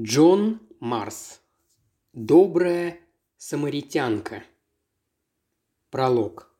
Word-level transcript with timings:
Джон 0.00 0.60
Марс. 0.78 1.40
Добрая 2.12 3.00
самаритянка. 3.36 4.44
Пролог. 5.90 6.54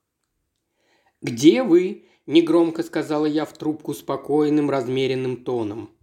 «Где 1.23 1.63
вы?»– 1.63 2.09
негромко 2.27 2.83
сказала 2.83 3.27
я 3.27 3.45
в 3.45 3.53
трубку 3.57 3.95
спокойным, 3.95 4.69
размеренным 4.69 5.45
тоном. 5.45 5.97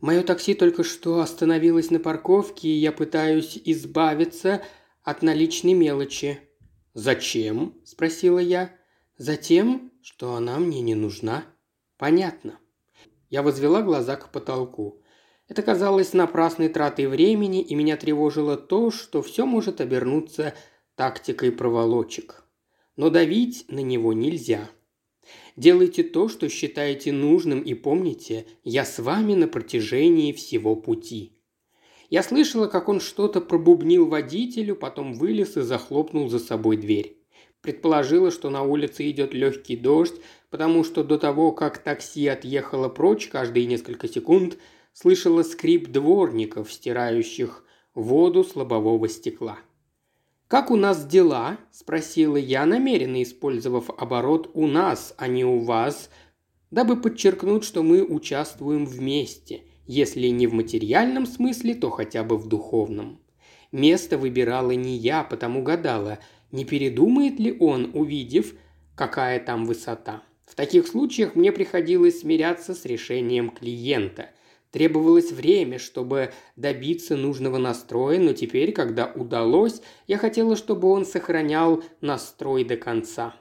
«Мое 0.00 0.22
такси 0.22 0.54
только 0.54 0.82
что 0.82 1.20
остановилось 1.20 1.90
на 1.90 2.00
парковке, 2.00 2.68
и 2.68 2.78
я 2.78 2.92
пытаюсь 2.92 3.60
избавиться 3.62 4.62
от 5.02 5.20
наличной 5.20 5.74
мелочи». 5.74 6.40
«Зачем?»– 6.94 7.78
спросила 7.84 8.38
я. 8.38 8.74
«Затем, 9.18 9.92
что 10.00 10.34
она 10.34 10.58
мне 10.58 10.80
не 10.80 10.94
нужна». 10.94 11.44
«Понятно». 11.98 12.58
Я 13.28 13.42
возвела 13.42 13.82
глаза 13.82 14.16
к 14.16 14.32
потолку. 14.32 14.99
Это 15.50 15.62
казалось 15.62 16.12
напрасной 16.12 16.68
тратой 16.68 17.08
времени, 17.08 17.60
и 17.60 17.74
меня 17.74 17.96
тревожило 17.96 18.56
то, 18.56 18.92
что 18.92 19.20
все 19.20 19.46
может 19.46 19.80
обернуться 19.80 20.54
тактикой 20.94 21.50
проволочек. 21.50 22.44
Но 22.94 23.10
давить 23.10 23.64
на 23.66 23.80
него 23.80 24.12
нельзя. 24.12 24.70
Делайте 25.56 26.04
то, 26.04 26.28
что 26.28 26.48
считаете 26.48 27.10
нужным, 27.10 27.62
и 27.62 27.74
помните, 27.74 28.46
я 28.62 28.84
с 28.84 29.00
вами 29.00 29.34
на 29.34 29.48
протяжении 29.48 30.30
всего 30.30 30.76
пути. 30.76 31.32
Я 32.10 32.22
слышала, 32.22 32.68
как 32.68 32.88
он 32.88 33.00
что-то 33.00 33.40
пробубнил 33.40 34.06
водителю, 34.06 34.76
потом 34.76 35.14
вылез 35.14 35.56
и 35.56 35.62
захлопнул 35.62 36.28
за 36.28 36.38
собой 36.38 36.76
дверь. 36.76 37.16
Предположила, 37.60 38.30
что 38.30 38.50
на 38.50 38.62
улице 38.62 39.10
идет 39.10 39.34
легкий 39.34 39.76
дождь, 39.76 40.14
потому 40.48 40.84
что 40.84 41.02
до 41.02 41.18
того, 41.18 41.50
как 41.50 41.78
такси 41.78 42.28
отъехало 42.28 42.88
прочь 42.88 43.26
каждые 43.26 43.66
несколько 43.66 44.06
секунд– 44.06 44.56
слышала 44.92 45.42
скрип 45.42 45.88
дворников, 45.88 46.72
стирающих 46.72 47.64
воду 47.94 48.44
с 48.44 48.56
лобового 48.56 49.08
стекла. 49.08 49.58
«Как 50.48 50.70
у 50.70 50.76
нас 50.76 51.06
дела?»– 51.06 51.58
спросила 51.70 52.36
я, 52.36 52.66
намеренно 52.66 53.22
использовав 53.22 53.88
оборот 53.90 54.50
«у 54.54 54.66
нас», 54.66 55.14
а 55.16 55.28
не 55.28 55.44
«у 55.44 55.60
вас», 55.60 56.10
дабы 56.70 57.00
подчеркнуть, 57.00 57.64
что 57.64 57.82
мы 57.82 58.02
участвуем 58.02 58.84
вместе, 58.84 59.62
если 59.86 60.26
не 60.26 60.46
в 60.46 60.52
материальном 60.52 61.26
смысле, 61.26 61.74
то 61.74 61.90
хотя 61.90 62.24
бы 62.24 62.36
в 62.36 62.48
духовном. 62.48 63.20
Место 63.70 64.18
выбирала 64.18 64.72
не 64.72 64.96
я, 64.96 65.22
потому 65.22 65.62
гадала, 65.62 66.18
не 66.50 66.64
передумает 66.64 67.38
ли 67.38 67.56
он, 67.60 67.92
увидев, 67.94 68.54
какая 68.96 69.38
там 69.38 69.66
высота. 69.66 70.24
В 70.44 70.56
таких 70.56 70.88
случаях 70.88 71.36
мне 71.36 71.52
приходилось 71.52 72.20
смиряться 72.20 72.74
с 72.74 72.84
решением 72.84 73.50
клиента– 73.50 74.30
Требовалось 74.70 75.32
время, 75.32 75.78
чтобы 75.78 76.32
добиться 76.54 77.16
нужного 77.16 77.58
настроя, 77.58 78.20
но 78.20 78.32
теперь, 78.32 78.72
когда 78.72 79.10
удалось, 79.14 79.82
я 80.06 80.16
хотела, 80.16 80.54
чтобы 80.54 80.88
он 80.88 81.04
сохранял 81.04 81.82
настрой 82.00 82.64
до 82.64 82.76
конца. 82.76 83.34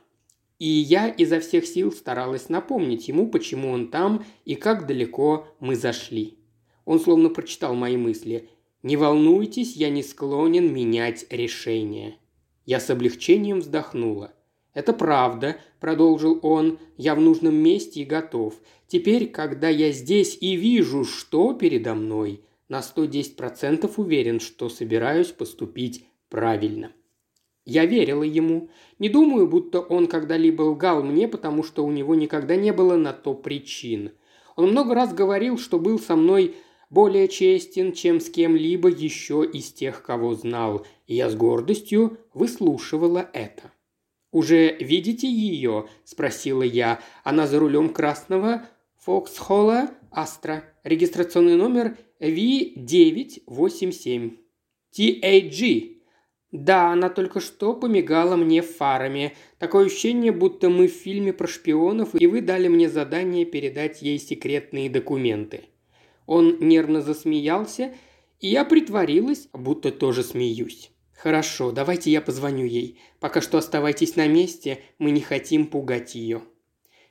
И 0.57 0.67
я 0.67 1.07
изо 1.07 1.39
всех 1.39 1.65
сил 1.65 1.91
старалась 1.91 2.49
напомнить 2.49 3.07
ему, 3.07 3.29
почему 3.29 3.69
он 3.71 3.89
там 3.89 4.25
и 4.43 4.55
как 4.55 4.87
далеко 4.87 5.47
мы 5.59 5.75
зашли. 5.75 6.39
Он 6.83 6.99
словно 6.99 7.29
прочитал 7.29 7.75
мои 7.75 7.95
мысли. 7.95 8.49
«Не 8.81 8.97
волнуйтесь, 8.97 9.75
я 9.75 9.89
не 9.89 10.01
склонен 10.03 10.73
менять 10.73 11.25
решение». 11.29 12.17
Я 12.65 12.79
с 12.79 12.89
облегчением 12.89 13.59
вздохнула. 13.59 14.33
«Это 14.73 14.93
правда»,– 14.93 15.57
продолжил 15.79 16.39
он,– 16.41 16.79
«я 16.97 17.15
в 17.15 17.19
нужном 17.19 17.55
месте 17.55 18.01
и 18.01 18.05
готов. 18.05 18.55
Теперь, 18.89 19.27
когда 19.27 19.69
я 19.69 19.91
здесь 19.91 20.37
и 20.41 20.55
вижу, 20.55 21.05
что 21.05 21.53
передо 21.53 21.95
мной, 21.95 22.41
на 22.67 22.79
110% 22.79 23.89
уверен, 23.95 24.39
что 24.39 24.67
собираюсь 24.67 25.27
поступить 25.27 26.05
правильно». 26.27 26.91
Я 27.65 27.85
верила 27.85 28.23
ему. 28.23 28.69
Не 28.97 29.09
думаю, 29.09 29.47
будто 29.47 29.79
он 29.79 30.07
когда-либо 30.07 30.63
лгал 30.63 31.03
мне, 31.03 31.27
потому 31.27 31.63
что 31.63 31.85
у 31.85 31.91
него 31.91 32.15
никогда 32.15 32.55
не 32.55 32.73
было 32.73 32.95
на 32.95 33.13
то 33.13 33.35
причин. 33.35 34.13
Он 34.55 34.71
много 34.71 34.95
раз 34.95 35.13
говорил, 35.13 35.59
что 35.59 35.77
был 35.77 35.99
со 35.99 36.15
мной 36.15 36.55
более 36.89 37.27
честен, 37.27 37.93
чем 37.93 38.19
с 38.19 38.31
кем-либо 38.31 38.89
еще 38.89 39.45
из 39.45 39.71
тех, 39.71 40.01
кого 40.01 40.33
знал, 40.33 40.83
и 41.05 41.13
я 41.13 41.29
с 41.29 41.35
гордостью 41.35 42.17
выслушивала 42.33 43.29
это. 43.33 43.71
«Уже 44.31 44.75
видите 44.79 45.31
ее?»– 45.31 45.87
спросила 46.05 46.63
я. 46.63 46.99
«Она 47.23 47.45
за 47.45 47.59
рулем 47.59 47.89
красного 47.89 48.67
Фоксхолла 49.09 49.89
Астра. 50.11 50.63
Регистрационный 50.83 51.55
номер 51.55 51.97
V987. 52.19 54.37
TAG. 54.95 55.97
Да, 56.51 56.91
она 56.91 57.09
только 57.09 57.39
что 57.39 57.73
помигала 57.73 58.35
мне 58.35 58.61
фарами. 58.61 59.33
Такое 59.57 59.87
ощущение, 59.87 60.31
будто 60.31 60.69
мы 60.69 60.87
в 60.87 60.91
фильме 60.91 61.33
про 61.33 61.47
шпионов, 61.47 62.09
и 62.13 62.27
вы 62.27 62.41
дали 62.41 62.67
мне 62.67 62.87
задание 62.87 63.45
передать 63.45 64.03
ей 64.03 64.19
секретные 64.19 64.91
документы». 64.91 65.61
Он 66.27 66.59
нервно 66.59 67.01
засмеялся, 67.01 67.95
и 68.39 68.49
я 68.49 68.63
притворилась, 68.63 69.49
будто 69.53 69.91
тоже 69.91 70.21
смеюсь. 70.21 70.91
«Хорошо, 71.13 71.71
давайте 71.71 72.11
я 72.11 72.21
позвоню 72.21 72.65
ей. 72.65 72.99
Пока 73.19 73.41
что 73.41 73.57
оставайтесь 73.57 74.15
на 74.15 74.27
месте, 74.27 74.83
мы 74.99 75.09
не 75.09 75.21
хотим 75.21 75.65
пугать 75.65 76.13
ее». 76.13 76.43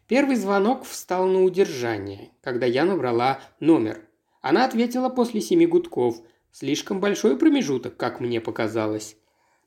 Первый 0.08 0.36
звонок 0.36 0.84
встал 0.84 1.26
на 1.26 1.44
удержание, 1.44 2.30
когда 2.40 2.64
я 2.64 2.86
набрала 2.86 3.40
номер. 3.60 4.00
Она 4.40 4.64
ответила 4.64 5.10
после 5.10 5.42
семи 5.42 5.66
гудков. 5.66 6.22
Слишком 6.50 6.98
большой 6.98 7.36
промежуток, 7.36 7.98
как 7.98 8.18
мне 8.18 8.40
показалось. 8.40 9.16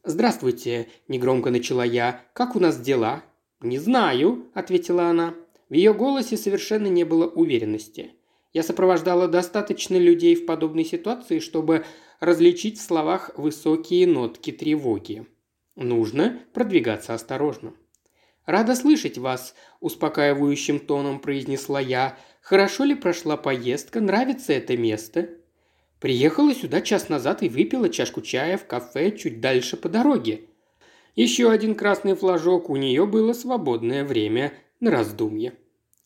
«Здравствуйте»,– 0.03 0.89
негромко 1.07 1.51
начала 1.51 1.85
я. 1.85 2.21
«Как 2.33 2.55
у 2.55 2.59
нас 2.59 2.79
дела?» 2.79 3.23
«Не 3.59 3.77
знаю»,– 3.77 4.47
ответила 4.55 5.03
она. 5.03 5.35
В 5.69 5.75
ее 5.75 5.93
голосе 5.93 6.37
совершенно 6.37 6.87
не 6.87 7.03
было 7.03 7.27
уверенности. 7.27 8.15
Я 8.51 8.63
сопровождала 8.63 9.27
достаточно 9.27 9.95
людей 9.95 10.33
в 10.33 10.47
подобной 10.47 10.85
ситуации, 10.85 11.37
чтобы 11.37 11.85
различить 12.19 12.79
в 12.79 12.81
словах 12.81 13.29
высокие 13.37 14.07
нотки 14.07 14.51
тревоги. 14.51 15.27
Нужно 15.75 16.39
продвигаться 16.51 17.13
осторожно. 17.13 17.73
«Рада 18.45 18.75
слышать 18.75 19.17
вас»,– 19.17 19.55
успокаивающим 19.79 20.79
тоном 20.79 21.19
произнесла 21.19 21.79
я. 21.79 22.17
«Хорошо 22.41 22.83
ли 22.83 22.95
прошла 22.95 23.37
поездка? 23.37 24.01
Нравится 24.01 24.53
это 24.53 24.75
место?» 24.75 25.29
Приехала 25.99 26.53
сюда 26.55 26.81
час 26.81 27.09
назад 27.09 27.43
и 27.43 27.49
выпила 27.49 27.87
чашку 27.87 28.21
чая 28.21 28.57
в 28.57 28.65
кафе 28.65 29.11
чуть 29.11 29.39
дальше 29.39 29.77
по 29.77 29.87
дороге. 29.87 30.41
Еще 31.15 31.51
один 31.51 31.75
красный 31.75 32.15
флажок, 32.15 32.71
у 32.71 32.75
нее 32.75 33.05
было 33.05 33.33
свободное 33.33 34.03
время 34.03 34.53
на 34.79 34.89
раздумье. 34.89 35.53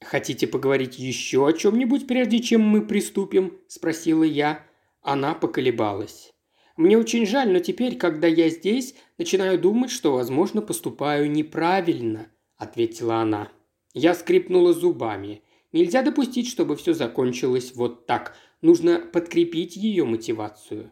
«Хотите 0.03 0.47
поговорить 0.47 0.99
еще 0.99 1.47
о 1.47 1.53
чем-нибудь, 1.53 2.07
прежде 2.07 2.39
чем 2.39 2.61
мы 2.61 2.85
приступим?»– 2.85 3.57
спросила 3.67 4.23
я. 4.23 4.65
Она 5.01 5.33
поколебалась. 5.33 6.34
«Мне 6.77 6.97
очень 6.97 7.25
жаль, 7.25 7.51
но 7.51 7.59
теперь, 7.59 7.97
когда 7.97 8.27
я 8.27 8.49
здесь, 8.49 8.95
начинаю 9.17 9.59
думать, 9.59 9.91
что, 9.91 10.13
возможно, 10.13 10.61
поступаю 10.61 11.31
неправильно»,– 11.31 12.27
ответила 12.57 13.17
она. 13.17 13.49
Я 13.93 14.13
скрипнула 14.13 14.73
зубами. 14.73 15.41
Нельзя 15.71 16.01
допустить, 16.01 16.49
чтобы 16.49 16.75
все 16.75 16.93
закончилось 16.93 17.71
вот 17.75 18.05
так. 18.05 18.35
Нужно 18.61 18.99
подкрепить 18.99 19.77
ее 19.77 20.03
мотивацию. 20.03 20.91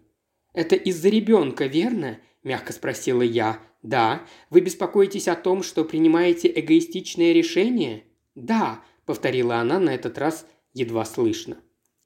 «Это 0.54 0.76
из-за 0.76 1.10
ребенка, 1.10 1.66
верно?»– 1.66 2.20
мягко 2.44 2.72
спросила 2.72 3.22
я. 3.22 3.60
«Да. 3.82 4.26
Вы 4.50 4.62
беспокоитесь 4.62 5.28
о 5.28 5.36
том, 5.36 5.64
что 5.64 5.84
принимаете 5.84 6.52
эгоистичное 6.54 7.34
решение?» 7.34 8.06
«Да»,– 8.36 8.82
повторила 9.06 9.58
она 9.58 9.80
на 9.80 9.94
этот 9.94 10.18
раз 10.18 10.46
едва 10.74 11.04
слышно. 11.04 11.58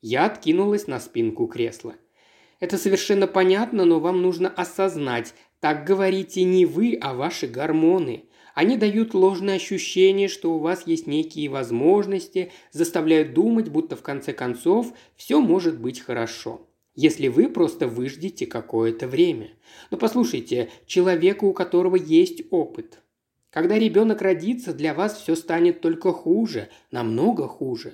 Я 0.02 0.26
откинулась 0.26 0.88
на 0.88 1.00
спинку 1.00 1.48
кресла. 1.48 1.96
«Это 2.60 2.78
совершенно 2.78 3.28
понятно, 3.28 3.86
но 3.86 4.00
вам 4.00 4.22
нужно 4.22 4.50
осознать, 4.50 5.34
так 5.60 5.86
говорите 5.86 6.44
не 6.44 6.66
вы, 6.66 6.98
а 7.00 7.14
ваши 7.14 7.48
гормоны. 7.48 8.26
Они 8.56 8.78
дают 8.78 9.14
ложное 9.14 9.56
ощущение, 9.56 10.28
что 10.28 10.54
у 10.54 10.60
вас 10.60 10.88
есть 10.88 11.08
некие 11.08 11.50
возможности, 11.50 12.52
заставляют 12.72 13.34
думать, 13.34 13.70
будто 13.70 13.96
в 13.96 14.02
конце 14.02 14.34
концов 14.34 14.94
все 15.16 15.40
может 15.40 15.80
быть 15.80 16.00
хорошо 16.00 16.68
если 16.98 17.28
вы 17.28 17.48
просто 17.48 17.88
выждете 17.88 18.48
какое-то 18.48 19.08
время. 19.08 19.52
Но 19.92 19.98
послушайте, 19.98 20.70
человеку, 20.88 21.46
у 21.46 21.54
которого 21.54 21.96
есть 21.96 22.42
опыт, 22.50 23.04
когда 23.52 23.80
ребенок 23.80 24.22
родится, 24.22 24.74
для 24.74 24.94
вас 24.94 25.22
все 25.22 25.36
станет 25.36 25.80
только 25.80 26.12
хуже, 26.12 26.70
намного 26.92 27.48
хуже. 27.48 27.94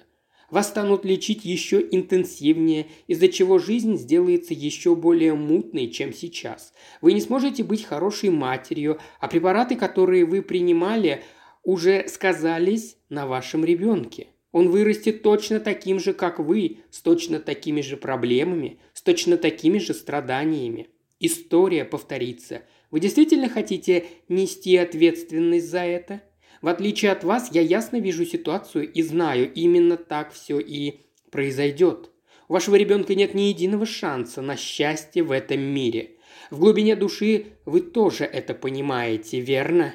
Вас 0.53 0.67
станут 0.67 1.03
лечить 1.03 1.45
еще 1.45 1.83
интенсивнее, 1.89 2.85
из-за 3.07 3.27
чего 3.27 3.57
жизнь 3.57 3.97
сделается 3.97 4.53
еще 4.53 4.95
более 4.95 5.33
мутной, 5.33 5.87
чем 5.87 6.13
сейчас. 6.13 6.73
Вы 7.01 7.13
не 7.13 7.21
сможете 7.21 7.63
быть 7.63 7.83
хорошей 7.83 8.29
матерью, 8.29 8.99
а 9.19 9.27
препараты, 9.27 9.75
которые 9.75 10.25
вы 10.25 10.43
принимали, 10.43 11.23
уже 11.63 12.07
сказались 12.07 12.97
на 13.09 13.25
вашем 13.25 13.65
ребенке. 13.65 14.27
Он 14.51 14.69
вырастет 14.69 15.23
точно 15.23 15.59
таким 15.59 15.99
же, 15.99 16.13
как 16.13 16.37
вы, 16.37 16.81
с 16.91 17.01
точно 17.01 17.39
такими 17.39 17.81
же 17.81 17.97
проблемами, 17.97 18.77
с 18.93 19.01
точно 19.01 19.37
такими 19.37 19.79
же 19.79 19.95
страданиями. 19.95 20.89
История 21.19 21.83
повторится. 21.83 22.61
Вы 22.91 22.99
действительно 22.99 23.49
хотите 23.49 24.05
нести 24.29 24.77
ответственность 24.77 25.71
за 25.71 25.79
это? 25.79 26.21
В 26.63 26.69
отличие 26.69 27.11
от 27.11 27.25
вас, 27.25 27.49
я 27.51 27.59
ясно 27.59 27.99
вижу 27.99 28.25
ситуацию 28.25 28.89
и 28.89 29.01
знаю, 29.01 29.51
именно 29.53 29.97
так 29.97 30.31
все 30.31 30.59
и 30.59 31.01
произойдет. 31.29 32.09
У 32.47 32.53
вашего 32.53 32.75
ребенка 32.75 33.15
нет 33.15 33.33
ни 33.33 33.41
единого 33.41 33.85
шанса 33.85 34.41
на 34.41 34.55
счастье 34.55 35.23
в 35.23 35.31
этом 35.31 35.59
мире. 35.59 36.11
В 36.51 36.59
глубине 36.59 36.95
души 36.95 37.47
вы 37.65 37.81
тоже 37.81 38.23
это 38.23 38.53
понимаете, 38.53 39.41
верно?» 39.41 39.93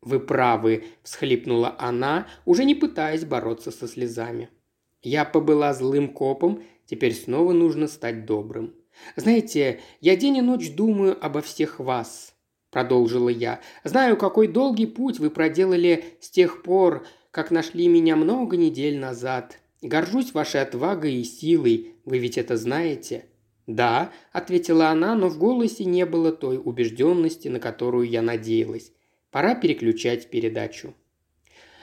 «Вы 0.00 0.20
правы»,– 0.20 0.84
всхлипнула 1.02 1.74
она, 1.80 2.28
уже 2.44 2.64
не 2.64 2.76
пытаясь 2.76 3.24
бороться 3.24 3.72
со 3.72 3.88
слезами. 3.88 4.50
«Я 5.02 5.24
побыла 5.24 5.74
злым 5.74 6.10
копом, 6.12 6.62
теперь 6.86 7.12
снова 7.12 7.52
нужно 7.52 7.88
стать 7.88 8.24
добрым. 8.24 8.72
Знаете, 9.16 9.80
я 10.00 10.14
день 10.14 10.36
и 10.36 10.42
ночь 10.42 10.70
думаю 10.70 11.18
обо 11.20 11.40
всех 11.40 11.80
вас»,– 11.80 12.31
продолжила 12.72 13.28
я. 13.28 13.60
«Знаю, 13.84 14.16
какой 14.16 14.48
долгий 14.48 14.86
путь 14.86 15.20
вы 15.20 15.30
проделали 15.30 16.04
с 16.18 16.28
тех 16.28 16.64
пор, 16.64 17.06
как 17.30 17.52
нашли 17.52 17.86
меня 17.86 18.16
много 18.16 18.56
недель 18.56 18.98
назад. 18.98 19.60
Горжусь 19.82 20.34
вашей 20.34 20.62
отвагой 20.62 21.14
и 21.14 21.24
силой, 21.24 21.94
вы 22.04 22.18
ведь 22.18 22.38
это 22.38 22.56
знаете». 22.56 23.26
«Да»,– 23.68 24.10
ответила 24.32 24.88
она, 24.88 25.14
но 25.14 25.28
в 25.28 25.38
голосе 25.38 25.84
не 25.84 26.04
было 26.04 26.32
той 26.32 26.60
убежденности, 26.62 27.46
на 27.46 27.60
которую 27.60 28.08
я 28.08 28.20
надеялась. 28.20 28.90
Пора 29.32 29.54
переключать 29.54 30.28
передачу. 30.28 30.92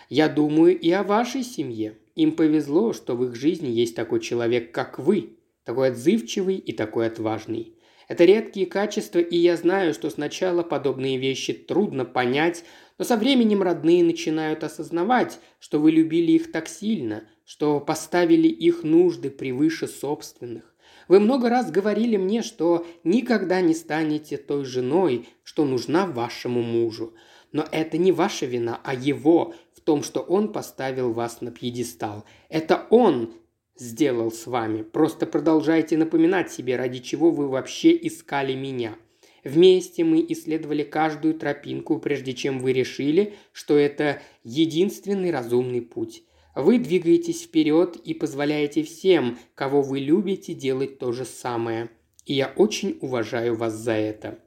Я 0.08 0.30
думаю 0.30 0.80
и 0.80 0.92
о 0.92 1.02
вашей 1.02 1.44
семье. 1.44 1.98
Им 2.14 2.34
повезло, 2.34 2.94
что 2.94 3.16
в 3.16 3.26
их 3.26 3.36
жизни 3.36 3.68
есть 3.68 3.96
такой 3.96 4.20
человек, 4.20 4.72
как 4.72 5.00
вы, 5.00 5.38
такой 5.64 5.90
отзывчивый 5.90 6.58
и 6.58 6.74
такой 6.74 7.08
отважный. 7.08 7.74
Это 8.10 8.26
редкие 8.26 8.66
качества, 8.66 9.20
и 9.20 9.38
я 9.38 9.56
знаю, 9.56 9.94
что 9.94 10.10
сначала 10.10 10.64
подобные 10.64 11.18
вещи 11.18 11.54
трудно 11.54 12.06
понять, 12.06 12.66
но 12.98 13.06
со 13.06 13.16
временем 13.16 13.62
родные 13.62 14.04
начинают 14.04 14.64
осознавать, 14.64 15.40
что 15.60 15.80
вы 15.80 15.92
любили 15.92 16.32
их 16.32 16.52
так 16.52 16.68
сильно, 16.68 17.24
что 17.46 17.80
поставили 17.80 18.48
их 18.48 18.84
нужды 18.84 19.30
превыше 19.30 19.88
собственных. 19.88 20.76
Вы 21.08 21.20
много 21.20 21.50
раз 21.50 21.70
говорили 21.70 22.18
мне, 22.18 22.42
что 22.42 22.86
никогда 23.04 23.62
не 23.62 23.76
станете 23.76 24.38
той 24.38 24.66
женой, 24.66 25.30
что 25.44 25.64
нужна 25.64 26.08
вашему 26.08 26.64
мужу. 26.64 27.14
Но 27.52 27.66
это 27.72 28.00
не 28.00 28.12
ваша 28.12 28.48
вина, 28.48 28.80
а 28.84 28.96
его 28.96 29.54
в 29.76 29.82
том, 29.82 30.02
что 30.02 30.20
он 30.20 30.52
поставил 30.52 31.14
вас 31.14 31.42
на 31.42 31.52
пьедестал. 31.52 32.26
Это 32.50 32.88
он 32.90 33.34
сделал 33.80 34.32
с 34.32 34.46
вами. 34.46 34.84
Просто 34.84 35.26
продолжайте 35.26 35.98
напоминать 35.98 36.52
себе, 36.52 36.76
ради 36.76 37.00
чего 37.00 37.32
вы 37.32 37.48
вообще 37.48 37.96
искали 37.96 38.54
меня. 38.54 38.96
Вместе 39.44 40.04
мы 40.04 40.26
исследовали 40.28 40.84
каждую 40.84 41.34
тропинку, 41.34 41.98
прежде 42.00 42.34
чем 42.34 42.60
вы 42.60 42.74
решили, 42.74 43.36
что 43.54 43.78
это 43.78 44.22
единственный 44.44 45.32
разумный 45.32 45.82
путь. 45.82 46.24
Вы 46.56 46.78
двигаетесь 46.78 47.44
вперед 47.44 47.96
и 47.96 48.14
позволяете 48.14 48.84
всем, 48.84 49.40
кого 49.56 49.82
вы 49.82 50.00
любите, 50.00 50.54
делать 50.54 51.00
то 51.00 51.14
же 51.14 51.24
самое. 51.24 51.90
И 52.26 52.34
я 52.34 52.52
очень 52.58 52.98
уважаю 53.02 53.56
вас 53.56 53.74
за 53.74 53.94
это. 53.94 54.40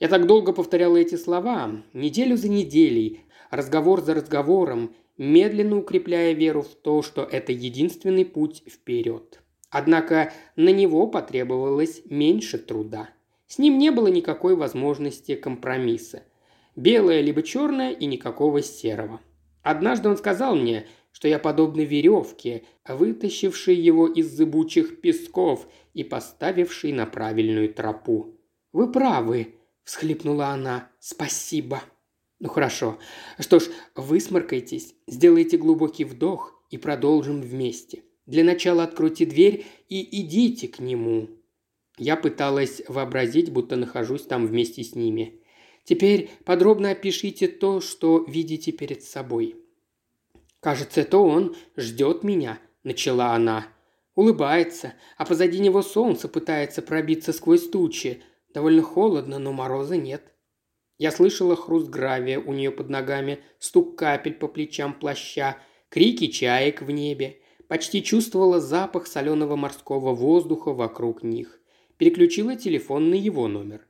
Я 0.00 0.08
так 0.08 0.26
долго 0.26 0.52
повторяла 0.52 0.96
эти 0.96 1.16
слова, 1.16 1.82
неделю 1.92 2.36
за 2.36 2.48
неделей, 2.48 3.20
разговор 3.50 4.02
за 4.02 4.14
разговором, 4.14 4.94
медленно 5.18 5.78
укрепляя 5.78 6.32
веру 6.32 6.62
в 6.62 6.74
то, 6.74 7.02
что 7.02 7.22
это 7.22 7.52
единственный 7.52 8.24
путь 8.24 8.62
вперед. 8.68 9.40
Однако 9.70 10.32
на 10.56 10.70
него 10.70 11.06
потребовалось 11.06 12.02
меньше 12.06 12.58
труда. 12.58 13.10
С 13.46 13.58
ним 13.58 13.78
не 13.78 13.90
было 13.90 14.08
никакой 14.08 14.56
возможности 14.56 15.34
компромисса. 15.34 16.22
Белое 16.74 17.20
либо 17.20 17.42
черное 17.42 17.92
и 17.92 18.06
никакого 18.06 18.62
серого. 18.62 19.20
Однажды 19.62 20.08
он 20.08 20.16
сказал 20.16 20.54
мне, 20.54 20.86
что 21.12 21.28
я 21.28 21.38
подобна 21.38 21.80
веревке, 21.80 22.64
вытащившей 22.86 23.74
его 23.74 24.06
из 24.06 24.30
зыбучих 24.30 25.00
песков 25.00 25.66
и 25.94 26.04
поставившей 26.04 26.92
на 26.92 27.06
правильную 27.06 27.72
тропу. 27.72 28.34
«Вы 28.72 28.92
правы», 28.92 29.54
всхлипнула 29.86 30.48
она. 30.48 30.90
«Спасибо». 30.98 31.80
«Ну 32.38 32.48
хорошо. 32.48 32.98
Что 33.38 33.58
ж, 33.58 33.64
высморкайтесь, 33.94 34.94
сделайте 35.06 35.56
глубокий 35.56 36.04
вдох 36.04 36.62
и 36.70 36.78
продолжим 36.78 37.40
вместе. 37.40 38.02
Для 38.26 38.44
начала 38.44 38.84
откройте 38.84 39.26
дверь 39.26 39.66
и 39.88 40.20
идите 40.22 40.68
к 40.68 40.78
нему». 40.78 41.28
Я 41.98 42.16
пыталась 42.16 42.82
вообразить, 42.88 43.50
будто 43.50 43.76
нахожусь 43.76 44.22
там 44.22 44.46
вместе 44.46 44.84
с 44.84 44.94
ними. 44.94 45.40
Теперь 45.84 46.30
подробно 46.44 46.90
опишите 46.90 47.48
то, 47.48 47.80
что 47.80 48.24
видите 48.28 48.70
перед 48.72 49.02
собой. 49.02 49.56
«Кажется, 50.60 51.00
это 51.00 51.18
он 51.18 51.56
ждет 51.76 52.22
меня»,– 52.22 52.58
начала 52.84 53.34
она. 53.34 53.68
Улыбается, 54.14 54.94
а 55.16 55.24
позади 55.24 55.58
него 55.58 55.80
солнце 55.82 56.28
пытается 56.28 56.82
пробиться 56.82 57.32
сквозь 57.32 57.68
тучи– 57.68 58.22
Довольно 58.56 58.80
холодно, 58.80 59.38
но 59.38 59.52
мороза 59.52 59.98
нет. 59.98 60.32
Я 60.98 61.10
слышала 61.10 61.56
хруст 61.56 61.88
гравия 61.88 62.40
у 62.40 62.52
нее 62.52 62.70
под 62.70 62.88
ногами, 62.88 63.40
стук 63.58 63.96
капель 63.96 64.34
по 64.34 64.48
плечам 64.48 64.94
плаща, 64.94 65.58
крики 65.88 66.28
чаек 66.28 66.82
в 66.82 66.90
небе. 66.90 67.40
Почти 67.68 68.02
чувствовала 68.02 68.60
запах 68.60 69.06
соленого 69.06 69.56
морского 69.56 70.14
воздуха 70.14 70.72
вокруг 70.72 71.22
них. 71.22 71.60
Переключила 71.98 72.56
телефон 72.56 73.10
на 73.10 73.14
его 73.14 73.48
номер. 73.48 73.86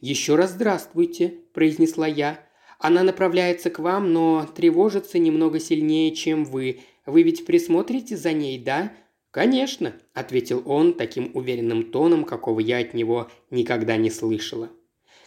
«Еще 0.00 0.36
раз 0.36 0.50
здравствуйте»,– 0.50 1.34
произнесла 1.54 2.06
я. 2.06 2.40
«Она 2.78 3.02
направляется 3.02 3.70
к 3.70 3.78
вам, 3.78 4.12
но 4.12 4.46
тревожится 4.54 5.18
немного 5.18 5.58
сильнее, 5.58 6.14
чем 6.14 6.44
вы. 6.44 6.80
Вы 7.06 7.22
ведь 7.22 7.46
присмотрите 7.46 8.16
за 8.16 8.32
ней, 8.32 8.58
да? 8.58 8.92
«Конечно»,– 9.34 9.94
ответил 10.14 10.62
он 10.64 10.94
таким 10.94 11.32
уверенным 11.34 11.90
тоном, 11.90 12.24
какого 12.24 12.60
я 12.60 12.78
от 12.78 12.94
него 12.94 13.28
никогда 13.50 13.96
не 13.96 14.08
слышала. 14.08 14.70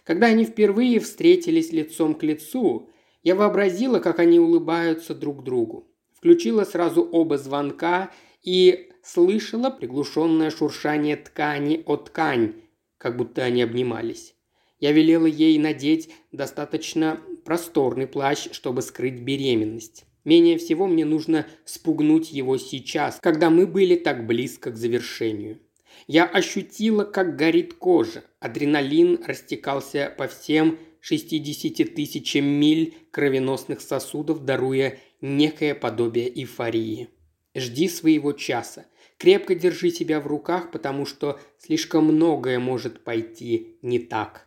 Когда 0.08 0.28
они 0.28 0.46
впервые 0.46 1.00
встретились 1.00 1.70
лицом 1.70 2.14
к 2.14 2.22
лицу, 2.22 2.88
я 3.22 3.34
вообразила, 3.34 3.98
как 3.98 4.20
они 4.20 4.40
улыбаются 4.40 5.14
друг 5.14 5.44
другу. 5.44 5.86
Включила 6.16 6.64
сразу 6.64 7.02
оба 7.02 7.36
звонка 7.36 8.10
и 8.42 8.88
слышала 9.02 9.68
приглушенное 9.68 10.50
шуршание 10.50 11.16
ткани 11.16 11.82
о 11.84 11.98
ткань, 11.98 12.54
как 12.96 13.18
будто 13.18 13.42
они 13.42 13.60
обнимались. 13.60 14.34
Я 14.80 14.92
велела 14.92 15.26
ей 15.26 15.58
надеть 15.58 16.08
достаточно 16.32 17.20
просторный 17.44 18.06
плащ, 18.06 18.48
чтобы 18.52 18.80
скрыть 18.80 19.20
беременность. 19.20 20.06
Менее 20.24 20.56
всего 20.56 20.86
мне 20.86 21.04
нужно 21.04 21.46
спугнуть 21.66 22.32
его 22.32 22.56
сейчас, 22.56 23.18
когда 23.20 23.50
мы 23.50 23.66
были 23.66 23.94
так 23.94 24.26
близко 24.26 24.70
к 24.70 24.76
завершению. 24.78 25.58
Я 26.06 26.24
ощутила, 26.24 27.04
как 27.04 27.36
горит 27.36 27.74
кожа. 27.74 28.24
Адреналин 28.40 29.22
растекался 29.26 30.14
по 30.16 30.28
всем 30.28 30.78
60 31.00 31.94
тысячам 31.94 32.44
миль 32.44 32.94
кровеносных 33.10 33.80
сосудов, 33.80 34.44
даруя 34.44 34.98
некое 35.20 35.74
подобие 35.74 36.28
эйфории. 36.40 37.08
Жди 37.54 37.88
своего 37.88 38.32
часа. 38.32 38.86
Крепко 39.18 39.54
держи 39.54 39.90
себя 39.90 40.20
в 40.20 40.26
руках, 40.26 40.70
потому 40.70 41.04
что 41.04 41.40
слишком 41.58 42.04
многое 42.04 42.58
может 42.58 43.02
пойти 43.02 43.78
не 43.82 43.98
так. 43.98 44.46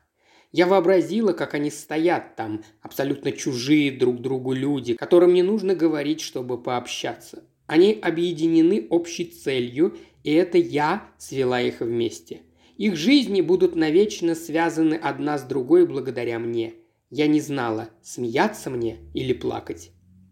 Я 0.54 0.68
вообразила, 0.68 1.32
как 1.32 1.54
они 1.54 1.70
стоят 1.70 2.36
там, 2.36 2.64
абсолютно 2.82 3.32
чужие 3.32 3.92
друг 3.92 4.22
другу 4.22 4.54
люди, 4.54 4.96
которым 4.96 5.34
не 5.34 5.44
нужно 5.44 5.76
говорить, 5.76 6.22
чтобы 6.22 6.62
пообщаться. 6.62 7.44
Они 7.68 7.98
объединены 8.02 8.86
общей 8.90 9.26
целью, 9.26 9.98
и 10.24 10.34
это 10.34 10.58
я 10.58 11.10
свела 11.18 11.62
их 11.62 11.82
вместе. 11.82 12.42
Их 12.78 12.96
жизни 12.96 13.42
будут 13.42 13.76
навечно 13.76 14.36
связаны 14.36 14.96
одна 14.96 15.38
с 15.38 15.44
другой 15.44 15.86
благодаря 15.86 16.40
мне. 16.40 16.74
Я 17.10 17.28
не 17.28 17.40
знала, 17.40 17.90
смеяться 18.02 18.70
мне 18.70 19.00
или 19.14 19.34
плакать. 19.34 19.92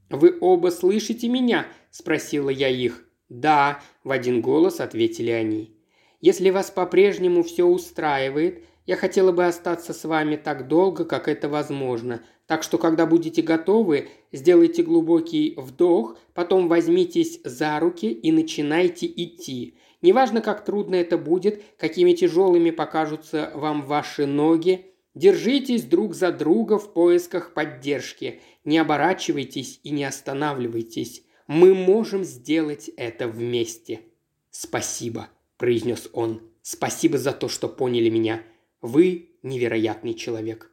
«Вы 0.10 0.38
оба 0.42 0.70
слышите 0.70 1.28
меня?»– 1.28 1.68
спросила 1.92 2.50
я 2.50 2.70
их. 2.70 3.08
«Да»,– 3.30 3.84
в 4.04 4.12
один 4.12 4.42
голос 4.42 4.80
ответили 4.80 5.30
они. 5.30 5.78
«Если 6.22 6.50
вас 6.50 6.72
по-прежнему 6.72 7.44
все 7.44 7.66
устраивает, 7.66 8.64
я 8.88 8.96
хотела 8.96 9.32
бы 9.32 9.46
остаться 9.46 9.94
с 9.94 10.04
вами 10.04 10.36
так 10.36 10.68
долго, 10.68 11.06
как 11.06 11.28
это 11.28 11.48
возможно. 11.48 12.24
Так 12.50 12.64
что, 12.64 12.80
когда 12.80 13.06
будете 13.06 13.44
готовы, 13.44 14.10
сделайте 14.32 14.82
глубокий 14.82 15.54
вдох, 15.56 16.18
потом 16.34 16.68
возьмитесь 16.68 17.40
за 17.44 17.80
руки 17.80 18.12
и 18.12 18.32
начинайте 18.32 19.06
идти. 19.06 19.78
Неважно, 20.02 20.42
как 20.42 20.66
трудно 20.66 20.96
это 20.96 21.20
будет, 21.20 21.62
какими 21.78 22.14
тяжелыми 22.14 22.72
покажутся 22.72 23.52
вам 23.54 23.84
ваши 23.84 24.26
ноги, 24.26 24.88
Держитесь 25.14 25.84
друг 25.84 26.16
за 26.16 26.32
друга 26.32 26.80
в 26.80 26.94
поисках 26.94 27.54
поддержки. 27.54 28.42
Не 28.64 28.78
оборачивайтесь 28.78 29.80
и 29.84 29.92
не 29.92 30.06
останавливайтесь. 30.06 31.24
Мы 31.48 31.74
можем 31.74 32.24
сделать 32.24 32.90
это 32.96 33.28
вместе. 33.28 34.02
Спасибо, 34.50 35.30
произнес 35.58 36.10
он. 36.14 36.42
Спасибо 36.62 37.18
за 37.18 37.32
то, 37.32 37.48
что 37.48 37.68
поняли 37.68 38.10
меня. 38.10 38.42
Вы 38.82 39.36
невероятный 39.44 40.14
человек. 40.14 40.72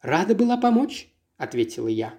Рада 0.00 0.34
была 0.34 0.56
помочь, 0.56 1.08
ответила 1.38 1.88
я. 1.88 2.14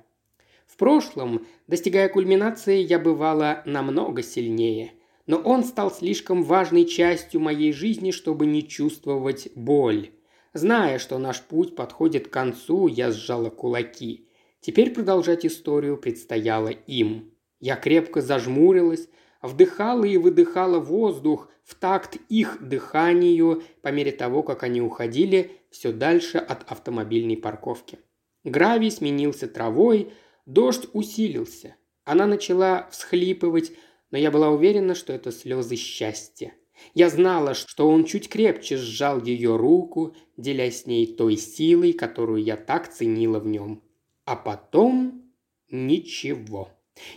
В 0.66 0.78
прошлом, 0.78 1.46
достигая 1.68 2.10
кульминации, 2.10 2.78
я 2.78 2.98
бывала 2.98 3.62
намного 3.66 4.24
сильнее. 4.24 4.94
Но 5.28 5.38
он 5.38 5.64
стал 5.64 5.92
слишком 5.92 6.44
важной 6.44 6.86
частью 6.86 7.42
моей 7.42 7.72
жизни, 7.72 8.10
чтобы 8.10 8.48
не 8.48 8.68
чувствовать 8.68 9.50
боль. 9.54 10.10
Зная, 10.54 10.98
что 10.98 11.20
наш 11.20 11.42
путь 11.42 11.76
подходит 11.76 12.28
к 12.28 12.32
концу, 12.32 12.88
я 12.88 13.12
сжала 13.12 13.50
кулаки. 13.50 14.28
Теперь 14.62 14.92
продолжать 14.92 15.46
историю 15.46 15.98
предстояло 15.98 16.70
им. 16.70 17.32
Я 17.60 17.76
крепко 17.76 18.22
зажмурилась, 18.22 19.08
вдыхала 19.42 20.06
и 20.06 20.18
выдыхала 20.18 20.80
воздух 20.80 21.50
в 21.64 21.76
такт 21.76 22.18
их 22.30 22.58
дыханию 22.62 23.64
по 23.82 23.90
мере 23.90 24.12
того, 24.12 24.44
как 24.44 24.64
они 24.64 24.82
уходили 24.82 25.52
все 25.70 25.92
дальше 25.92 26.38
от 26.38 26.70
автомобильной 26.72 27.38
парковки. 27.38 28.00
Гравий 28.44 28.92
сменился 28.92 29.48
травой, 29.48 30.12
дождь 30.46 30.88
усилился. 30.94 31.76
Она 32.06 32.26
начала 32.26 32.88
всхлипывать, 32.92 33.72
но 34.12 34.18
я 34.18 34.32
была 34.32 34.50
уверена, 34.50 34.96
что 34.96 35.14
это 35.14 35.32
слезы 35.32 35.76
счастья. 35.76 36.54
Я 36.94 37.10
знала, 37.10 37.54
что 37.54 37.90
он 37.90 38.06
чуть 38.06 38.30
крепче 38.30 38.78
сжал 38.78 39.22
ее 39.22 39.58
руку, 39.58 40.16
делясь 40.38 40.82
с 40.82 40.86
ней 40.86 41.06
той 41.06 41.38
силой, 41.38 41.94
которую 41.94 42.42
я 42.42 42.56
так 42.56 42.92
ценила 42.92 43.40
в 43.40 43.48
нем. 43.48 43.84
А 44.26 44.36
потом 44.36 45.34
ничего. 45.70 46.70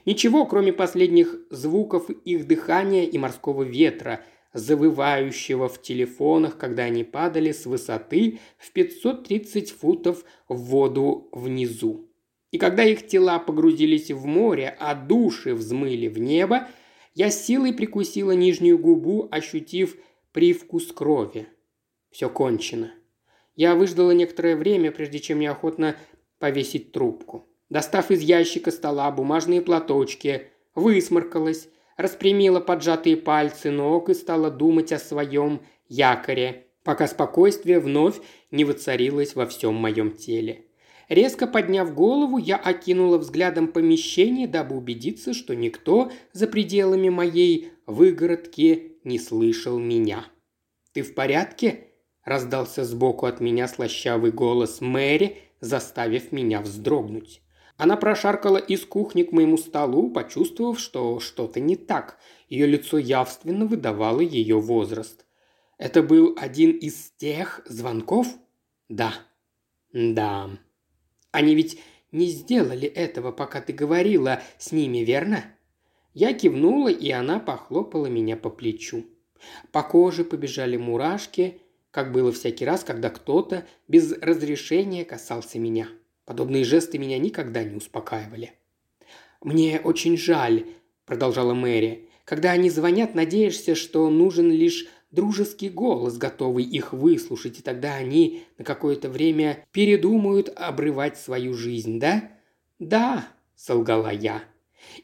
Ничего, 0.05 0.47
кроме 0.47 0.73
последних 0.73 1.37
звуков 1.51 2.11
их 2.11 2.47
дыхания 2.47 3.05
и 3.05 3.19
морского 3.19 3.63
ветра, 3.63 4.25
завывающего 4.53 5.69
в 5.69 5.81
телефонах, 5.81 6.59
когда 6.59 6.85
они 6.85 7.05
падали 7.05 7.53
с 7.53 7.67
высоты 7.67 8.39
в 8.59 8.71
530 8.73 9.71
футов 9.71 10.25
в 10.49 10.57
воду 10.57 11.29
внизу. 11.33 12.09
И 12.51 12.59
когда 12.59 12.85
их 12.85 13.07
тела 13.07 13.39
погрузились 13.39 14.11
в 14.11 14.27
море, 14.27 14.77
а 14.79 14.95
души 14.95 15.55
взмыли 15.55 16.09
в 16.09 16.19
небо, 16.19 16.69
я 17.15 17.31
силой 17.31 17.73
прикусила 17.73 18.33
нижнюю 18.33 18.79
губу, 18.79 19.29
ощутив 19.31 19.97
привкус 20.33 20.93
крови. 20.93 21.49
Все 22.11 22.29
кончено. 22.29 22.93
Я 23.55 23.75
выждала 23.75 24.11
некоторое 24.13 24.57
время, 24.57 24.93
прежде 24.93 25.19
чем 25.19 25.41
неохотно 25.41 25.97
повесить 26.39 26.93
трубку. 26.93 27.47
Достав 27.71 28.11
из 28.11 28.21
ящика 28.21 28.71
стола 28.71 29.11
бумажные 29.11 29.63
платочки, 29.63 30.49
высморкалась, 30.75 31.69
распрямила 31.97 32.61
поджатые 32.61 33.17
пальцы 33.17 33.71
ног 33.71 34.09
и 34.09 34.15
стала 34.15 34.51
думать 34.51 34.93
о 34.93 34.99
своем 34.99 35.63
якоре, 35.89 36.67
пока 36.85 37.07
спокойствие 37.07 37.81
вновь 37.81 38.21
не 38.51 38.65
воцарилось 38.65 39.35
во 39.35 39.47
всем 39.47 39.75
моем 39.75 40.13
теле. 40.13 40.67
Резко 41.09 41.47
подняв 41.47 41.95
голову, 41.95 42.39
я 42.39 42.57
окинула 42.57 43.19
взглядом 43.19 43.69
помещение, 43.69 44.49
дабы 44.49 44.77
убедиться, 44.77 45.35
что 45.35 45.55
никто 45.55 46.11
за 46.33 46.47
пределами 46.47 47.11
моей 47.11 47.73
выгородки 47.87 48.97
не 49.05 49.19
слышал 49.19 49.79
меня. 49.79 50.25
«Ты 50.93 51.03
в 51.03 51.15
порядке?»– 51.15 51.89
раздался 52.25 52.85
сбоку 52.85 53.27
от 53.27 53.41
меня 53.41 53.69
слащавый 53.69 54.31
голос 54.31 54.81
Мэри, 54.81 55.37
заставив 55.61 56.33
меня 56.33 56.61
вздрогнуть. 56.61 57.42
Она 57.83 57.97
прошаркала 57.97 58.59
из 58.59 58.85
кухни 58.87 59.25
к 59.25 59.33
моему 59.33 59.59
столу, 59.59 60.09
почувствовав, 60.09 60.79
что 60.79 61.19
что-то 61.19 61.59
не 61.59 61.75
так. 61.75 62.17
Ее 62.49 62.67
лицо 62.67 62.97
явственно 62.97 63.67
выдавало 63.67 64.21
ее 64.21 64.61
возраст. 64.61 65.27
«Это 65.79 66.05
был 66.05 66.37
один 66.41 66.71
из 66.71 67.11
тех 67.17 67.61
звонков?» 67.67 68.29
«Да». 68.89 69.15
«Да», 69.93 70.51
они 71.33 71.57
ведь 71.57 71.81
не 72.13 72.27
сделали 72.27 72.87
этого, 72.87 73.33
пока 73.33 73.61
ты 73.61 73.73
говорила 73.73 74.41
с 74.59 74.71
ними, 74.71 74.99
верно?» 74.99 75.43
Я 76.15 76.35
кивнула, 76.35 76.89
и 76.89 77.11
она 77.11 77.41
похлопала 77.41 78.07
меня 78.07 78.37
по 78.37 78.49
плечу. 78.49 79.07
По 79.73 79.83
коже 79.83 80.23
побежали 80.25 80.77
мурашки, 80.77 81.61
как 81.91 82.13
было 82.13 82.31
всякий 82.31 82.65
раз, 82.65 82.85
когда 82.85 83.11
кто-то 83.11 83.67
без 83.89 84.13
разрешения 84.13 85.05
касался 85.05 85.59
меня. 85.59 85.89
Подобные 86.25 86.65
жесты 86.65 86.99
меня 86.99 87.19
никогда 87.19 87.65
не 87.65 87.77
успокаивали. 87.77 88.53
«Мне 89.41 89.81
очень 89.81 90.17
жаль»,– 90.17 90.67
продолжала 91.05 91.55
Мэри. 91.55 92.09
«Когда 92.25 92.53
они 92.53 92.71
звонят, 92.71 93.15
надеешься, 93.15 93.75
что 93.75 94.09
нужен 94.09 94.51
лишь 94.51 94.87
дружеский 95.13 95.69
голос, 95.69 96.17
готовый 96.17 96.65
их 96.65 96.93
выслушать, 96.93 97.61
и 97.61 97.63
тогда 97.63 97.95
они 97.95 98.45
на 98.59 98.65
какое-то 98.65 99.09
время 99.09 99.65
передумают 99.71 100.49
обрывать 100.49 101.19
свою 101.19 101.55
жизнь, 101.55 102.01
да? 102.01 102.31
Да, 102.79 103.29
солгала 103.55 104.13
я. 104.13 104.43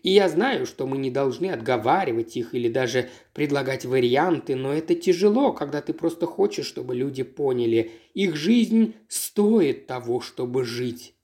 И 0.03 0.11
я 0.11 0.29
знаю, 0.29 0.67
что 0.67 0.87
мы 0.87 0.99
не 0.99 1.11
должны 1.11 1.47
отговаривать 1.47 2.37
их 2.37 2.55
или 2.55 2.69
даже 2.69 3.11
предлагать 3.33 3.85
варианты, 3.85 4.55
но 4.55 4.73
это 4.73 4.95
тяжело, 4.95 5.53
когда 5.53 5.81
ты 5.81 5.93
просто 5.93 6.27
хочешь, 6.27 6.67
чтобы 6.67 6.95
люди 6.95 7.23
поняли, 7.23 7.93
их 8.15 8.37
жизнь 8.37 8.95
стоит 9.09 9.87
того, 9.87 10.21
чтобы 10.21 10.65
жить. 10.65 11.15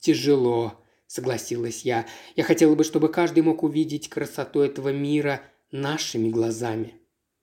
Тяжело, 0.00 0.82
согласилась 1.06 1.82
я. 1.84 2.06
Я 2.36 2.44
хотела 2.44 2.74
бы, 2.74 2.84
чтобы 2.84 3.08
каждый 3.08 3.42
мог 3.42 3.62
увидеть 3.62 4.08
красоту 4.08 4.60
этого 4.60 4.90
мира 4.90 5.42
нашими 5.70 6.28
глазами. 6.28 6.94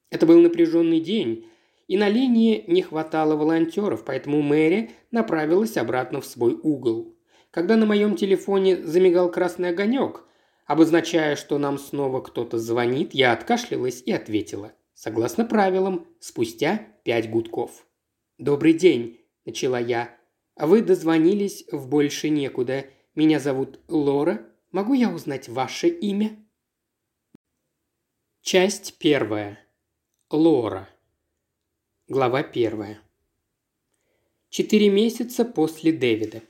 Это 0.10 0.26
был 0.26 0.40
напряженный 0.40 1.00
день, 1.00 1.46
и 1.88 1.98
на 1.98 2.08
линии 2.08 2.64
не 2.68 2.82
хватало 2.82 3.36
волонтеров, 3.36 4.06
поэтому 4.06 4.42
Мэри 4.42 4.92
направилась 5.12 5.78
обратно 5.78 6.22
в 6.22 6.26
свой 6.26 6.54
угол. 6.54 7.16
Когда 7.52 7.76
на 7.76 7.86
моем 7.88 8.16
телефоне 8.16 8.86
замигал 8.86 9.32
красный 9.32 9.70
огонек, 9.70 10.24
обозначая, 10.70 11.36
что 11.36 11.58
нам 11.58 11.80
снова 11.80 12.22
кто-то 12.22 12.60
звонит, 12.60 13.16
я 13.16 13.34
откашлялась 13.34 14.04
и 14.06 14.12
ответила. 14.12 14.72
Согласно 14.94 15.44
правилам, 15.44 16.06
спустя 16.20 16.88
пять 17.04 17.28
гудков. 17.28 17.88
«Добрый 18.38 18.74
день»,– 18.74 19.20
начала 19.46 19.80
я. 19.80 20.16
«А 20.56 20.68
вы 20.68 20.84
дозвонились 20.84 21.66
в 21.72 21.90
больше 21.90 22.30
некуда. 22.30 22.86
Меня 23.16 23.40
зовут 23.40 23.80
Лора. 23.88 24.46
Могу 24.72 24.94
я 24.94 25.10
узнать 25.10 25.50
ваше 25.50 25.88
имя?» 25.88 26.38
Часть 28.42 29.00
первая. 29.00 29.58
Лора. 30.30 30.88
Глава 32.08 32.44
первая. 32.44 33.02
Четыре 34.50 34.92
месяца 34.92 35.46
после 35.46 35.92
Дэвида. 35.92 36.44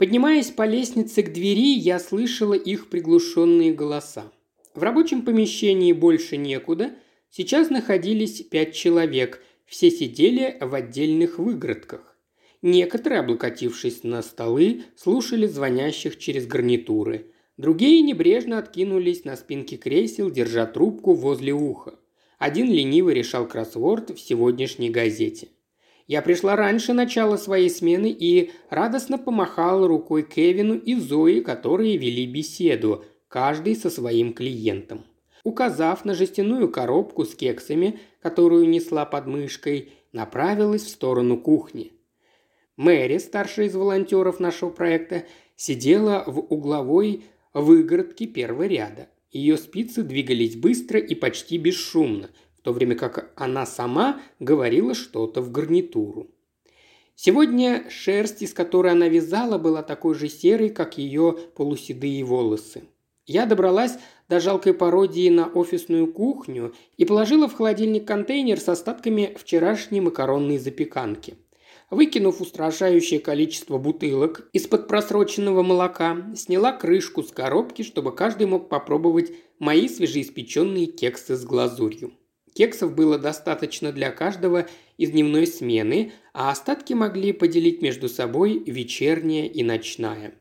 Поднимаясь 0.00 0.50
по 0.50 0.64
лестнице 0.64 1.22
к 1.22 1.30
двери, 1.30 1.74
я 1.74 1.98
слышала 1.98 2.54
их 2.54 2.88
приглушенные 2.88 3.74
голоса. 3.74 4.32
В 4.74 4.82
рабочем 4.82 5.20
помещении 5.20 5.92
больше 5.92 6.38
некуда. 6.38 6.92
Сейчас 7.28 7.68
находились 7.68 8.40
пять 8.40 8.74
человек. 8.74 9.42
Все 9.66 9.90
сидели 9.90 10.56
в 10.58 10.74
отдельных 10.74 11.38
выгородках. 11.38 12.16
Некоторые, 12.62 13.20
облокотившись 13.20 14.02
на 14.02 14.22
столы, 14.22 14.84
слушали 14.96 15.46
звонящих 15.46 16.18
через 16.18 16.46
гарнитуры. 16.46 17.26
Другие 17.58 18.00
небрежно 18.00 18.56
откинулись 18.56 19.26
на 19.26 19.36
спинки 19.36 19.76
кресел, 19.76 20.30
держа 20.30 20.64
трубку 20.64 21.12
возле 21.12 21.52
уха. 21.52 21.98
Один 22.38 22.72
лениво 22.72 23.10
решал 23.10 23.46
кроссворд 23.46 24.08
в 24.08 24.18
сегодняшней 24.18 24.88
газете. 24.88 25.48
Я 26.10 26.22
пришла 26.22 26.56
раньше 26.56 26.92
начала 26.92 27.36
своей 27.36 27.70
смены 27.70 28.10
и 28.10 28.50
радостно 28.68 29.16
помахала 29.16 29.86
рукой 29.86 30.24
Кевину 30.24 30.74
и 30.74 30.96
Зои, 30.96 31.38
которые 31.38 31.96
вели 31.98 32.26
беседу, 32.26 33.04
каждый 33.28 33.76
со 33.76 33.90
своим 33.90 34.32
клиентом. 34.32 35.04
Указав 35.44 36.04
на 36.04 36.14
жестяную 36.14 36.68
коробку 36.68 37.24
с 37.24 37.36
кексами, 37.36 38.00
которую 38.20 38.68
несла 38.68 39.04
под 39.04 39.28
мышкой, 39.28 39.92
направилась 40.10 40.82
в 40.82 40.88
сторону 40.88 41.38
кухни. 41.38 41.92
Мэри, 42.76 43.18
старшая 43.18 43.66
из 43.66 43.76
волонтеров 43.76 44.40
нашего 44.40 44.70
проекта, 44.70 45.26
сидела 45.54 46.24
в 46.26 46.40
угловой 46.40 47.22
выгородке 47.54 48.26
первого 48.26 48.66
ряда. 48.66 49.08
Ее 49.30 49.56
спицы 49.56 50.02
двигались 50.02 50.56
быстро 50.56 50.98
и 50.98 51.14
почти 51.14 51.56
бесшумно, 51.56 52.30
в 52.60 52.62
то 52.62 52.74
время 52.74 52.94
как 52.94 53.32
она 53.36 53.64
сама 53.64 54.20
говорила 54.38 54.94
что-то 54.94 55.40
в 55.40 55.50
гарнитуру. 55.50 56.28
Сегодня 57.14 57.84
шерсть, 57.88 58.42
из 58.42 58.52
которой 58.52 58.92
она 58.92 59.08
вязала, 59.08 59.56
была 59.56 59.82
такой 59.82 60.14
же 60.14 60.28
серой, 60.28 60.68
как 60.68 60.98
ее 60.98 61.38
полуседые 61.54 62.22
волосы. 62.22 62.84
Я 63.26 63.46
добралась 63.46 63.92
до 64.28 64.40
жалкой 64.40 64.74
пародии 64.74 65.30
на 65.30 65.46
офисную 65.46 66.12
кухню 66.12 66.74
и 66.98 67.06
положила 67.06 67.48
в 67.48 67.54
холодильник 67.54 68.06
контейнер 68.06 68.60
с 68.60 68.68
остатками 68.68 69.34
вчерашней 69.38 70.02
макаронной 70.02 70.58
запеканки. 70.58 71.36
Выкинув 71.88 72.42
устрашающее 72.42 73.20
количество 73.20 73.78
бутылок 73.78 74.48
из-под 74.52 74.86
просроченного 74.86 75.62
молока, 75.62 76.30
сняла 76.36 76.72
крышку 76.72 77.22
с 77.22 77.32
коробки, 77.32 77.82
чтобы 77.82 78.14
каждый 78.14 78.46
мог 78.46 78.68
попробовать 78.68 79.32
мои 79.58 79.88
свежеиспеченные 79.88 80.86
кексы 80.86 81.36
с 81.36 81.44
глазурью. 81.44 82.12
Кексов 82.60 82.94
было 82.94 83.16
достаточно 83.16 83.90
для 83.90 84.10
каждого 84.10 84.66
из 84.98 85.12
дневной 85.12 85.46
смены, 85.46 86.12
а 86.34 86.50
остатки 86.50 86.92
могли 86.92 87.32
поделить 87.32 87.80
между 87.80 88.06
собой 88.06 88.62
вечерняя 88.66 89.46
и 89.46 89.62
ночная. 89.62 90.34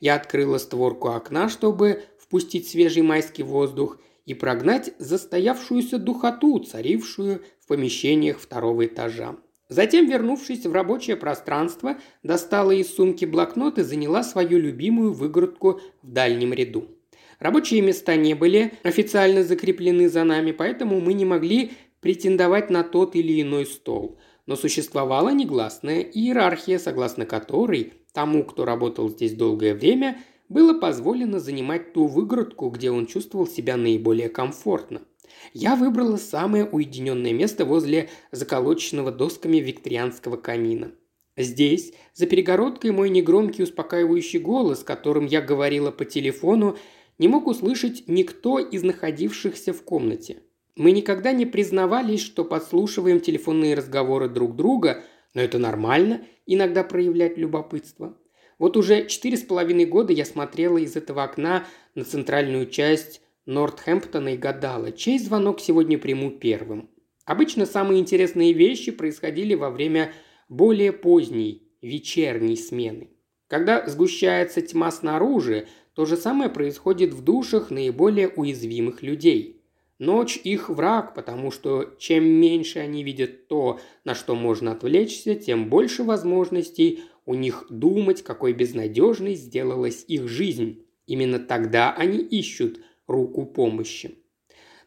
Я 0.00 0.14
открыла 0.14 0.58
створку 0.58 1.08
окна, 1.08 1.48
чтобы 1.48 2.04
впустить 2.20 2.68
свежий 2.68 3.02
майский 3.02 3.42
воздух 3.42 3.98
и 4.26 4.34
прогнать 4.34 4.92
застоявшуюся 5.00 5.98
духоту, 5.98 6.60
царившую 6.60 7.42
в 7.58 7.66
помещениях 7.66 8.38
второго 8.38 8.86
этажа. 8.86 9.34
Затем, 9.68 10.08
вернувшись 10.08 10.66
в 10.66 10.72
рабочее 10.72 11.16
пространство, 11.16 11.98
достала 12.22 12.70
из 12.70 12.94
сумки 12.94 13.24
блокнот 13.24 13.80
и 13.80 13.82
заняла 13.82 14.22
свою 14.22 14.60
любимую 14.60 15.12
выгородку 15.12 15.80
в 16.00 16.12
дальнем 16.12 16.52
ряду. 16.52 16.95
Рабочие 17.38 17.80
места 17.82 18.16
не 18.16 18.34
были 18.34 18.72
официально 18.82 19.42
закреплены 19.42 20.08
за 20.08 20.24
нами, 20.24 20.52
поэтому 20.52 21.00
мы 21.00 21.12
не 21.12 21.24
могли 21.24 21.72
претендовать 22.00 22.70
на 22.70 22.82
тот 22.82 23.16
или 23.16 23.40
иной 23.42 23.66
стол. 23.66 24.18
Но 24.46 24.56
существовала 24.56 25.30
негласная 25.30 26.00
иерархия, 26.00 26.78
согласно 26.78 27.26
которой 27.26 27.94
тому, 28.12 28.44
кто 28.44 28.64
работал 28.64 29.08
здесь 29.10 29.34
долгое 29.34 29.74
время, 29.74 30.18
было 30.48 30.78
позволено 30.78 31.40
занимать 31.40 31.92
ту 31.92 32.06
выгородку, 32.06 32.70
где 32.70 32.90
он 32.90 33.06
чувствовал 33.06 33.46
себя 33.46 33.76
наиболее 33.76 34.28
комфортно– 34.28 35.02
я 35.52 35.76
выбрала 35.76 36.16
самое 36.16 36.64
уединенное 36.64 37.32
место 37.32 37.64
возле 37.64 38.08
заколоченного 38.32 39.10
досками 39.12 39.58
викторианского 39.58 40.36
камина. 40.36 40.92
Здесь, 41.36 41.92
за 42.14 42.26
перегородкой, 42.26 42.92
мой 42.92 43.10
негромкий 43.10 43.64
успокаивающий 43.64 44.38
голос, 44.38 44.82
которым 44.82 45.26
я 45.26 45.42
говорила 45.42 45.90
по 45.90 46.04
телефону, 46.04 46.78
не 47.18 47.28
мог 47.28 47.46
услышать 47.46 48.04
никто 48.06 48.58
из 48.58 48.82
находившихся 48.82 49.72
в 49.72 49.82
комнате. 49.82 50.42
Мы 50.76 50.92
никогда 50.92 51.32
не 51.32 51.46
признавались, 51.46 52.20
что 52.20 52.44
подслушиваем 52.44 53.20
телефонные 53.20 53.74
разговоры 53.74 54.28
друг 54.28 54.56
друга, 54.56 55.02
но 55.34 55.40
это 55.40 55.58
нормально 55.58 56.22
иногда 56.44 56.84
проявлять 56.84 57.38
любопытство. 57.38 58.18
Вот 58.58 58.76
уже 58.76 59.06
четыре 59.06 59.36
с 59.36 59.42
половиной 59.42 59.86
года 59.86 60.12
я 60.12 60.24
смотрела 60.24 60.78
из 60.78 60.96
этого 60.96 61.24
окна 61.24 61.66
на 61.94 62.04
центральную 62.04 62.66
часть 62.66 63.20
Нортхэмптона 63.46 64.34
и 64.34 64.36
гадала, 64.36 64.92
чей 64.92 65.18
звонок 65.18 65.60
сегодня 65.60 65.98
приму 65.98 66.30
первым. 66.30 66.90
Обычно 67.24 67.66
самые 67.66 68.00
интересные 68.00 68.52
вещи 68.52 68.92
происходили 68.92 69.54
во 69.54 69.70
время 69.70 70.12
более 70.48 70.92
поздней, 70.92 71.70
вечерней 71.82 72.56
смены. 72.56 73.10
Когда 73.48 73.86
сгущается 73.86 74.62
тьма 74.62 74.90
снаружи, 74.90 75.68
то 75.96 76.04
же 76.04 76.18
самое 76.18 76.50
происходит 76.50 77.14
в 77.14 77.24
душах 77.24 77.70
наиболее 77.70 78.28
уязвимых 78.28 79.02
людей. 79.02 79.62
Ночь 79.98 80.36
их 80.36 80.68
враг, 80.68 81.14
потому 81.14 81.50
что 81.50 81.94
чем 81.98 82.22
меньше 82.22 82.80
они 82.80 83.02
видят 83.02 83.48
то, 83.48 83.80
на 84.04 84.14
что 84.14 84.34
можно 84.34 84.72
отвлечься, 84.72 85.34
тем 85.34 85.70
больше 85.70 86.04
возможностей 86.04 87.00
у 87.24 87.32
них 87.32 87.64
думать, 87.70 88.22
какой 88.22 88.52
безнадежной 88.52 89.36
сделалась 89.36 90.04
их 90.06 90.28
жизнь. 90.28 90.84
Именно 91.06 91.38
тогда 91.38 91.94
они 91.94 92.18
ищут– 92.18 92.78
руку 93.06 93.46
помощи. 93.46 94.18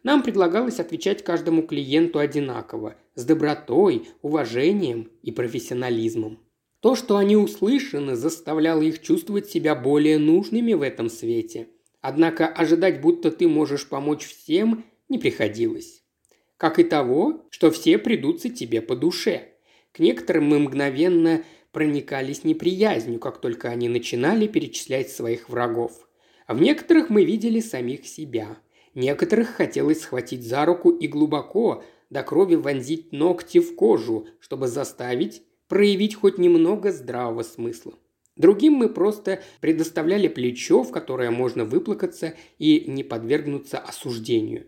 Нам 0.04 0.22
предлагалось 0.22 0.80
отвечать 0.80 1.24
каждому 1.24 1.64
клиенту 1.64 2.20
одинаково, 2.20 2.98
с 3.16 3.26
добротой, 3.26 4.08
уважением 4.22 5.10
и 5.24 5.32
профессионализмом. 5.32 6.38
То, 6.82 6.96
что 6.96 7.18
они 7.18 7.36
услышаны, 7.36 8.16
заставляло 8.16 8.82
их 8.82 9.02
чувствовать 9.02 9.50
себя 9.50 9.76
более 9.76 10.18
нужными 10.18 10.74
в 10.74 10.82
этом 10.82 11.10
свете. 11.10 11.68
Однако 12.02 12.48
ожидать, 12.48 13.02
будто 13.02 13.32
ты 13.32 13.50
можешь 13.50 13.88
помочь 13.88 14.26
всем, 14.26 14.86
не 15.10 15.18
приходилось. 15.18 16.04
Как 16.56 16.80
и 16.80 16.84
того, 16.84 17.46
что 17.50 17.72
все 17.72 17.98
придутся 17.98 18.50
тебе 18.50 18.82
по 18.82 18.96
душе. 18.96 19.50
К 19.92 20.00
некоторым 20.00 20.46
мы 20.46 20.60
мгновенно 20.60 21.44
проникались 21.72 22.46
неприязнью, 22.46 23.20
как 23.20 23.42
только 23.42 23.70
они 23.70 23.90
начинали 23.90 24.48
перечислять 24.48 25.10
своих 25.10 25.50
врагов. 25.50 26.08
А 26.48 26.54
в 26.54 26.62
некоторых 26.62 27.10
мы 27.10 27.26
видели 27.26 27.60
самих 27.60 28.08
себя. 28.08 28.58
Некоторых 28.96 29.50
хотелось 29.50 30.02
схватить 30.02 30.44
за 30.44 30.66
руку 30.66 30.90
и 30.90 31.08
глубоко, 31.08 31.84
до 32.10 32.24
крови 32.24 32.56
вонзить 32.56 33.12
ногти 33.12 33.60
в 33.60 33.76
кожу, 33.76 34.28
чтобы 34.40 34.68
заставить 34.68 35.44
проявить 35.70 36.16
хоть 36.16 36.38
немного 36.38 36.92
здравого 36.92 37.44
смысла. 37.44 37.94
Другим 38.36 38.74
мы 38.74 38.90
просто 38.90 39.42
предоставляли 39.62 40.28
плечо, 40.28 40.84
в 40.84 40.92
которое 40.92 41.32
можно 41.32 41.64
выплакаться 41.64 42.36
и 42.58 42.86
не 42.88 43.04
подвергнуться 43.04 43.78
осуждению. 43.78 44.68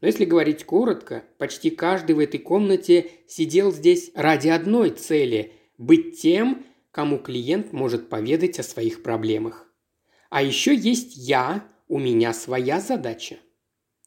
Но 0.00 0.06
если 0.08 0.24
говорить 0.24 0.64
коротко, 0.64 1.24
почти 1.38 1.70
каждый 1.70 2.14
в 2.14 2.18
этой 2.18 2.38
комнате 2.38 3.10
сидел 3.26 3.72
здесь 3.72 4.12
ради 4.14 4.48
одной 4.48 4.90
цели– 4.90 5.52
быть 5.78 6.20
тем, 6.20 6.64
кому 6.92 7.18
клиент 7.18 7.72
может 7.72 8.08
поведать 8.08 8.60
о 8.60 8.62
своих 8.62 9.02
проблемах. 9.02 9.66
А 10.30 10.42
еще 10.42 10.74
есть 10.74 11.16
я, 11.16 11.66
у 11.88 11.98
меня 11.98 12.32
своя 12.32 12.80
задача». 12.80 13.38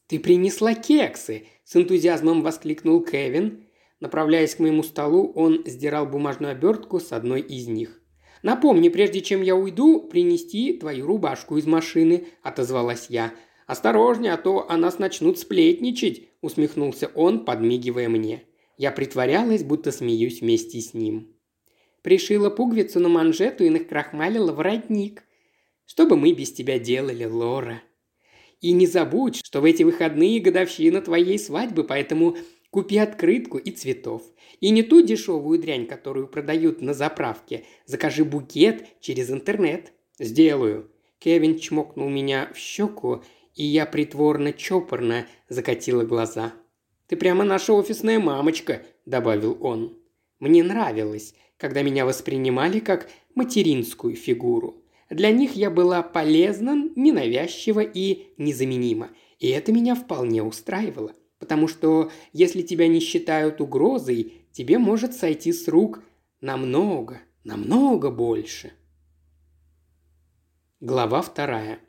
«Ты 0.06 0.18
принесла 0.18 0.74
кексы!»– 0.74 1.46
с 1.64 1.76
энтузиазмом 1.76 2.42
воскликнул 2.42 3.02
Кевин. 3.02 3.64
Направляясь 4.00 4.54
к 4.54 4.60
моему 4.60 4.82
столу, 4.82 5.32
он 5.34 5.62
сдирал 5.66 6.06
бумажную 6.06 6.52
обертку 6.52 7.00
с 7.00 7.12
одной 7.12 7.40
из 7.40 7.66
них. 7.66 8.00
«Напомни, 8.42 8.88
прежде 8.88 9.20
чем 9.20 9.42
я 9.42 9.56
уйду, 9.56 10.00
принести 10.00 10.72
твою 10.72 11.06
рубашку 11.06 11.56
из 11.56 11.66
машины»,– 11.66 12.28
отозвалась 12.42 13.06
я. 13.08 13.32
«Осторожнее, 13.66 14.32
а 14.32 14.36
то 14.36 14.70
о 14.70 14.76
нас 14.76 14.98
начнут 14.98 15.38
сплетничать»,– 15.38 16.28
усмехнулся 16.40 17.10
он, 17.14 17.44
подмигивая 17.44 18.08
мне. 18.08 18.44
Я 18.76 18.92
притворялась, 18.92 19.64
будто 19.64 19.90
смеюсь 19.90 20.40
вместе 20.40 20.80
с 20.80 20.94
ним. 20.94 21.34
Пришила 22.02 22.48
пуговицу 22.48 23.00
на 23.00 23.08
манжету 23.08 23.64
и 23.64 23.70
накрахмалила 23.70 24.52
воротник. 24.52 25.24
Что 25.84 26.06
бы 26.06 26.16
мы 26.16 26.32
без 26.32 26.52
тебя 26.52 26.78
делали, 26.78 27.24
Лора? 27.24 27.82
И 28.60 28.72
не 28.72 28.86
забудь, 28.86 29.44
что 29.44 29.60
в 29.60 29.64
эти 29.64 29.82
выходные 29.82 30.40
годовщина 30.40 31.00
твоей 31.00 31.38
свадьбы, 31.38 31.82
поэтому 31.82 32.36
купи 32.70 32.98
открытку 32.98 33.58
и 33.58 33.70
цветов. 33.70 34.22
И 34.60 34.70
не 34.70 34.82
ту 34.82 35.00
дешевую 35.00 35.58
дрянь, 35.58 35.86
которую 35.86 36.28
продают 36.28 36.80
на 36.80 36.94
заправке. 36.94 37.64
Закажи 37.86 38.24
букет 38.24 38.86
через 39.00 39.30
интернет. 39.30 39.92
Сделаю. 40.18 40.90
Кевин 41.18 41.58
чмокнул 41.58 42.08
меня 42.08 42.50
в 42.54 42.56
щеку, 42.56 43.22
и 43.54 43.64
я 43.64 43.86
притворно-чопорно 43.86 45.26
закатила 45.48 46.04
глаза. 46.04 46.52
«Ты 47.08 47.16
прямо 47.16 47.44
наша 47.44 47.72
офисная 47.72 48.18
мамочка»,– 48.18 48.82
добавил 49.06 49.56
он. 49.60 49.98
Мне 50.38 50.62
нравилось, 50.62 51.34
когда 51.56 51.82
меня 51.82 52.04
воспринимали 52.06 52.78
как 52.78 53.10
материнскую 53.34 54.14
фигуру. 54.14 54.84
Для 55.10 55.30
них 55.30 55.56
я 55.56 55.70
была 55.70 56.02
полезна, 56.02 56.90
ненавязчива 56.94 57.80
и 57.80 58.26
незаменима. 58.36 59.10
И 59.38 59.48
это 59.48 59.72
меня 59.72 59.94
вполне 59.94 60.42
устраивало. 60.42 61.12
Потому 61.38 61.68
что 61.68 62.10
если 62.32 62.62
тебя 62.62 62.88
не 62.88 63.00
считают 63.00 63.60
угрозой, 63.60 64.32
тебе 64.52 64.78
может 64.78 65.14
сойти 65.14 65.52
с 65.52 65.68
рук 65.68 66.02
намного, 66.40 67.20
намного 67.44 68.10
больше. 68.10 68.72
Глава 70.80 71.22
вторая. 71.22 71.80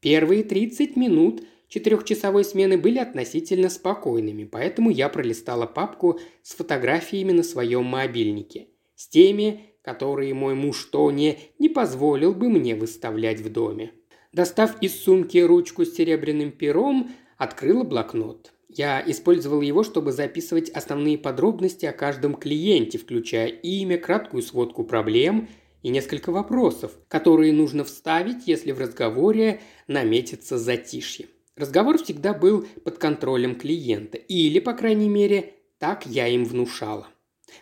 Первые 0.00 0.44
30 0.44 0.96
минут 0.96 1.44
четырехчасовой 1.68 2.44
смены 2.44 2.78
были 2.78 2.98
относительно 2.98 3.68
спокойными, 3.68 4.44
поэтому 4.44 4.90
я 4.90 5.08
пролистала 5.08 5.66
папку 5.66 6.20
с 6.42 6.54
фотографиями 6.54 7.32
на 7.32 7.42
своем 7.42 7.84
мобильнике. 7.84 8.68
С 8.94 9.08
теми, 9.08 9.74
которые 9.82 10.32
мой 10.32 10.54
муж 10.54 10.84
Тони 10.84 11.38
не 11.58 11.68
позволил 11.68 12.34
бы 12.34 12.48
мне 12.48 12.74
выставлять 12.74 13.40
в 13.40 13.52
доме. 13.52 13.92
Достав 14.32 14.80
из 14.80 14.98
сумки 14.98 15.38
ручку 15.38 15.84
с 15.84 15.94
серебряным 15.94 16.50
пером, 16.50 17.10
открыла 17.36 17.84
блокнот. 17.84 18.53
Я 18.68 19.02
использовал 19.06 19.60
его, 19.60 19.84
чтобы 19.84 20.12
записывать 20.12 20.70
основные 20.70 21.18
подробности 21.18 21.86
о 21.86 21.92
каждом 21.92 22.34
клиенте, 22.34 22.98
включая 22.98 23.48
имя, 23.48 23.98
краткую 23.98 24.42
сводку 24.42 24.84
проблем 24.84 25.48
и 25.82 25.90
несколько 25.90 26.32
вопросов, 26.32 26.92
которые 27.08 27.52
нужно 27.52 27.84
вставить, 27.84 28.46
если 28.46 28.72
в 28.72 28.80
разговоре 28.80 29.60
наметится 29.86 30.58
затишье. 30.58 31.26
Разговор 31.56 32.02
всегда 32.02 32.34
был 32.34 32.66
под 32.84 32.98
контролем 32.98 33.54
клиента, 33.54 34.18
или, 34.18 34.58
по 34.58 34.72
крайней 34.72 35.08
мере, 35.08 35.54
так 35.78 36.04
я 36.06 36.26
им 36.26 36.44
внушала. 36.44 37.08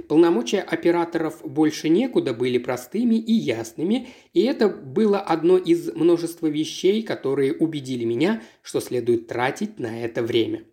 Полномочия 0.09 0.61
операторов 0.61 1.43
больше 1.45 1.89
некуда 1.89 2.33
были 2.33 2.57
простыми 2.59 3.17
и 3.17 3.33
ясными, 3.33 4.09
и 4.33 4.43
это 4.43 4.69
было 4.69 5.19
одно 5.19 5.59
из 5.59 5.93
множества 5.95 6.47
вещей, 6.47 7.03
которые 7.03 7.53
убедили 7.53 8.05
меня, 8.05 8.43
что 8.63 8.81
следует 8.81 9.27
тратить 9.27 9.79
на 9.79 10.05
это 10.05 10.23
время. 10.23 10.65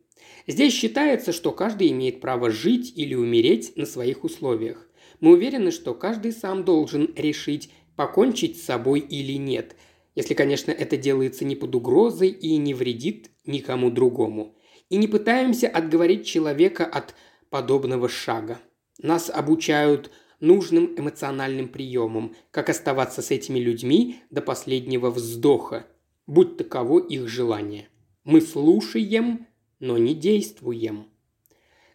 Здесь 0.49 0.73
считается, 0.73 1.31
что 1.31 1.51
каждый 1.51 1.91
имеет 1.91 2.21
право 2.21 2.49
жить 2.49 2.93
или 2.95 3.13
умереть 3.13 3.73
на 3.75 3.85
своих 3.85 4.23
условиях. 4.23 4.89
Мы 5.19 5.33
уверены, 5.33 5.69
что 5.69 5.93
каждый 5.93 6.31
сам 6.31 6.65
должен 6.65 7.13
решить, 7.15 7.69
покончить 7.95 8.57
с 8.57 8.65
собой 8.65 8.99
или 8.99 9.33
нет, 9.33 9.75
если, 10.15 10.33
конечно, 10.33 10.71
это 10.71 10.97
делается 10.97 11.45
не 11.45 11.55
под 11.55 11.75
угрозой 11.75 12.29
и 12.29 12.57
не 12.57 12.73
вредит 12.73 13.29
никому 13.45 13.91
другому. 13.91 14.55
И 14.89 14.97
не 14.97 15.07
пытаемся 15.07 15.67
отговорить 15.67 16.25
человека 16.25 16.83
от 16.83 17.13
подобного 17.51 18.09
шага. 18.09 18.59
Нас 18.97 19.29
обучают 19.29 20.09
нужным 20.39 20.95
эмоциональным 20.97 21.67
приемам, 21.67 22.35
как 22.49 22.69
оставаться 22.69 23.21
с 23.21 23.29
этими 23.29 23.59
людьми 23.59 24.21
до 24.31 24.41
последнего 24.41 25.12
вздоха, 25.12 25.85
будь 26.25 26.57
таково 26.57 26.97
их 26.97 27.27
желание. 27.27 27.88
Мы 28.23 28.41
слушаем, 28.41 29.45
но 29.79 29.97
не 29.97 30.13
действуем. 30.13 31.07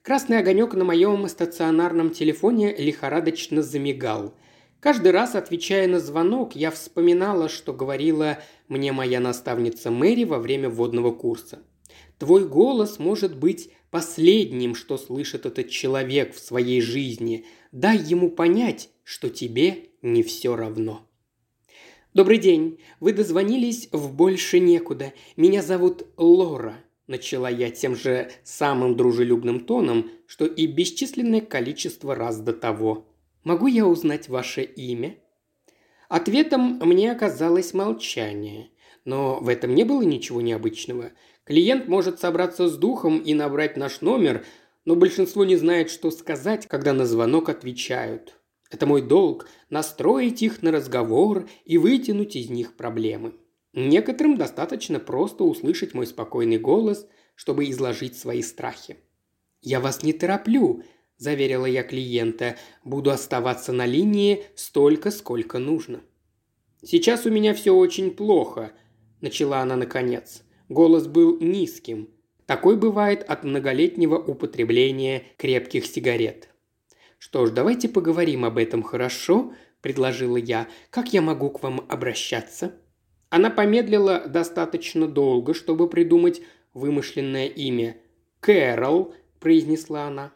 Красный 0.02 0.38
огонек 0.38 0.74
на 0.74 0.84
моем 0.84 1.26
стационарном 1.28 2.10
телефоне 2.10 2.74
лихорадочно 2.76 3.62
замигал. 3.62 4.34
Каждый 4.80 5.12
раз, 5.12 5.34
отвечая 5.34 5.88
на 5.88 5.98
звонок, 5.98 6.54
я 6.54 6.70
вспоминала, 6.70 7.48
что 7.48 7.72
говорила 7.72 8.38
мне 8.68 8.92
моя 8.92 9.20
наставница 9.20 9.90
Мэри 9.90 10.24
во 10.24 10.38
время 10.38 10.68
вводного 10.68 11.10
курса. 11.10 11.62
Твой 12.18 12.46
голос 12.46 12.98
может 12.98 13.36
быть 13.36 13.70
последним, 13.90 14.74
что 14.74 14.98
слышит 14.98 15.46
этот 15.46 15.70
человек 15.70 16.34
в 16.34 16.38
своей 16.38 16.80
жизни. 16.80 17.46
Дай 17.72 17.96
ему 17.96 18.30
понять, 18.30 18.90
что 19.04 19.30
тебе 19.30 19.90
не 20.02 20.22
все 20.22 20.54
равно. 20.54 21.08
«Добрый 22.14 22.38
день. 22.38 22.78
Вы 23.00 23.12
дозвонились 23.12 23.88
в 23.90 24.14
«Больше 24.14 24.60
некуда». 24.60 25.12
Меня 25.36 25.62
зовут 25.62 26.06
Лора. 26.16 26.76
Начала 27.06 27.50
я 27.50 27.70
тем 27.70 27.94
же 27.94 28.30
самым 28.44 28.96
дружелюбным 28.96 29.60
тоном, 29.60 30.10
что 30.26 30.46
и 30.46 30.66
бесчисленное 30.66 31.42
количество 31.42 32.14
раз 32.14 32.40
до 32.40 32.52
того. 32.54 33.06
«Могу 33.42 33.66
я 33.66 33.86
узнать 33.86 34.28
ваше 34.28 34.62
имя?» 34.62 35.16
Ответом 36.08 36.78
мне 36.82 37.12
оказалось 37.12 37.74
молчание. 37.74 38.70
Но 39.04 39.38
в 39.40 39.48
этом 39.48 39.74
не 39.74 39.84
было 39.84 40.02
ничего 40.02 40.40
необычного. 40.40 41.12
Клиент 41.44 41.88
может 41.88 42.20
собраться 42.20 42.68
с 42.68 42.76
духом 42.76 43.18
и 43.18 43.34
набрать 43.34 43.76
наш 43.76 44.00
номер, 44.00 44.46
но 44.86 44.96
большинство 44.96 45.44
не 45.44 45.56
знает, 45.56 45.90
что 45.90 46.10
сказать, 46.10 46.66
когда 46.66 46.94
на 46.94 47.04
звонок 47.04 47.50
отвечают. 47.50 48.34
Это 48.70 48.86
мой 48.86 49.02
долг– 49.02 49.46
настроить 49.70 50.42
их 50.42 50.62
на 50.62 50.72
разговор 50.72 51.48
и 51.66 51.76
вытянуть 51.76 52.34
из 52.34 52.48
них 52.48 52.76
проблемы. 52.76 53.34
Некоторым 53.74 54.36
достаточно 54.36 55.00
просто 55.00 55.42
услышать 55.42 55.94
мой 55.94 56.06
спокойный 56.06 56.58
голос, 56.58 57.08
чтобы 57.34 57.68
изложить 57.68 58.16
свои 58.16 58.40
страхи. 58.40 58.98
«Я 59.62 59.80
вас 59.80 60.04
не 60.04 60.12
тороплю»,– 60.12 60.84
заверила 61.16 61.66
я 61.66 61.82
клиента. 61.82 62.56
«Буду 62.84 63.10
оставаться 63.10 63.72
на 63.72 63.84
линии 63.84 64.44
столько, 64.54 65.10
сколько 65.10 65.58
нужно». 65.58 66.02
«Сейчас 66.84 67.26
у 67.26 67.30
меня 67.30 67.52
все 67.52 67.74
очень 67.74 68.12
плохо»,– 68.12 68.72
начала 69.20 69.60
она 69.60 69.74
наконец. 69.74 70.42
Голос 70.68 71.08
был 71.08 71.40
низким. 71.40 72.10
Такой 72.46 72.76
бывает 72.76 73.24
от 73.24 73.42
многолетнего 73.42 74.18
употребления 74.18 75.24
крепких 75.36 75.86
сигарет. 75.86 76.48
«Что 77.18 77.46
ж, 77.46 77.50
давайте 77.50 77.88
поговорим 77.88 78.44
об 78.44 78.58
этом, 78.58 78.84
хорошо?»– 78.84 79.52
предложила 79.80 80.36
я. 80.36 80.68
«Как 80.90 81.12
я 81.12 81.22
могу 81.22 81.50
к 81.50 81.62
вам 81.62 81.84
обращаться?» 81.88 82.74
Она 83.34 83.50
помедлила 83.50 84.28
достаточно 84.28 85.08
долго, 85.08 85.54
чтобы 85.54 85.88
придумать 85.88 86.40
вымышленное 86.72 87.48
имя. 87.48 87.96
«Кэрол»,– 88.38 89.12
произнесла 89.40 90.04
она. 90.04 90.32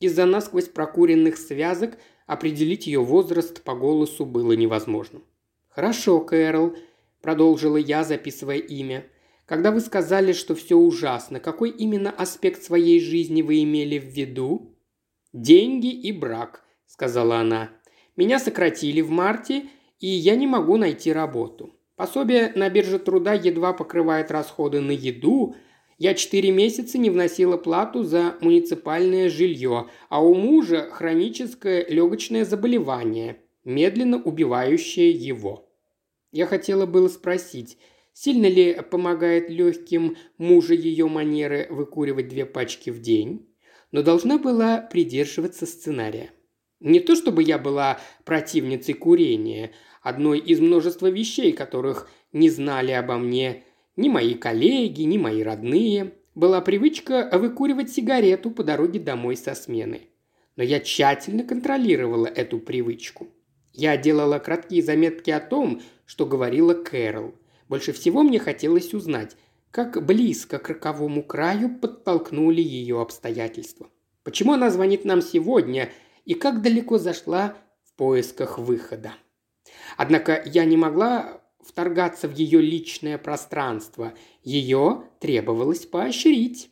Из-за 0.00 0.26
насквозь 0.26 0.66
прокуренных 0.66 1.38
связок 1.38 1.96
определить 2.26 2.88
ее 2.88 3.04
возраст 3.04 3.62
по 3.62 3.76
голосу 3.76 4.26
было 4.26 4.50
невозможно. 4.54 5.20
«Хорошо, 5.68 6.18
Кэрол»,– 6.18 6.74
продолжила 7.22 7.76
я, 7.76 8.02
записывая 8.02 8.58
имя. 8.58 9.06
«Когда 9.46 9.70
вы 9.70 9.78
сказали, 9.78 10.32
что 10.32 10.56
все 10.56 10.76
ужасно, 10.76 11.38
какой 11.38 11.70
именно 11.70 12.10
аспект 12.10 12.64
своей 12.64 12.98
жизни 12.98 13.42
вы 13.42 13.62
имели 13.62 13.96
в 13.96 14.06
виду?» 14.06 14.76
«Деньги 15.32 15.92
и 15.92 16.10
брак»,– 16.10 16.64
сказала 16.86 17.36
она. 17.36 17.70
«Меня 18.16 18.40
сократили 18.40 19.02
в 19.02 19.10
марте, 19.10 19.68
и 20.00 20.08
я 20.08 20.34
не 20.34 20.48
могу 20.48 20.78
найти 20.78 21.12
работу. 21.12 21.76
Пособие 22.00 22.50
на 22.54 22.70
бирже 22.70 22.98
труда 22.98 23.34
едва 23.34 23.74
покрывает 23.74 24.30
расходы 24.30 24.80
на 24.80 24.90
еду. 24.90 25.54
Я 25.98 26.14
четыре 26.14 26.50
месяца 26.50 26.96
не 26.96 27.10
вносила 27.10 27.58
плату 27.58 28.04
за 28.04 28.36
муниципальное 28.40 29.28
жилье, 29.28 29.86
а 30.08 30.24
у 30.24 30.32
мужа 30.34 30.88
хроническое 30.90 31.84
легочное 31.86 32.46
заболевание, 32.46 33.42
медленно 33.64 34.16
убивающее 34.16 35.10
его. 35.10 35.68
Я 36.32 36.46
хотела 36.46 36.86
было 36.86 37.08
спросить, 37.08 37.76
сильно 38.14 38.46
ли 38.46 38.80
помогает 38.90 39.50
легким 39.50 40.16
мужа 40.38 40.72
ее 40.72 41.06
манеры 41.06 41.66
выкуривать 41.68 42.28
две 42.28 42.46
пачки 42.46 42.88
в 42.88 43.02
день, 43.02 43.46
но 43.92 44.02
должна 44.02 44.38
была 44.38 44.78
придерживаться 44.78 45.66
сценария. 45.66 46.30
Не 46.80 47.00
то 47.00 47.14
чтобы 47.14 47.42
я 47.42 47.58
была 47.58 48.00
противницей 48.24 48.94
курения, 48.94 49.72
одной 50.02 50.38
из 50.38 50.60
множества 50.60 51.08
вещей, 51.08 51.52
которых 51.52 52.08
не 52.32 52.48
знали 52.48 52.92
обо 52.92 53.18
мне 53.18 53.64
ни 53.96 54.08
мои 54.08 54.34
коллеги, 54.34 55.02
ни 55.02 55.18
мои 55.18 55.42
родные, 55.42 56.14
была 56.34 56.62
привычка 56.62 57.28
выкуривать 57.32 57.90
сигарету 57.90 58.50
по 58.50 58.64
дороге 58.64 58.98
домой 58.98 59.36
со 59.36 59.54
смены. 59.54 60.08
Но 60.56 60.62
я 60.62 60.80
тщательно 60.80 61.44
контролировала 61.44 62.26
эту 62.26 62.58
привычку. 62.58 63.28
Я 63.72 63.96
делала 63.96 64.38
краткие 64.38 64.82
заметки 64.82 65.30
о 65.30 65.40
том, 65.40 65.82
что 66.06 66.26
говорила 66.26 66.74
Кэрол. 66.74 67.34
Больше 67.68 67.92
всего 67.92 68.22
мне 68.22 68.38
хотелось 68.38 68.94
узнать, 68.94 69.36
как 69.70 70.04
близко 70.04 70.58
к 70.58 70.68
роковому 70.68 71.22
краю 71.22 71.78
подтолкнули 71.78 72.62
ее 72.62 73.00
обстоятельства. 73.00 73.88
Почему 74.24 74.54
она 74.54 74.70
звонит 74.70 75.04
нам 75.04 75.22
сегодня 75.22 75.90
и 76.24 76.34
как 76.34 76.62
далеко 76.62 76.98
зашла 76.98 77.56
в 77.84 77.94
поисках 77.94 78.58
выхода. 78.58 79.12
Однако 79.96 80.42
я 80.46 80.64
не 80.64 80.76
могла 80.76 81.40
вторгаться 81.60 82.28
в 82.28 82.34
ее 82.34 82.60
личное 82.60 83.18
пространство. 83.18 84.14
Ее 84.42 85.04
требовалось 85.20 85.86
поощрить. 85.86 86.70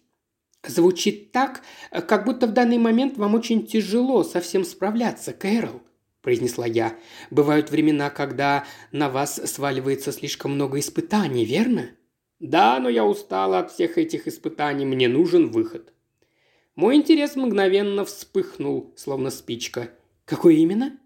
Звучит 0.67 1.31
так, 1.31 1.63
как 1.91 2.25
будто 2.25 2.47
в 2.47 2.53
данный 2.53 2.79
момент 2.79 3.17
вам 3.17 3.35
очень 3.35 3.67
тяжело 3.67 4.25
совсем 4.25 4.65
справляться, 4.65 5.33
Кэрол, 5.33 5.83
произнесла 6.21 6.67
я. 6.67 6.97
Бывают 7.31 7.71
времена, 7.71 8.11
когда 8.11 8.65
на 8.91 9.09
вас 9.09 9.37
сваливается 9.37 10.11
слишком 10.11 10.53
много 10.53 10.81
испытаний, 10.81 11.45
верно? 11.45 11.91
Да, 12.41 12.79
но 12.81 12.89
я 12.89 13.05
устала 13.05 13.61
от 13.61 13.71
всех 13.73 13.99
этих 13.99 14.27
испытаний, 14.27 14.85
мне 14.85 15.09
нужен 15.09 15.51
выход. 15.51 15.93
Мой 16.79 16.95
интерес 16.95 17.35
мгновенно 17.35 18.05
вспыхнул, 18.05 18.93
словно 18.95 19.31
спичка. 19.31 19.91
Какой 20.25 20.59
именно? 20.59 20.97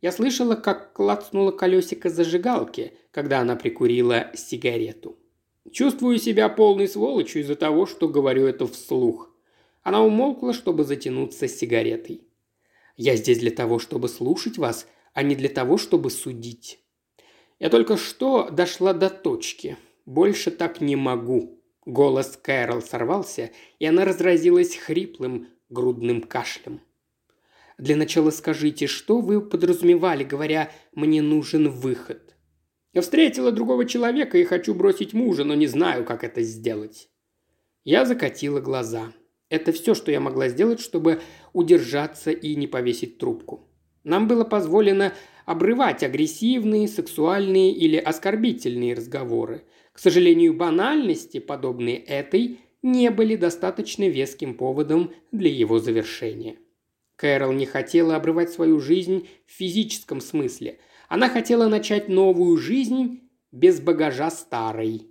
Я 0.00 0.10
слышала, 0.12 0.54
как 0.54 0.94
клацнуло 0.94 1.50
колесико 1.50 2.08
зажигалки, 2.08 2.94
когда 3.10 3.40
она 3.40 3.54
прикурила 3.54 4.30
сигарету. 4.34 5.18
Чувствую 5.70 6.16
себя 6.16 6.48
полной 6.48 6.88
сволочью 6.88 7.42
из-за 7.42 7.54
того, 7.54 7.84
что 7.84 8.08
говорю 8.08 8.46
это 8.46 8.66
вслух. 8.66 9.30
Она 9.82 10.02
умолкла, 10.02 10.54
чтобы 10.54 10.84
затянуться 10.84 11.48
сигаретой. 11.48 12.22
Я 12.96 13.16
здесь 13.16 13.40
для 13.40 13.50
того, 13.50 13.78
чтобы 13.78 14.08
слушать 14.08 14.56
вас, 14.56 14.88
а 15.12 15.22
не 15.22 15.34
для 15.34 15.50
того, 15.50 15.76
чтобы 15.76 16.08
судить. 16.08 16.78
Я 17.58 17.68
только 17.68 17.98
что 17.98 18.48
дошла 18.48 18.94
до 18.94 19.10
точки. 19.10 19.76
Больше 20.06 20.50
так 20.50 20.80
не 20.80 20.96
могу. 20.96 21.60
Голос 21.86 22.38
Кэрол 22.42 22.82
сорвался, 22.82 23.50
и 23.78 23.86
она 23.86 24.04
разразилась 24.04 24.76
хриплым 24.76 25.48
грудным 25.68 26.22
кашлем. 26.22 26.80
Для 27.78 27.96
начала 27.96 28.30
скажите, 28.30 28.86
что 28.86 29.20
вы 29.20 29.40
подразумевали, 29.40 30.24
говоря 30.24 30.70
«мне 30.92 31.20
нужен 31.22 31.68
выход»?» 31.68 32.36
«Я 32.92 33.02
встретила 33.02 33.50
другого 33.50 33.84
человека 33.84 34.38
и 34.38 34.44
хочу 34.44 34.74
бросить 34.74 35.12
мужа, 35.12 35.44
но 35.44 35.54
не 35.54 35.66
знаю, 35.66 36.04
как 36.04 36.22
это 36.22 36.42
сделать». 36.42 37.10
Я 37.82 38.06
закатила 38.06 38.60
глаза. 38.60 39.12
Это 39.50 39.72
все, 39.72 39.94
что 39.94 40.10
я 40.10 40.20
могла 40.20 40.48
сделать, 40.48 40.80
чтобы 40.80 41.20
удержаться 41.52 42.30
и 42.30 42.54
не 42.56 42.66
повесить 42.66 43.18
трубку. 43.18 43.68
Нам 44.04 44.26
было 44.28 44.44
позволено 44.44 45.12
обрывать 45.44 46.02
агрессивные, 46.02 46.88
сексуальные 46.88 47.72
или 47.72 47.96
оскорбительные 47.96 48.94
разговоры. 48.94 49.64
К 49.94 50.00
сожалению, 50.00 50.54
банальности, 50.54 51.38
подобные 51.38 51.98
этой, 51.98 52.58
не 52.82 53.10
были 53.10 53.36
достаточно 53.36 54.08
веским 54.08 54.54
поводом 54.54 55.12
для 55.30 55.50
его 55.50 55.78
завершения. 55.78 56.56
Кэрол 57.16 57.52
не 57.52 57.64
хотела 57.64 58.16
обрывать 58.16 58.50
свою 58.50 58.80
жизнь 58.80 59.28
в 59.46 59.52
физическом 59.52 60.20
смысле. 60.20 60.80
Она 61.08 61.28
хотела 61.28 61.68
начать 61.68 62.08
новую 62.08 62.56
жизнь 62.58 63.20
без 63.52 63.80
багажа 63.80 64.32
старой. 64.32 65.06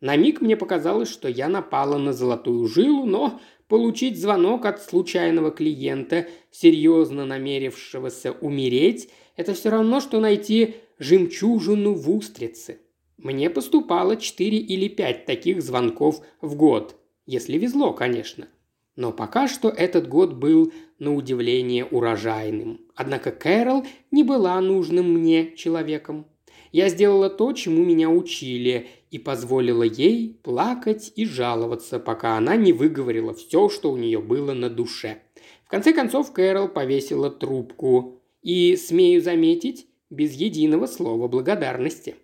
На 0.00 0.16
миг 0.16 0.40
мне 0.40 0.56
показалось, 0.56 1.08
что 1.08 1.28
я 1.28 1.48
напала 1.48 1.96
на 1.96 2.12
золотую 2.12 2.66
жилу, 2.66 3.06
но 3.06 3.40
получить 3.68 4.20
звонок 4.20 4.66
от 4.66 4.82
случайного 4.82 5.52
клиента, 5.52 6.26
серьезно 6.50 7.24
намерившегося 7.24 8.32
умереть, 8.32 9.08
это 9.36 9.54
все 9.54 9.70
равно, 9.70 10.00
что 10.00 10.18
найти 10.18 10.74
жемчужину 10.98 11.94
в 11.94 12.10
устрице. 12.10 12.80
Мне 13.18 13.48
поступало 13.48 14.16
четыре 14.16 14.58
или 14.58 14.88
пять 14.88 15.24
таких 15.24 15.62
звонков 15.62 16.20
в 16.40 16.54
год, 16.54 16.96
если 17.24 17.56
везло, 17.56 17.92
конечно. 17.92 18.48
Но 18.94 19.12
пока 19.12 19.48
что 19.48 19.68
этот 19.68 20.08
год 20.08 20.34
был 20.34 20.72
на 20.98 21.14
удивление 21.14 21.84
урожайным. 21.84 22.80
Однако 22.94 23.30
Кэрол 23.30 23.86
не 24.10 24.22
была 24.22 24.60
нужным 24.60 25.12
мне 25.12 25.54
человеком. 25.56 26.26
Я 26.72 26.88
сделала 26.88 27.30
то, 27.30 27.52
чему 27.52 27.84
меня 27.84 28.10
учили, 28.10 28.88
и 29.10 29.18
позволила 29.18 29.82
ей 29.82 30.38
плакать 30.42 31.12
и 31.16 31.24
жаловаться, 31.24 31.98
пока 31.98 32.36
она 32.36 32.56
не 32.56 32.72
выговорила 32.72 33.32
все, 33.32 33.68
что 33.70 33.90
у 33.92 33.96
нее 33.96 34.20
было 34.20 34.52
на 34.52 34.68
душе. 34.68 35.22
В 35.64 35.70
конце 35.70 35.92
концов 35.92 36.32
Кэрол 36.32 36.68
повесила 36.68 37.30
трубку 37.30 38.20
и, 38.42 38.76
смею 38.76 39.22
заметить, 39.22 39.86
без 40.10 40.34
единого 40.34 40.86
слова 40.86 41.28
благодарности. 41.28 42.16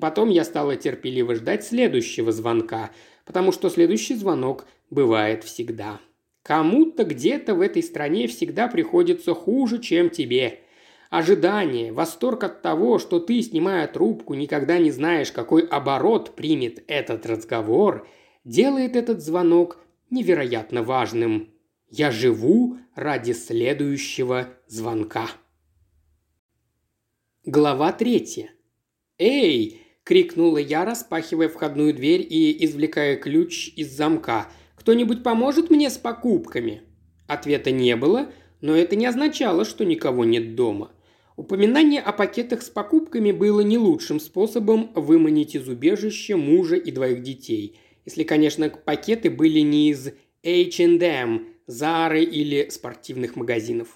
Потом 0.00 0.28
я 0.28 0.44
стала 0.44 0.76
терпеливо 0.76 1.34
ждать 1.34 1.64
следующего 1.64 2.32
звонка, 2.32 2.90
потому 3.24 3.52
что 3.52 3.70
следующий 3.70 4.14
звонок 4.14 4.66
бывает 4.90 5.44
всегда. 5.44 6.00
Кому-то 6.42 7.04
где-то 7.04 7.54
в 7.54 7.60
этой 7.60 7.82
стране 7.82 8.28
всегда 8.28 8.68
приходится 8.68 9.34
хуже, 9.34 9.80
чем 9.80 10.10
тебе. 10.10 10.60
Ожидание, 11.10 11.92
восторг 11.92 12.44
от 12.44 12.62
того, 12.62 12.98
что 12.98 13.20
ты, 13.20 13.42
снимая 13.42 13.88
трубку, 13.88 14.34
никогда 14.34 14.78
не 14.78 14.90
знаешь, 14.90 15.32
какой 15.32 15.66
оборот 15.66 16.36
примет 16.36 16.84
этот 16.88 17.26
разговор, 17.26 18.06
делает 18.44 18.96
этот 18.96 19.22
звонок 19.22 19.78
невероятно 20.10 20.82
важным. 20.82 21.50
Я 21.88 22.10
живу 22.10 22.78
ради 22.94 23.32
следующего 23.32 24.48
звонка. 24.66 25.28
Глава 27.44 27.92
третья. 27.92 28.50
«Эй!»– 29.18 29.82
крикнула 30.06 30.58
я, 30.58 30.84
распахивая 30.84 31.48
входную 31.48 31.92
дверь 31.92 32.24
и 32.28 32.64
извлекая 32.64 33.16
ключ 33.16 33.72
из 33.74 33.90
замка. 33.90 34.48
«Кто-нибудь 34.76 35.24
поможет 35.24 35.68
мне 35.68 35.90
с 35.90 35.98
покупками?» 35.98 36.82
Ответа 37.26 37.72
не 37.72 37.96
было, 37.96 38.30
но 38.60 38.76
это 38.76 38.94
не 38.94 39.04
означало, 39.04 39.64
что 39.64 39.84
никого 39.84 40.24
нет 40.24 40.54
дома. 40.54 40.92
Упоминание 41.34 42.00
о 42.00 42.12
пакетах 42.12 42.62
с 42.62 42.70
покупками 42.70 43.32
было 43.32 43.62
не 43.62 43.78
лучшим 43.78 44.20
способом 44.20 44.92
выманить 44.94 45.56
из 45.56 45.68
убежища 45.68 46.36
мужа 46.36 46.76
и 46.76 46.92
двоих 46.92 47.24
детей. 47.24 47.76
Если, 48.04 48.22
конечно, 48.22 48.70
пакеты 48.70 49.28
были 49.28 49.58
не 49.58 49.90
из 49.90 50.12
H&M, 50.44 51.48
Zara 51.66 52.22
или 52.22 52.68
спортивных 52.70 53.34
магазинов. 53.34 53.88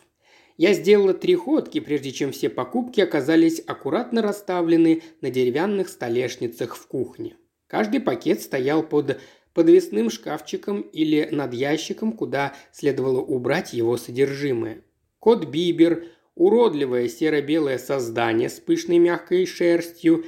Я 0.61 0.75
сделала 0.75 1.15
три 1.15 1.37
ходки, 1.37 1.81
прежде 1.81 2.13
чем 2.13 2.33
все 2.33 2.51
покупки 2.51 3.01
оказались 3.01 3.63
аккуратно 3.67 4.21
расставлены 4.21 5.03
на 5.23 5.31
деревянных 5.31 5.89
столешницах 5.89 6.77
в 6.77 6.87
кухне. 6.87 7.37
Каждый 7.67 8.01
пакет 8.01 8.43
стоял 8.43 8.83
под 8.83 9.19
подвесным 9.55 10.11
шкафчиком 10.11 10.83
или 10.83 11.27
над 11.33 11.55
ящиком, 11.55 12.13
куда 12.13 12.53
следовало 12.73 13.23
убрать 13.23 13.73
его 13.73 13.97
содержимое. 13.97 14.83
Кот 15.19 15.47
Бибер– 15.47 16.05
уродливое 16.35 17.09
серо-белое 17.09 17.79
создание 17.79 18.51
с 18.51 18.61
пышной 18.61 18.99
мягкой 18.99 19.47
шерстью 19.47 20.27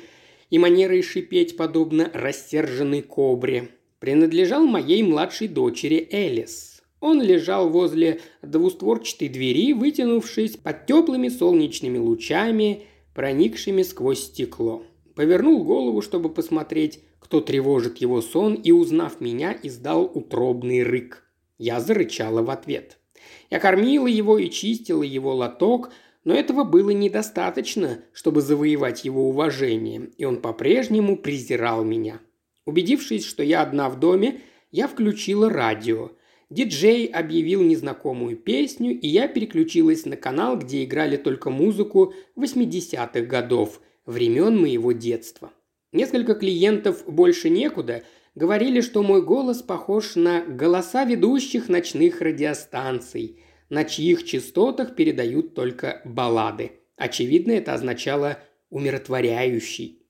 и 0.48 0.58
манерой 0.58 1.02
шипеть 1.02 1.58
подобно 1.58 2.10
рассерженной 2.14 3.02
кобре, 3.02 3.68
принадлежал 3.98 4.64
моей 4.64 5.02
младшей 5.02 5.48
дочери 5.48 6.08
Элис. 6.10 6.71
Он 7.02 7.20
лежал 7.20 7.68
возле 7.68 8.22
двустворчатой 8.40 9.28
двери, 9.28 9.74
вытянувшись 9.74 10.56
под 10.56 10.86
теплыми 10.86 11.28
солнечными 11.28 11.98
лучами, 11.98 12.84
проникшими 13.14 13.82
сквозь 13.82 14.24
стекло. 14.24 14.82
Повернул 15.14 15.62
голову, 15.64 16.00
чтобы 16.00 16.30
посмотреть, 16.30 17.00
кто 17.20 17.42
тревожит 17.42 17.98
его 17.98 18.22
сон, 18.22 18.54
и, 18.54 18.72
узнав 18.72 19.20
меня, 19.20 19.54
издал 19.62 20.04
утробный 20.04 20.82
рык. 20.82 21.22
Я 21.58 21.78
зарычала 21.78 22.40
в 22.40 22.48
ответ– 22.48 22.96
я 23.52 23.60
кормила 23.60 24.06
его 24.06 24.38
и 24.38 24.48
чистила 24.48 25.02
его 25.02 25.34
лоток, 25.34 25.90
но 26.24 26.34
этого 26.34 26.64
было 26.64 26.90
недостаточно, 26.90 28.02
чтобы 28.12 28.40
завоевать 28.40 29.04
его 29.04 29.28
уважение, 29.28 30.10
и 30.16 30.24
он 30.24 30.40
по-прежнему 30.40 31.16
презирал 31.16 31.84
меня. 31.84 32.20
Убедившись, 32.64 33.26
что 33.26 33.42
я 33.42 33.62
одна 33.62 33.90
в 33.90 33.98
доме, 33.98 34.40
я 34.70 34.88
включила 34.88 35.50
радио. 35.50 36.12
Диджей 36.52 37.06
объявил 37.06 37.62
незнакомую 37.62 38.36
песню, 38.36 38.90
и 38.98 39.08
я 39.08 39.26
переключилась 39.26 40.04
на 40.04 40.16
канал, 40.16 40.58
где 40.58 40.84
играли 40.84 41.16
только 41.16 41.48
музыку 41.48 42.12
80-х 42.36 43.22
годов, 43.22 43.80
времен 44.04 44.60
моего 44.60 44.92
детства. 44.92 45.50
Несколько 45.92 46.34
клиентов 46.34 47.04
больше 47.06 47.48
некуда 47.48 48.02
говорили, 48.34 48.82
что 48.82 49.02
мой 49.02 49.22
голос 49.22 49.62
похож 49.62 50.14
на 50.14 50.44
голоса 50.44 51.04
ведущих 51.04 51.70
ночных 51.70 52.20
радиостанций 52.20 53.40
на 53.70 53.84
чьих 53.84 54.24
частотах 54.24 54.94
передают 54.94 55.54
только 55.54 56.02
баллады. 56.04 56.72
Очевидно, 56.96 57.52
это 57.52 57.72
означало 57.72 58.38
«умиротворяющий». 58.68 60.06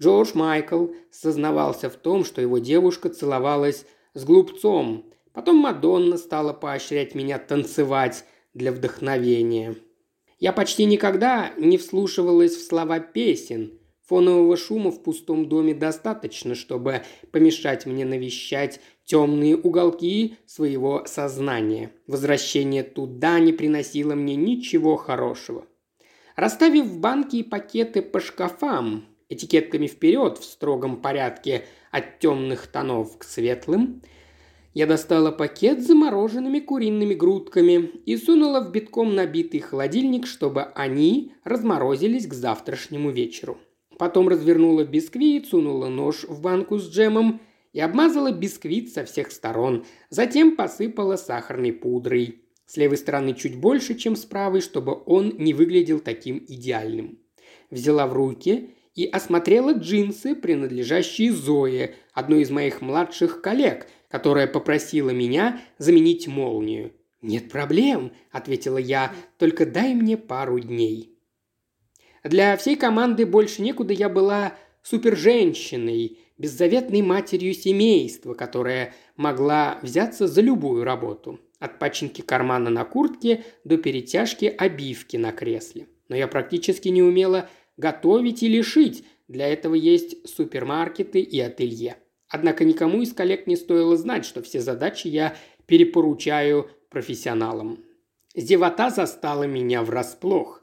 Джордж 0.00 0.30
Майкл 0.34 0.90
сознавался 1.10 1.90
в 1.90 1.96
том, 1.96 2.24
что 2.24 2.40
его 2.40 2.58
девушка 2.58 3.08
целовалась 3.08 3.84
с 4.14 4.24
глупцом. 4.24 5.11
Потом 5.32 5.56
Мадонна 5.56 6.18
стала 6.18 6.52
поощрять 6.52 7.14
меня 7.14 7.38
танцевать 7.38 8.24
для 8.54 8.72
вдохновения. 8.72 9.76
Я 10.38 10.52
почти 10.52 10.84
никогда 10.84 11.52
не 11.56 11.78
вслушивалась 11.78 12.56
в 12.56 12.66
слова 12.66 13.00
песен. 13.00 13.78
Фонового 14.08 14.56
шума 14.56 14.90
в 14.90 15.02
пустом 15.02 15.48
доме 15.48 15.74
достаточно, 15.74 16.54
чтобы 16.54 17.02
помешать 17.30 17.86
мне 17.86 18.04
навещать 18.04 18.80
темные 19.04 19.56
уголки 19.56 20.36
своего 20.44 21.04
сознания. 21.06 21.92
Возвращение 22.06 22.82
туда 22.82 23.38
не 23.38 23.52
приносило 23.52 24.14
мне 24.14 24.34
ничего 24.34 24.96
хорошего. 24.96 25.66
Расставив 26.36 26.98
банки 26.98 27.36
и 27.36 27.42
пакеты 27.42 28.02
по 28.02 28.20
шкафам, 28.20 29.04
этикетками 29.28 29.86
вперед 29.86 30.38
в 30.38 30.44
строгом 30.44 31.00
порядке 31.00 31.64
от 31.90 32.18
темных 32.18 32.66
тонов 32.66 33.16
к 33.18 33.24
светлым, 33.24 34.02
я 34.74 34.86
достала 34.86 35.30
пакет 35.30 35.82
с 35.82 35.86
замороженными 35.86 36.60
куриными 36.60 37.14
грудками 37.14 37.90
и 38.06 38.16
сунула 38.16 38.60
в 38.60 38.70
битком 38.70 39.14
набитый 39.14 39.60
холодильник, 39.60 40.26
чтобы 40.26 40.62
они 40.74 41.32
разморозились 41.44 42.26
к 42.26 42.34
завтрашнему 42.34 43.10
вечеру. 43.10 43.58
Потом 43.98 44.28
развернула 44.28 44.84
бисквит, 44.84 45.46
сунула 45.46 45.88
нож 45.88 46.24
в 46.24 46.40
банку 46.40 46.78
с 46.78 46.88
джемом– 46.88 47.40
и 47.72 47.80
обмазала 47.80 48.32
бисквит 48.32 48.92
со 48.92 49.04
всех 49.04 49.32
сторон, 49.32 49.84
затем 50.10 50.56
посыпала 50.56 51.16
сахарной 51.16 51.72
пудрой. 51.72 52.42
С 52.66 52.76
левой 52.76 52.96
стороны 52.96 53.34
чуть 53.34 53.56
больше, 53.56 53.94
чем 53.94 54.16
с 54.16 54.24
правой, 54.24 54.60
чтобы 54.60 55.02
он 55.06 55.34
не 55.38 55.52
выглядел 55.52 56.00
таким 56.00 56.44
идеальным. 56.48 57.18
Взяла 57.70 58.06
в 58.06 58.12
руки 58.12 58.70
и 58.94 59.06
осмотрела 59.06 59.72
джинсы, 59.72 60.34
принадлежащие 60.34 61.32
Зое, 61.32 61.94
одной 62.12 62.42
из 62.42 62.50
моих 62.50 62.80
младших 62.80 63.40
коллег, 63.40 63.86
которая 64.12 64.46
попросила 64.46 65.08
меня 65.08 65.62
заменить 65.78 66.28
молнию. 66.28 66.92
«Нет 67.22 67.50
проблем»,– 67.50 68.12
ответила 68.30 68.76
я,– 68.76 69.12
«только 69.38 69.64
дай 69.64 69.94
мне 69.94 70.18
пару 70.18 70.60
дней». 70.60 71.16
Для 72.22 72.56
всей 72.58 72.76
команды 72.76 73.24
больше 73.24 73.62
некуда 73.62 73.94
я 73.94 74.10
была 74.10 74.54
суперженщиной, 74.82 76.18
беззаветной 76.36 77.00
матерью 77.00 77.54
семейства, 77.54 78.34
которая 78.34 78.94
могла 79.16 79.78
взяться 79.82 80.26
за 80.26 80.42
любую 80.42 80.84
работу. 80.84 81.40
От 81.58 81.78
починки 81.78 82.20
кармана 82.20 82.68
на 82.68 82.84
куртке 82.84 83.44
до 83.64 83.78
перетяжки 83.78 84.44
обивки 84.44 85.16
на 85.16 85.32
кресле. 85.32 85.86
Но 86.08 86.16
я 86.16 86.28
практически 86.28 86.88
не 86.88 87.02
умела 87.02 87.48
готовить 87.76 88.42
или 88.42 88.60
шить, 88.60 89.04
для 89.28 89.48
этого 89.48 89.74
есть 89.74 90.28
супермаркеты 90.28 91.20
и 91.20 91.40
ателье. 91.40 91.96
Однако 92.32 92.64
никому 92.64 93.02
из 93.02 93.12
коллег 93.12 93.46
не 93.46 93.54
стоило 93.54 93.96
знать, 93.96 94.24
что 94.24 94.42
все 94.42 94.60
задачи 94.60 95.06
я 95.06 95.36
перепоручаю 95.66 96.68
профессионалам. 96.88 97.84
Зевота 98.34 98.90
застала 98.90 99.44
меня 99.44 99.82
врасплох. 99.82 100.62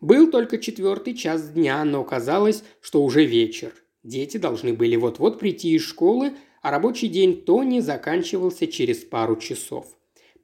Был 0.00 0.30
только 0.30 0.58
четвертый 0.58 1.14
час 1.14 1.48
дня, 1.48 1.82
но 1.84 2.04
казалось, 2.04 2.62
что 2.80 3.02
уже 3.02 3.24
вечер– 3.24 3.72
Дети 4.06 4.36
должны 4.36 4.72
были 4.72 4.94
вот-вот 4.94 5.40
прийти 5.40 5.74
из 5.74 5.82
школы, 5.82 6.32
а 6.62 6.70
рабочий 6.70 7.08
день 7.08 7.42
Тони 7.42 7.80
заканчивался 7.80 8.68
через 8.68 8.98
пару 8.98 9.34
часов. 9.34 9.86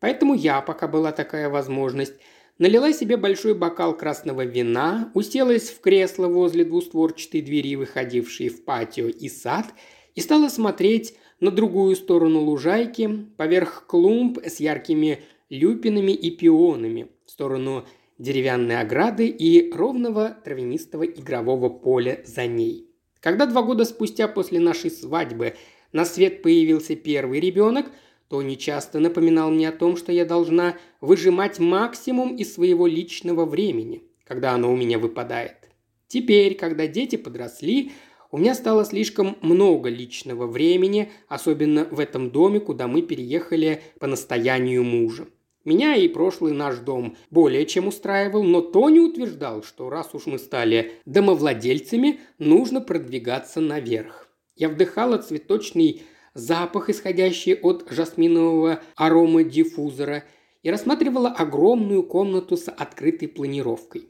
Поэтому 0.01 0.35
я, 0.35 0.61
пока 0.63 0.89
была 0.89 1.13
такая 1.13 1.49
возможность, 1.49 2.15
налила 2.59 2.93
себе 2.93 3.17
большой 3.17 3.55
бокал 3.55 3.97
красного 3.97 4.45
вина, 4.45 5.13
уселась 5.15 5.71
в 5.71 5.81
кресло 5.81 6.27
возле 6.27 6.65
двустворчатой 6.65 7.41
двери, 7.41 7.77
выходившей 7.77 8.49
в 8.49 8.65
патио 8.65 9.07
и 9.07 9.29
сад, 9.29 9.67
и 10.15 10.21
стала 10.21 10.49
смотреть 10.49 11.15
на 11.41 11.51
другую 11.51 11.97
сторону 11.97 12.41
лужайки, 12.41 13.27
поверх 13.37 13.87
клумб 13.87 14.39
с 14.45 14.61
яркими 14.61 15.21
люпинами 15.51 16.13
и 16.13 16.31
пионами, 16.31 17.09
в 17.27 17.31
сторону 17.31 17.85
деревянной 18.19 18.81
ограды 18.81 19.27
и 19.27 19.73
ровного 19.73 20.37
травянистого 20.45 21.05
игрового 21.05 21.69
поля 21.69 22.23
за 22.25 22.47
ней. 22.47 22.89
Когда 23.21 23.47
два 23.47 23.63
года 23.63 23.85
спустя 23.85 24.29
после 24.29 24.61
нашей 24.61 24.91
свадьбы 24.91 25.55
на 25.93 26.05
свет 26.05 26.43
появился 26.43 26.97
первый 26.97 27.41
ребенок, 27.41 27.87
Тони 28.29 28.55
часто 28.55 28.99
напоминал 28.99 29.51
мне 29.51 29.69
о 29.69 29.73
том, 29.73 29.97
что 29.97 30.11
я 30.11 30.25
должна 30.25 30.77
выжимать 31.03 31.59
максимум 31.59 32.35
из 32.35 32.55
своего 32.55 32.87
личного 32.87 33.45
времени, 33.45 34.05
когда 34.25 34.53
оно 34.53 34.73
у 34.73 34.77
меня 34.77 34.99
выпадает. 34.99 35.69
Теперь, 36.09 36.55
когда 36.55 36.87
дети 36.87 37.17
подросли, 37.17 37.93
у 38.33 38.39
меня 38.39 38.55
стало 38.55 38.87
слишком 38.87 39.37
много 39.43 39.91
личного 39.91 40.47
времени, 40.47 41.13
особенно 41.29 41.85
в 41.85 42.01
этом 42.01 42.31
доме, 42.31 42.61
куда 42.61 42.89
мы 42.89 43.03
переехали 43.03 43.83
по 44.01 44.07
настоянию 44.07 44.83
мужа. 44.83 45.29
Меня 45.67 45.95
и 45.97 46.09
прошлый 46.09 46.55
наш 46.55 46.79
дом 46.79 47.15
более 47.31 47.67
чем 47.67 47.89
устраивал, 47.89 48.43
но 48.43 48.63
Тони 48.63 49.01
утверждал, 49.01 49.63
что 49.63 49.91
раз 49.91 50.15
уж 50.15 50.25
мы 50.25 50.39
стали 50.39 50.93
домовладельцами, 51.05 52.21
нужно 52.39 52.81
продвигаться 52.81 53.61
наверх. 53.61 54.29
Я 54.57 54.71
вдыхала 54.71 55.19
цветочный 55.19 56.03
запах, 56.33 56.89
исходящий 56.89 57.55
от 57.55 57.87
жасминового 57.91 58.81
аромадиффузора, 58.97 60.25
и 60.63 60.71
рассматривала 60.71 61.29
огромную 61.29 62.03
комнату 62.03 62.57
с 62.57 62.71
открытой 62.71 63.29
планировкой. 63.29 64.09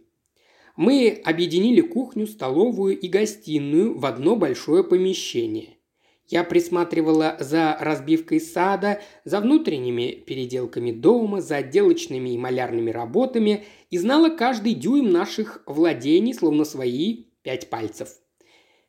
Мы 0.77 1.21
объединили 1.25 1.81
кухню, 1.81 2.27
столовую 2.27 2.99
и 2.99 3.09
гостиную 3.09 3.99
в 3.99 4.07
одно 4.07 4.37
большое 4.37 4.83
помещение. 4.83 5.77
Я 6.29 6.45
присматривала 6.45 7.37
за 7.41 7.77
разбивкой 7.79 8.41
сада, 8.41 9.03
за 9.25 9.41
внутренними 9.41 10.13
переделками 10.13 10.91
дома, 10.91 11.43
за 11.43 11.57
отделочными 11.57 12.31
и 12.31 12.39
малярными 12.39 12.91
работами 12.91 13.65
и 13.91 13.99
знала 13.99 14.31
каждый 14.31 14.73
дюйм 14.73 15.11
наших 15.11 15.63
владений, 15.67 16.33
словно 16.33 16.65
свои 16.65 17.25
пять 17.43 17.69
пальцев. 17.69 18.09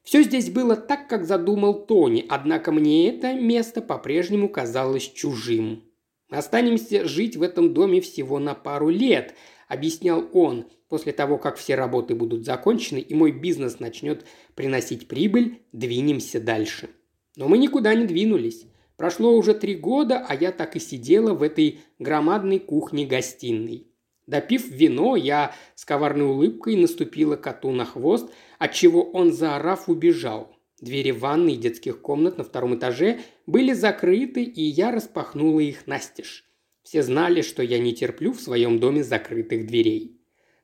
Все 0.04 0.22
здесь 0.24 0.52
было 0.52 0.78
так, 0.78 1.10
как 1.10 1.26
задумал 1.26 1.86
Тони, 1.86 2.26
однако 2.30 2.72
мне 2.72 3.10
это 3.10 3.34
место 3.34 3.82
по-прежнему 3.82 4.48
казалось 4.48 5.04
чужим. 5.04 5.84
«Останемся 6.30 7.06
жить 7.06 7.36
в 7.36 7.42
этом 7.42 7.74
доме 7.74 8.00
всего 8.00 8.40
на 8.40 8.54
пару 8.54 8.90
лет»,– 8.90 9.34
объяснял 9.68 10.30
он, 10.34 10.68
после 10.94 11.12
того, 11.12 11.40
как 11.40 11.58
все 11.58 11.74
работы 11.74 12.14
будут 12.14 12.46
закончены 12.46 13.00
и 13.00 13.16
мой 13.16 13.32
бизнес 13.32 13.80
начнет 13.80 14.28
приносить 14.54 15.08
прибыль, 15.08 15.64
двинемся 15.72 16.40
дальше. 16.40 16.88
Но 17.36 17.48
мы 17.48 17.58
никуда 17.58 17.96
не 17.96 18.06
двинулись. 18.06 18.68
Прошло 18.96 19.36
уже 19.36 19.56
три 19.56 19.74
года, 19.74 20.24
а 20.30 20.36
я 20.36 20.52
так 20.52 20.76
и 20.76 20.80
сидела 20.80 21.34
в 21.34 21.42
этой 21.42 21.80
громадной 21.98 22.60
кухне-гостиной. 22.60 23.88
Допив 24.28 24.70
вино, 24.70 25.16
я 25.16 25.56
с 25.74 25.84
коварной 25.84 26.28
улыбкой 26.28 26.76
наступила 26.76 27.38
коту 27.38 27.72
на 27.72 27.86
хвост, 27.86 28.30
отчего 28.60 29.02
он, 29.02 29.34
заорав, 29.34 29.90
убежал. 29.90 30.56
Двери 30.80 31.10
ванной 31.10 31.54
и 31.54 31.58
детских 31.58 32.02
комнат 32.02 32.38
на 32.38 32.44
втором 32.44 32.76
этаже 32.76 33.22
были 33.48 33.74
закрыты, 33.74 34.44
и 34.44 34.62
я 34.62 34.92
распахнула 34.92 35.62
их 35.62 35.88
настежь. 35.88 36.48
Все 36.84 37.02
знали, 37.02 37.42
что 37.42 37.64
я 37.64 37.80
не 37.80 37.96
терплю 37.96 38.32
в 38.32 38.40
своем 38.40 38.78
доме 38.78 39.04
закрытых 39.04 39.66
дверей. 39.66 40.13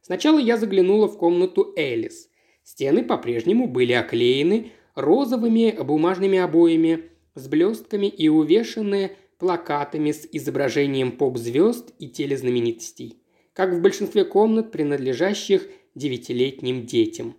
Сначала 0.10 0.39
я 0.39 0.58
заглянула 0.58 1.08
в 1.08 1.19
комнату 1.19 1.72
Элис. 1.76 2.30
Стены 2.63 3.04
по-прежнему 3.04 3.67
были 3.67 3.93
оклеены 3.93 4.72
розовыми 4.95 5.78
бумажными 5.84 6.39
обоями 6.39 7.12
с 7.36 7.48
блестками 7.48 8.08
и 8.08 8.28
увешанные 8.28 9.15
плакатами 9.38 10.12
с 10.12 10.28
изображением 10.32 11.12
поп-звезд 11.12 11.93
и 12.00 12.10
телезнаменитостей, 12.10 13.22
как 13.54 13.72
в 13.72 13.82
большинстве 13.82 14.26
комнат, 14.26 14.72
принадлежащих 14.72 15.69
девятилетним 15.93 16.88
детям. 16.88 17.38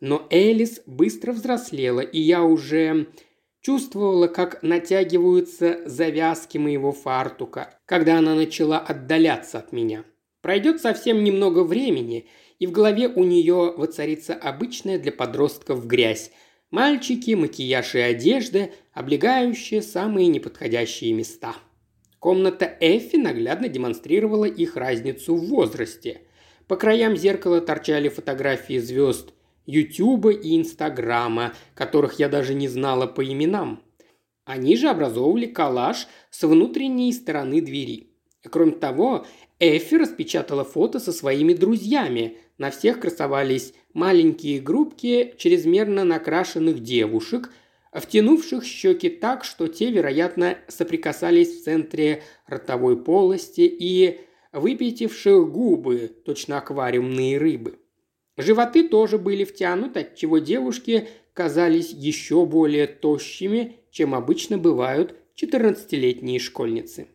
Но 0.00 0.26
Элис 0.28 0.82
быстро 0.84 1.32
взрослела, 1.32 2.00
и 2.00 2.20
я 2.20 2.42
уже 2.42 3.06
чувствовала, 3.62 4.26
как 4.26 4.62
натягиваются 4.62 5.80
завязки 5.86 6.58
моего 6.58 6.92
фартука, 6.92 7.80
когда 7.86 8.18
она 8.18 8.34
начала 8.34 8.78
отдаляться 8.78 9.58
от 9.58 9.72
меня. 9.72 10.04
Пройдет 10.42 10.80
совсем 10.80 11.22
немного 11.24 11.64
времени, 11.64 12.28
и 12.58 12.66
в 12.66 12.72
голове 12.72 13.08
у 13.08 13.24
нее 13.24 13.74
воцарится 13.76 14.34
обычная 14.34 14.98
для 14.98 15.12
подростков 15.12 15.86
грязь, 15.86 16.30
Мальчики, 16.70 17.32
макияж 17.32 17.96
и 17.96 17.98
одежда, 17.98 18.70
облегающие 18.92 19.82
самые 19.82 20.28
неподходящие 20.28 21.12
места. 21.12 21.56
Комната 22.20 22.76
Эффи 22.80 23.16
наглядно 23.16 23.68
демонстрировала 23.68 24.44
их 24.44 24.76
разницу 24.76 25.34
в 25.34 25.46
возрасте. 25.46 26.22
По 26.68 26.76
краям 26.76 27.16
зеркала 27.16 27.60
торчали 27.60 28.08
фотографии 28.08 28.78
звезд 28.78 29.32
Ютуба 29.66 30.30
и 30.30 30.56
Инстаграма, 30.56 31.54
которых 31.74 32.20
я 32.20 32.28
даже 32.28 32.54
не 32.54 32.68
знала 32.68 33.08
по 33.08 33.24
именам. 33.24 33.82
Они 34.44 34.76
же 34.76 34.88
образовывали 34.88 35.46
коллаж 35.46 36.06
с 36.30 36.46
внутренней 36.46 37.12
стороны 37.12 37.60
двери. 37.60 38.10
Кроме 38.48 38.72
того, 38.72 39.26
Эффи 39.62 39.96
распечатала 39.96 40.64
фото 40.64 40.98
со 40.98 41.12
своими 41.12 41.52
друзьями. 41.52 42.38
На 42.56 42.70
всех 42.70 42.98
красовались 42.98 43.74
маленькие 43.92 44.58
группки 44.58 45.34
чрезмерно 45.36 46.04
накрашенных 46.04 46.80
девушек, 46.80 47.50
втянувших 47.92 48.64
щеки 48.64 49.10
так, 49.10 49.44
что 49.44 49.68
те, 49.68 49.90
вероятно, 49.90 50.56
соприкасались 50.68 51.60
в 51.60 51.64
центре 51.64 52.22
ротовой 52.46 52.96
полости 52.96 53.60
и 53.60 54.20
выпятивших 54.52 55.52
губы, 55.52 56.10
точно 56.24 56.56
аквариумные 56.56 57.36
рыбы. 57.36 57.78
Животы 58.38 58.88
тоже 58.88 59.18
были 59.18 59.44
втянуты, 59.44 60.00
отчего 60.00 60.38
девушки 60.38 61.08
казались 61.34 61.90
еще 61.90 62.46
более 62.46 62.86
тощими, 62.86 63.76
чем 63.90 64.14
обычно 64.14 64.56
бывают 64.56 65.14
14-летние 65.36 66.38
школьницы. 66.38 67.08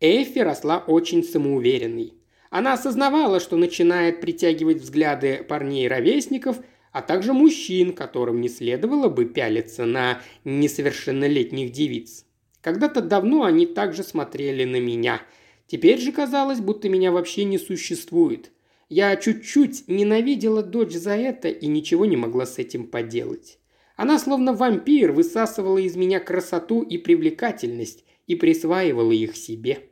Эффи 0.00 0.38
росла 0.38 0.78
очень 0.78 1.24
самоуверенной. 1.24 2.14
Она 2.50 2.74
осознавала, 2.74 3.40
что 3.40 3.56
начинает 3.56 4.20
притягивать 4.20 4.78
взгляды 4.78 5.44
парней-ровесников, 5.48 6.58
а 6.92 7.02
также 7.02 7.32
мужчин, 7.32 7.92
которым 7.92 8.40
не 8.40 8.48
следовало 8.48 9.08
бы 9.08 9.26
пялиться 9.26 9.84
на 9.84 10.20
несовершеннолетних 10.44 11.72
девиц. 11.72 12.24
Когда-то 12.60 13.02
давно 13.02 13.44
они 13.44 13.66
также 13.66 14.02
смотрели 14.02 14.64
на 14.64 14.80
меня. 14.80 15.20
Теперь 15.66 15.98
же 15.98 16.12
казалось, 16.12 16.60
будто 16.60 16.88
меня 16.88 17.12
вообще 17.12 17.44
не 17.44 17.58
существует. 17.58 18.52
Я 18.88 19.14
чуть-чуть 19.16 19.86
ненавидела 19.86 20.62
дочь 20.62 20.94
за 20.94 21.14
это 21.14 21.48
и 21.48 21.66
ничего 21.66 22.06
не 22.06 22.16
могла 22.16 22.46
с 22.46 22.58
этим 22.58 22.86
поделать. 22.86 23.58
Она 23.96 24.18
словно 24.18 24.54
вампир 24.54 25.12
высасывала 25.12 25.78
из 25.78 25.96
меня 25.96 26.20
красоту 26.20 26.82
и 26.82 26.96
привлекательность 26.98 28.04
и 28.26 28.34
присваивала 28.34 29.12
их 29.12 29.36
себе. 29.36 29.87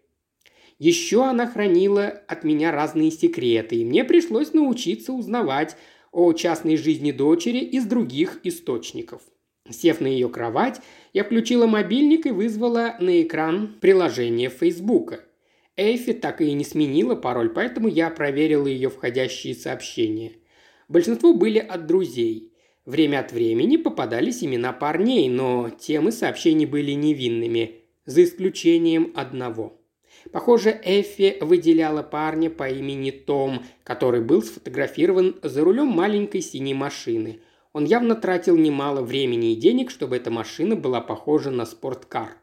Еще 0.79 1.25
она 1.25 1.47
хранила 1.47 2.07
от 2.29 2.45
меня 2.45 2.71
разные 2.71 3.11
секреты, 3.11 3.77
и 3.77 3.85
мне 3.85 4.05
пришлось 4.05 4.53
научиться 4.53 5.15
узнавать 5.15 5.77
о 6.13 6.33
частной 6.35 6.77
жизни 6.77 7.13
дочери 7.13 7.59
из 7.59 7.87
других 7.87 8.41
источников. 8.43 9.23
Сев 9.71 10.01
на 10.01 10.07
ее 10.07 10.29
кровать, 10.29 10.81
я 11.13 11.25
включила 11.25 11.67
мобильник 11.67 12.27
и 12.27 12.31
вызвала 12.31 12.95
на 13.01 13.23
экран 13.23 13.75
приложение 13.81 14.51
Фейсбука. 14.51 15.21
Эйфи 15.77 16.13
так 16.13 16.41
и 16.41 16.53
не 16.53 16.65
сменила 16.65 17.15
пароль, 17.15 17.51
поэтому 17.51 17.89
я 17.89 18.11
проверила 18.11 18.67
ее 18.67 18.91
входящие 18.91 19.55
сообщения. 19.55 20.33
Большинство 20.89 21.33
были 21.33 21.59
от 21.59 21.87
друзей. 21.87 22.53
Время 22.85 23.21
от 23.21 23.33
времени 23.33 23.77
попадались 23.77 24.45
имена 24.45 24.73
парней, 24.73 25.29
но 25.29 25.71
темы 25.71 26.13
сообщений 26.13 26.67
были 26.67 26.93
невинными, 26.93 27.81
за 28.05 28.23
исключением 28.25 29.13
одного– 29.17 29.76
Похоже, 30.33 30.79
Эффи 30.85 31.39
выделяла 31.41 32.03
парня 32.03 32.51
по 32.51 32.69
имени 32.69 33.11
Том, 33.11 33.65
который 33.85 34.21
был 34.21 34.43
сфотографирован 34.43 35.37
за 35.43 35.63
рулем 35.63 35.87
маленькой 35.89 36.41
синей 36.41 36.75
машины. 36.75 37.41
Он 37.73 37.85
явно 37.85 38.15
тратил 38.15 38.57
немало 38.57 39.03
времени 39.03 39.53
и 39.53 39.57
денег, 39.57 39.91
чтобы 39.91 40.17
эта 40.17 40.31
машина 40.31 40.77
была 40.77 41.01
похожа 41.01 41.51
на 41.51 41.67
спорткар. 41.67 42.39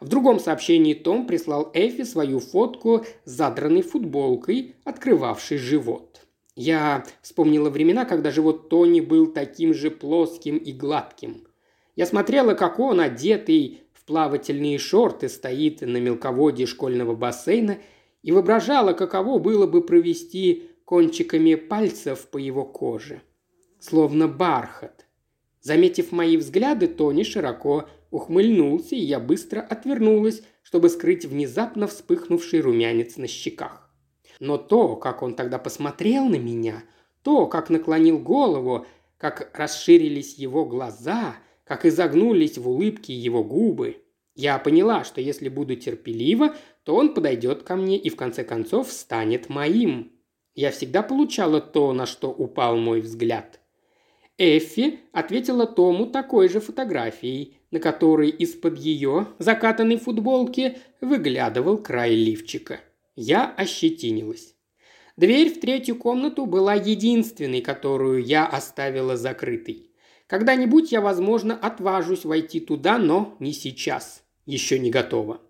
В 0.00 0.08
другом 0.08 0.40
сообщении 0.40 0.94
Том 0.94 1.26
прислал 1.26 1.70
Эффи 1.74 2.02
свою 2.04 2.40
фотку 2.40 3.04
с 3.24 3.30
задранной 3.30 3.82
футболкой, 3.82 4.74
открывавшей 4.84 5.58
живот. 5.58 6.26
Я 6.56 7.04
вспомнила 7.22 7.70
времена, 7.70 8.04
когда 8.04 8.30
живот 8.30 8.68
Тони 8.68 9.00
был 9.00 9.28
таким 9.28 9.72
же 9.72 9.90
плоским 9.90 10.56
и 10.56 10.72
гладким. 10.72 11.46
Я 11.94 12.06
смотрела, 12.06 12.54
как 12.54 12.78
он, 12.78 13.00
одетый 13.00 13.81
в 14.02 14.06
плавательные 14.06 14.78
шорты 14.78 15.28
стоит 15.28 15.80
на 15.80 15.98
мелководье 15.98 16.66
школьного 16.66 17.14
бассейна 17.14 17.78
и 18.22 18.32
воображала, 18.32 18.94
каково 18.94 19.38
было 19.38 19.68
бы 19.68 19.80
провести 19.80 20.70
кончиками 20.84 21.54
пальцев 21.54 22.26
по 22.26 22.38
его 22.38 22.64
коже. 22.64 23.22
Словно 23.78 24.26
бархат. 24.26 25.06
Заметив 25.60 26.10
мои 26.10 26.36
взгляды, 26.36 26.88
Тони 26.88 27.22
широко 27.22 27.88
ухмыльнулся, 28.10 28.96
и 28.96 29.00
я 29.00 29.20
быстро 29.20 29.60
отвернулась, 29.60 30.42
чтобы 30.64 30.88
скрыть 30.88 31.24
внезапно 31.24 31.86
вспыхнувший 31.86 32.60
румянец 32.60 33.16
на 33.16 33.28
щеках. 33.28 33.88
Но 34.40 34.58
то, 34.58 34.96
как 34.96 35.22
он 35.22 35.36
тогда 35.36 35.58
посмотрел 35.58 36.24
на 36.24 36.36
меня, 36.36 36.82
то, 37.22 37.46
как 37.46 37.70
наклонил 37.70 38.18
голову, 38.18 38.84
как 39.16 39.56
расширились 39.56 40.38
его 40.38 40.64
глаза, 40.64 41.36
как 41.64 41.86
изогнулись 41.86 42.58
в 42.58 42.68
улыбке 42.68 43.14
его 43.14 43.44
губы, 43.44 44.02
я 44.34 44.58
поняла, 44.58 45.04
что 45.04 45.20
если 45.20 45.48
буду 45.48 45.76
терпелива, 45.76 46.54
то 46.84 46.96
он 46.96 47.14
подойдет 47.14 47.62
ко 47.62 47.76
мне 47.76 47.98
и 47.98 48.08
в 48.08 48.16
конце 48.16 48.44
концов 48.44 48.90
станет 48.90 49.48
моим. 49.48 50.12
Я 50.54 50.70
всегда 50.70 51.02
получала 51.02 51.60
то, 51.60 51.92
на 51.92 52.06
что 52.06 52.30
упал 52.30 52.76
мой 52.76 53.00
взгляд. 53.00 53.60
Эффи 54.38 55.00
ответила 55.12 55.66
Тому 55.66 56.06
такой 56.06 56.48
же 56.48 56.60
фотографией, 56.60 57.58
на 57.70 57.78
которой 57.78 58.30
из-под 58.30 58.78
ее 58.78 59.28
закатанной 59.38 59.98
футболки 59.98 60.78
выглядывал 61.00 61.78
край 61.78 62.14
лифчика. 62.14 62.80
Я 63.14 63.52
ощетинилась. 63.54 64.54
Дверь 65.16 65.50
в 65.50 65.60
третью 65.60 65.96
комнату 65.96 66.46
была 66.46 66.74
единственной, 66.74 67.60
которую 67.60 68.24
я 68.24 68.46
оставила 68.46 69.16
закрытой. 69.16 69.91
Когда-нибудь 70.32 70.90
я, 70.92 71.02
возможно, 71.02 71.54
отважусь 71.54 72.24
войти 72.24 72.58
туда, 72.58 72.96
но 72.96 73.36
не 73.38 73.52
сейчас. 73.52 74.24
Еще 74.46 74.78
не 74.78 74.90
готова. 74.90 75.42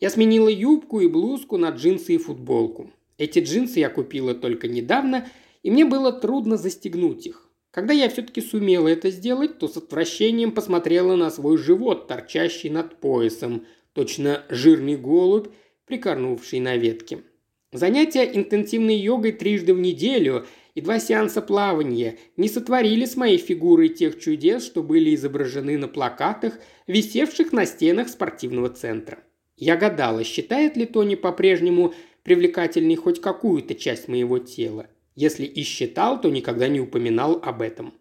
Я 0.00 0.08
сменила 0.08 0.48
юбку 0.48 1.00
и 1.00 1.08
блузку 1.08 1.58
на 1.58 1.68
джинсы 1.68 2.14
и 2.14 2.16
футболку. 2.16 2.90
Эти 3.18 3.40
джинсы 3.40 3.80
я 3.80 3.90
купила 3.90 4.34
только 4.34 4.66
недавно, 4.66 5.28
и 5.62 5.70
мне 5.70 5.84
было 5.84 6.10
трудно 6.10 6.56
застегнуть 6.56 7.26
их. 7.26 7.50
Когда 7.70 7.92
я 7.92 8.08
все-таки 8.08 8.40
сумела 8.40 8.88
это 8.88 9.10
сделать, 9.10 9.58
то 9.58 9.68
с 9.68 9.76
отвращением 9.76 10.52
посмотрела 10.52 11.16
на 11.16 11.30
свой 11.30 11.58
живот, 11.58 12.08
торчащий 12.08 12.70
над 12.70 13.00
поясом, 13.00 13.66
точно 13.92 14.44
жирный 14.48 14.96
голубь, 14.96 15.48
прикорнувший 15.84 16.60
на 16.60 16.78
ветке. 16.78 17.24
Занятия 17.72 18.24
интенсивной 18.24 18.96
йогой 18.96 19.32
трижды 19.32 19.74
в 19.74 19.80
неделю 19.80 20.46
и 20.74 20.80
два 20.80 20.98
сеанса 20.98 21.40
плавания 21.40 22.18
не 22.36 22.48
сотворили 22.48 23.04
с 23.04 23.16
моей 23.16 23.38
фигурой 23.38 23.88
тех 23.88 24.18
чудес, 24.18 24.64
что 24.64 24.82
были 24.82 25.14
изображены 25.14 25.78
на 25.78 25.88
плакатах, 25.88 26.58
висевших 26.86 27.52
на 27.52 27.64
стенах 27.64 28.08
спортивного 28.08 28.70
центра. 28.70 29.18
Я 29.56 29.76
гадала, 29.76 30.24
считает 30.24 30.76
ли 30.76 30.84
Тони 30.84 31.14
по-прежнему 31.14 31.94
привлекательной 32.24 32.96
хоть 32.96 33.20
какую-то 33.20 33.74
часть 33.74 34.08
моего 34.08 34.38
тела. 34.38 34.88
Если 35.14 35.44
и 35.44 35.62
считал, 35.62 36.20
то 36.20 36.28
никогда 36.28 36.66
не 36.66 36.80
упоминал 36.80 37.40
об 37.42 37.62
этом. 37.62 37.94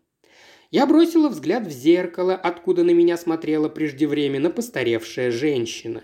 Я 0.72 0.88
бросила 0.88 1.30
взгляд 1.30 1.68
в 1.68 1.70
зеркало, 1.70 2.34
откуда 2.34 2.84
на 2.84 2.90
меня 2.90 3.18
смотрела 3.18 3.70
преждевременно 3.70 4.50
постаревшая 4.50 5.30
женщина. 5.30 6.04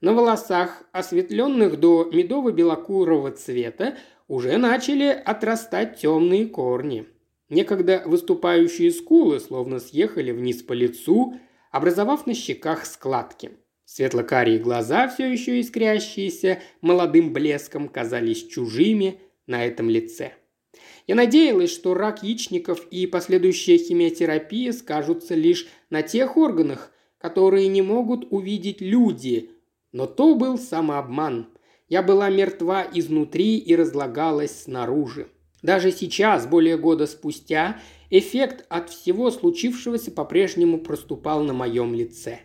На 0.00 0.12
волосах, 0.12 0.82
осветленных 0.90 1.78
до 1.78 2.10
медово-белокурого 2.12 3.30
цвета, 3.30 3.96
уже 4.28 4.58
начали 4.58 5.06
отрастать 5.06 5.98
темные 5.98 6.46
корни. 6.46 7.06
Некогда 7.48 8.02
выступающие 8.04 8.92
скулы 8.92 9.40
словно 9.40 9.80
съехали 9.80 10.30
вниз 10.30 10.62
по 10.62 10.74
лицу, 10.74 11.34
образовав 11.72 12.26
на 12.26 12.34
щеках 12.34 12.84
складки. 12.84 13.52
Светло-карие 13.86 14.58
глаза, 14.58 15.08
все 15.08 15.32
еще 15.32 15.60
искрящиеся 15.60 16.60
молодым 16.82 17.32
блеском, 17.32 17.88
казались 17.88 18.46
чужими 18.46 19.18
на 19.46 19.64
этом 19.64 19.88
лице. 19.88 20.34
Я 21.06 21.14
надеялась, 21.14 21.72
что 21.72 21.94
рак 21.94 22.22
яичников 22.22 22.86
и 22.90 23.06
последующая 23.06 23.78
химиотерапия 23.78 24.72
скажутся 24.72 25.34
лишь 25.34 25.66
на 25.88 26.02
тех 26.02 26.36
органах, 26.36 26.92
которые 27.16 27.66
не 27.68 27.80
могут 27.80 28.30
увидеть 28.30 28.82
люди, 28.82 29.50
но 29.92 30.06
то 30.06 30.34
был 30.34 30.58
самообман. 30.58 31.48
Я 31.88 32.02
была 32.02 32.28
мертва 32.28 32.86
изнутри 32.92 33.56
и 33.56 33.74
разлагалась 33.74 34.64
снаружи. 34.64 35.28
Даже 35.62 35.90
сейчас, 35.90 36.46
более 36.46 36.76
года 36.76 37.06
спустя, 37.06 37.80
эффект 38.10 38.64
от 38.68 38.90
всего 38.90 39.30
случившегося 39.30 40.10
по-прежнему 40.10 40.78
проступал 40.78 41.42
на 41.42 41.52
моем 41.52 41.94
лице. 41.94 42.40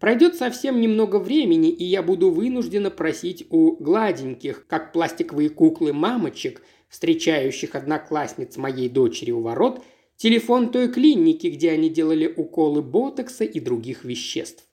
Пройдет 0.00 0.36
совсем 0.36 0.80
немного 0.80 1.18
времени, 1.18 1.70
и 1.70 1.84
я 1.84 2.02
буду 2.02 2.30
вынуждена 2.30 2.90
просить 2.90 3.46
у 3.50 3.76
гладеньких, 3.76 4.66
как 4.66 4.92
пластиковые 4.92 5.50
куклы 5.50 5.92
мамочек, 5.92 6.62
встречающих 6.88 7.74
одноклассниц 7.74 8.56
моей 8.56 8.88
дочери 8.88 9.30
у 9.30 9.40
ворот, 9.40 9.82
телефон 10.16 10.70
той 10.70 10.88
клиники, 10.88 11.48
где 11.48 11.70
они 11.70 11.88
делали 11.88 12.32
уколы 12.34 12.82
ботокса 12.82 13.44
и 13.44 13.60
других 13.60 14.04
веществ. 14.04 14.64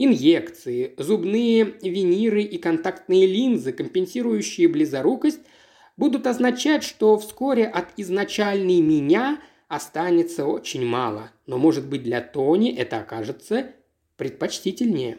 Инъекции, 0.00 0.94
зубные 0.96 1.74
виниры 1.82 2.42
и 2.42 2.56
контактные 2.56 3.26
линзы, 3.26 3.72
компенсирующие 3.72 4.68
близорукость, 4.68 5.40
будут 5.96 6.28
означать, 6.28 6.84
что 6.84 7.18
вскоре 7.18 7.66
от 7.66 7.88
изначальной 7.96 8.80
меня 8.80 9.40
останется 9.66 10.46
очень 10.46 10.86
мало. 10.86 11.32
Но, 11.46 11.58
может 11.58 11.88
быть, 11.88 12.04
для 12.04 12.20
Тони 12.20 12.72
это 12.72 13.00
окажется 13.00 13.72
предпочтительнее. 14.16 15.18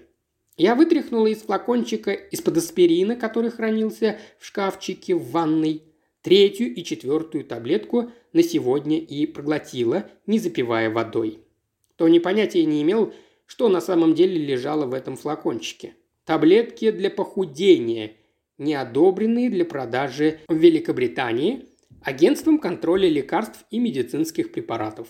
Я 0.55 0.75
вытряхнула 0.75 1.27
из 1.27 1.41
флакончика 1.41 2.11
из-под 2.11 2.57
аспирина, 2.57 3.17
который 3.17 3.51
хранился 3.51 4.17
в 4.39 4.45
шкафчике 4.45 5.13
в 5.13 5.31
ванной, 5.31 5.83
третью 6.21 6.73
и 6.73 6.83
четвертую 6.85 7.43
таблетку 7.43 8.11
на 8.31 8.43
сегодня 8.43 8.97
и 8.97 9.25
проглотила, 9.25 10.09
не 10.25 10.39
запивая 10.39 10.89
водой. 10.89 11.39
Тони 11.97 12.19
понятия 12.19 12.65
не 12.65 12.81
имел, 12.81 13.13
что 13.49 13.67
на 13.67 13.81
самом 13.81 14.13
деле 14.13 14.37
лежало 14.37 14.85
в 14.85 14.93
этом 14.93 15.17
флакончике. 15.17 15.95
Таблетки 16.23 16.91
для 16.91 17.09
похудения, 17.09 18.11
не 18.59 18.75
одобренные 18.75 19.49
для 19.49 19.65
продажи 19.65 20.39
в 20.47 20.55
Великобритании 20.55 21.65
Агентством 22.03 22.59
контроля 22.59 23.09
лекарств 23.09 23.65
и 23.71 23.79
медицинских 23.79 24.51
препаратов. 24.51 25.07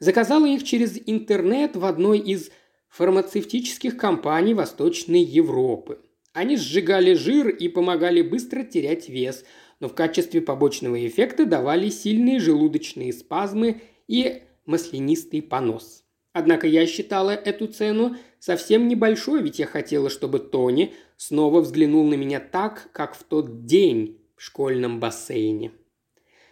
Заказала 0.00 0.46
их 0.46 0.64
через 0.64 1.00
интернет 1.06 1.76
в 1.76 1.84
одной 1.84 2.18
из 2.18 2.50
фармацевтических 2.88 3.96
компаний 3.96 4.54
Восточной 4.54 5.22
Европы. 5.22 6.00
Они 6.32 6.56
сжигали 6.56 7.14
жир 7.14 7.50
и 7.50 7.68
помогали 7.68 8.20
быстро 8.22 8.64
терять 8.64 9.08
вес, 9.08 9.44
но 9.78 9.88
в 9.88 9.94
качестве 9.94 10.40
побочного 10.40 11.06
эффекта 11.06 11.46
давали 11.46 11.88
сильные 11.88 12.40
желудочные 12.40 13.12
спазмы 13.12 13.80
и 14.08 14.42
маслянистый 14.66 15.40
понос. 15.40 16.02
Однако 16.32 16.66
я 16.66 16.86
считала 16.86 17.30
эту 17.30 17.66
цену 17.66 18.16
совсем 18.38 18.88
небольшой, 18.88 19.42
ведь 19.42 19.58
я 19.58 19.66
хотела, 19.66 20.10
чтобы 20.10 20.38
Тони 20.38 20.94
снова 21.16 21.60
взглянул 21.60 22.06
на 22.06 22.14
меня 22.14 22.40
так, 22.40 22.88
как 22.92 23.16
в 23.16 23.24
тот 23.24 23.64
день 23.66 24.20
в 24.36 24.42
школьном 24.42 25.00
бассейне. 25.00 25.72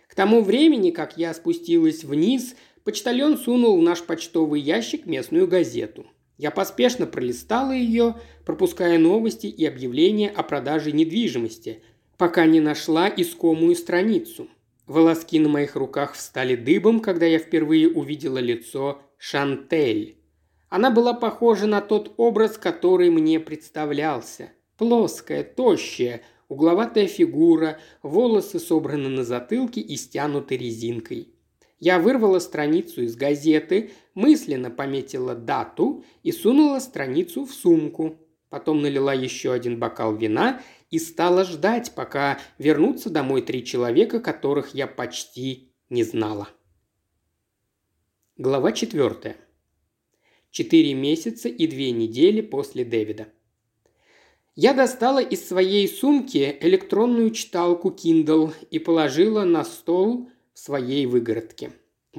К 0.09 0.15
тому 0.15 0.43
времени, 0.43 0.91
как 0.91 1.17
я 1.17 1.33
спустилась 1.33 2.03
вниз, 2.03 2.57
почтальон 2.83 3.39
сунул 3.39 3.79
в 3.79 3.83
наш 3.83 4.03
почтовый 4.03 4.61
ящик 4.61 5.07
местную 5.07 5.47
газету. 5.47 6.07
Я 6.37 6.51
поспешно 6.51 7.07
пролистала 7.07 7.73
ее, 7.73 8.17
пропуская 8.45 8.99
новости 8.99 9.47
и 9.47 9.65
объявления 9.65 10.31
о 10.31 10.43
продаже 10.43 10.93
недвижимости– 10.93 11.83
пока 12.19 12.47
не 12.47 12.61
нашла 12.61 13.09
искомую 13.09 13.77
страницу. 13.77 14.49
Волоски 14.87 15.39
на 15.39 15.49
моих 15.49 15.77
руках 15.77 16.15
встали 16.15 16.57
дыбом, 16.57 17.01
когда 17.01 17.25
я 17.25 17.39
впервые 17.39 17.89
увидела 17.89 18.39
лицо 18.39 19.01
Шантель. 19.19 20.17
Она 20.69 20.91
была 20.91 21.13
похожа 21.13 21.67
на 21.67 21.81
тот 21.81 22.15
образ, 22.17 22.57
который 22.57 23.11
мне 23.11 23.41
представлялся. 23.41 24.53
Плоская, 24.77 25.43
тощая, 25.43 26.23
угловатая 26.49 27.09
фигура, 27.09 27.79
волосы 28.03 28.61
собраны 28.61 29.09
на 29.09 29.25
затылке 29.25 29.81
и 29.81 29.97
стянуты 29.97 30.57
резинкой. 30.57 31.35
Я 31.81 31.99
вырвала 31.99 32.39
страницу 32.39 33.03
из 33.03 33.17
газеты, 33.17 33.91
мысленно 34.15 34.71
пометила 34.71 35.35
дату 35.35 36.05
и 36.23 36.31
сунула 36.31 36.79
страницу 36.79 37.45
в 37.45 37.53
сумку. 37.53 38.19
Потом 38.51 38.83
налила 38.83 39.13
еще 39.13 39.53
один 39.53 39.79
бокал 39.79 40.15
вина 40.15 40.63
и 40.91 40.99
стала 41.01 41.45
ждать, 41.45 41.93
пока 41.95 42.39
вернутся 42.59 43.11
домой 43.11 43.43
три 43.43 43.65
человека, 43.65 44.21
которых 44.21 44.75
я 44.75 44.87
почти 44.87 45.73
не 45.91 46.05
знала. 46.05 46.49
Глава 48.41 48.71
четвертая. 48.71 49.37
Четыре 50.53 50.95
месяца 50.95 51.49
и 51.49 51.67
две 51.67 51.91
недели 51.91 52.41
после 52.41 52.85
Дэвида. 52.85 53.27
Я 54.55 54.75
достала 54.75 55.21
из 55.21 55.49
своей 55.49 55.89
сумки 55.89 56.57
электронную 56.61 57.33
читалку 57.33 57.91
Kindle 57.91 58.55
и 58.71 58.79
положила 58.79 59.43
на 59.43 59.65
стол 59.65 60.31
в 60.55 60.59
своей 60.61 61.07
выгородке. 61.07 61.73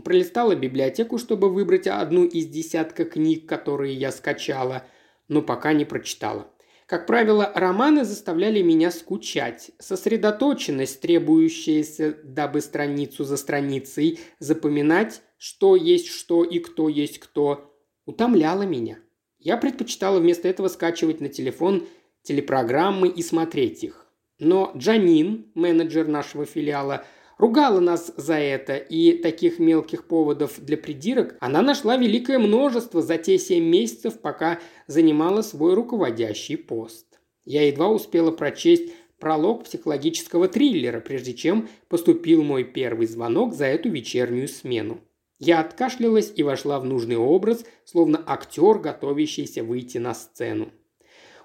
Пролистала 0.03 0.57
библиотеку, 0.57 1.19
чтобы 1.19 1.49
выбрать 1.49 1.87
одну 1.87 2.25
из 2.25 2.47
десятка 2.47 3.05
книг, 3.05 3.47
которые 3.47 3.93
я 3.93 4.11
скачала, 4.11 4.83
но 5.29 5.41
пока 5.41 5.71
не 5.71 5.85
прочитала– 5.85 6.51
как 6.89 7.05
правило, 7.05 7.51
романы 7.53 8.03
заставляли 8.03 8.63
меня 8.63 8.89
скучать. 8.89 9.69
Сосредоточенность, 9.77 10.99
требующаяся, 11.01 12.17
дабы 12.23 12.61
страницу 12.61 13.25
за 13.25 13.37
страницей 13.37 14.17
запоминать, 14.39 15.21
что 15.37 15.75
есть 15.75 16.07
что 16.07 16.43
и 16.43 16.57
кто 16.57 16.89
есть 16.89 17.19
кто, 17.19 17.77
утомляла 18.07 18.63
меня. 18.63 18.97
Я 19.37 19.57
предпочитала 19.57 20.19
вместо 20.19 20.47
этого 20.47 20.67
скачивать 20.67 21.21
на 21.21 21.29
телефон 21.29 21.87
телепрограммы 22.23 23.07
и 23.07 23.21
смотреть 23.21 23.83
их. 23.83 24.07
Но 24.39 24.71
Джанин, 24.75 25.51
менеджер 25.53 26.07
нашего 26.07 26.47
филиала, 26.47 27.05
ругала 27.39 27.79
нас 27.79 28.13
за 28.15 28.35
это, 28.35 28.75
и 28.75 29.13
таких 29.13 29.57
мелких 29.57 30.05
поводов 30.05 30.59
для 30.59 30.77
придирок 30.77 31.35
она 31.39 31.63
нашла 31.63 31.97
великое 31.97 32.37
множество 32.37 33.01
за 33.01 33.17
те 33.17 33.39
семь 33.39 33.63
месяцев, 33.63 34.19
пока 34.19 34.59
занимала 34.85 35.41
свой 35.41 35.73
руководящий 35.73 36.57
пост. 36.57 37.07
Я 37.45 37.65
едва 37.65 37.89
успела 37.89 38.29
прочесть 38.29 38.93
пролог 39.19 39.63
психологического 39.63 40.47
триллера, 40.47 40.99
прежде 40.99 41.33
чем 41.33 41.67
поступил 41.87 42.43
мой 42.43 42.63
первый 42.63 43.07
звонок 43.07 43.53
за 43.53 43.65
эту 43.65 43.89
вечернюю 43.89 44.47
смену. 44.47 44.99
Я 45.39 45.61
откашлялась 45.61 46.33
и 46.35 46.43
вошла 46.43 46.79
в 46.79 46.85
нужный 46.85 47.17
образ, 47.17 47.65
словно 47.85 48.21
актер, 48.25 48.79
готовящийся 48.79 49.63
выйти 49.63 49.97
на 49.97 50.13
сцену. 50.13 50.69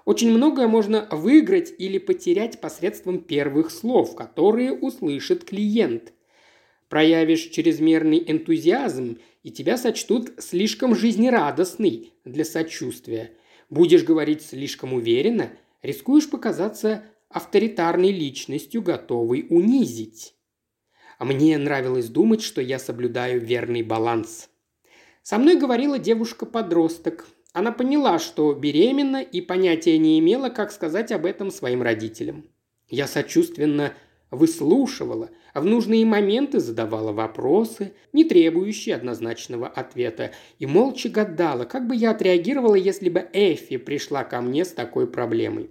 Очень 0.05 0.31
многое 0.31 0.67
можно 0.67 1.07
выиграть 1.11 1.73
или 1.79 1.97
потерять 1.97 2.61
посредством 2.61 3.19
первых 3.19 3.71
слов, 3.71 4.15
которые 4.15 4.71
услышит 4.71 5.43
клиент. 5.43 6.13
Проявишь 6.89 7.49
чрезмерный 7.49 8.23
энтузиазм, 8.27 9.17
и 9.41 9.51
тебя 9.51 9.77
сочтут 9.77 10.31
слишком 10.37 10.95
жизнерадостный 10.95 12.13
для 12.23 12.45
сочувствия. 12.45 13.31
Будешь 13.71 14.03
говорить 14.03 14.43
слишком 14.43 14.93
уверенно, 14.93 15.51
рискуешь 15.81 16.29
показаться 16.29 17.03
авторитарной 17.29 18.11
личностью, 18.11 18.83
готовой 18.83 19.47
унизить. 19.49 20.35
А 21.17 21.25
мне 21.25 21.57
нравилось 21.57 22.09
думать, 22.09 22.41
что 22.41 22.61
я 22.61 22.77
соблюдаю 22.77 23.41
верный 23.41 23.81
баланс. 23.81 24.49
Со 25.23 25.39
мной 25.39 25.57
говорила 25.57 25.97
девушка-подросток, 25.97 27.25
она 27.55 27.71
поняла, 27.71 28.19
что 28.19 28.53
беременна 28.53 29.21
и 29.21 29.39
понятия 29.39 29.97
не 29.97 30.19
имела, 30.19 30.49
как 30.49 30.73
сказать 30.73 31.13
об 31.13 31.25
этом 31.25 31.51
своим 31.51 31.81
родителям. 31.81 32.43
Я 32.89 33.07
сочувственно 33.07 33.93
выслушивала, 34.29 35.29
а 35.53 35.61
в 35.61 35.65
нужные 35.65 36.05
моменты 36.05 36.59
задавала 36.59 37.13
вопросы, 37.13 37.93
не 38.11 38.25
требующие 38.25 38.93
однозначного 38.93 39.69
ответа, 39.69 40.31
и 40.59 40.65
молча 40.65 41.07
гадала, 41.07 41.63
как 41.63 41.87
бы 41.87 41.95
я 41.95 42.11
отреагировала, 42.11 42.75
если 42.75 43.07
бы 43.07 43.25
Эффи 43.31 43.77
пришла 43.77 44.25
ко 44.25 44.41
мне 44.41 44.65
с 44.65 44.73
такой 44.73 45.07
проблемой. 45.07 45.69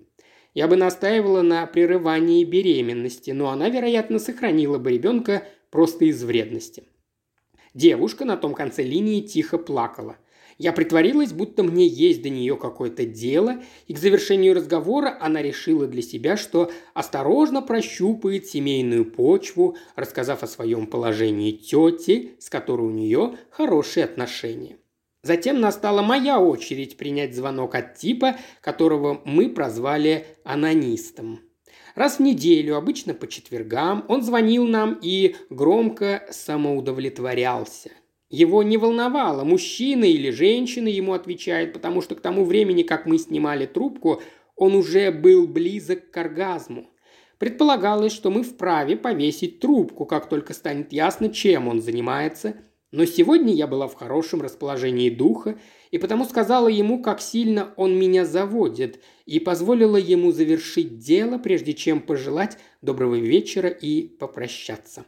Я 0.55 0.69
бы 0.69 0.77
настаивала 0.77 1.43
на 1.43 1.67
прерывании 1.67 2.45
беременности, 2.45 3.33
но 3.33 3.51
она, 3.51 3.69
вероятно, 3.69 4.19
сохранила 4.19 4.79
бы 4.79 4.93
ребенка 4.93 5.47
просто 5.71 6.07
из 6.07 6.25
вредности. 6.25 6.85
Девушка 7.75 8.25
на 8.25 8.39
том 8.39 8.55
конце 8.55 8.83
линии 8.83 9.21
тихо 9.21 9.59
плакала. 9.59 10.17
Я 10.59 10.73
притворилась, 10.73 11.33
будто 11.33 11.63
мне 11.63 11.87
есть 11.87 12.23
до 12.23 12.29
нее 12.29 12.57
какое-то 12.57 13.05
дело, 13.05 13.63
и 13.89 13.95
к 13.95 13.99
завершению 13.99 14.55
разговора 14.55 15.17
она 15.21 15.43
решила 15.43 15.87
для 15.87 16.03
себя, 16.03 16.37
что 16.37 16.71
осторожно 16.95 17.61
прощупает 17.61 18.47
семейную 18.47 19.05
почву, 19.05 19.77
рассказав 19.97 20.43
о 20.43 20.47
своем 20.47 20.87
положении 20.87 21.51
тете, 21.51 22.31
с 22.39 22.49
которой 22.49 22.83
у 22.83 22.91
нее 22.91 23.37
хорошие 23.51 24.05
отношения. 24.05 24.79
Затем 25.23 25.61
настала 25.61 26.03
моя 26.03 26.39
очередь 26.39 26.97
принять 26.99 27.35
звонок 27.35 27.75
от 27.75 27.97
типа, 27.97 28.37
которого 28.61 29.23
мы 29.25 29.49
прозвали 29.49 30.27
анонистом. 30.45 31.41
Раз 31.95 32.19
в 32.19 32.21
неделю, 32.21 32.77
обычно 32.77 33.15
по 33.15 33.27
четвергам, 33.27 34.05
он 34.09 34.23
звонил 34.23 34.67
нам 34.67 34.99
и 35.01 35.35
громко 35.49 36.27
самоудовлетворялся– 36.31 37.91
его 38.35 38.65
не 38.65 38.77
волновало, 38.77 39.45
мужчина 39.45 40.05
или 40.05 40.31
женщина 40.31 40.89
ему 40.89 41.13
отвечает, 41.13 41.73
потому 41.73 42.03
что 42.03 42.17
к 42.17 42.21
тому 42.21 42.45
времени, 42.45 42.83
как 42.83 43.07
мы 43.07 43.19
снимали 43.19 43.65
трубку, 43.65 44.21
он 44.57 44.75
уже 44.75 45.13
был 45.13 45.47
близок 45.47 46.11
к 46.11 46.17
оргазму. 46.17 46.91
Предполагалось, 47.39 48.13
что 48.13 48.31
мы 48.31 48.43
вправе 48.43 48.97
повесить 48.97 49.61
трубку, 49.61 50.05
как 50.05 50.29
только 50.29 50.53
станет 50.53 50.93
ясно, 50.93 51.29
чем 51.29 51.69
он 51.69 51.81
занимается. 51.81 52.57
Но 52.91 53.05
сегодня 53.05 53.53
я 53.53 53.67
была 53.67 53.87
в 53.87 53.95
хорошем 53.95 54.43
расположении 54.43 55.11
духа, 55.11 55.59
и 55.93 55.99
потому 55.99 56.25
сказала 56.25 56.69
ему, 56.69 57.03
как 57.03 57.21
сильно 57.21 57.73
он 57.77 57.97
меня 57.97 58.25
заводит, 58.25 59.01
и 59.27 59.39
позволила 59.39 59.97
ему 59.97 60.33
завершить 60.33 60.99
дело, 60.99 61.39
прежде 61.39 61.73
чем 61.73 62.01
пожелать 62.01 62.59
доброго 62.83 63.17
вечера 63.17 63.69
и 63.69 64.09
попрощаться. 64.09 65.05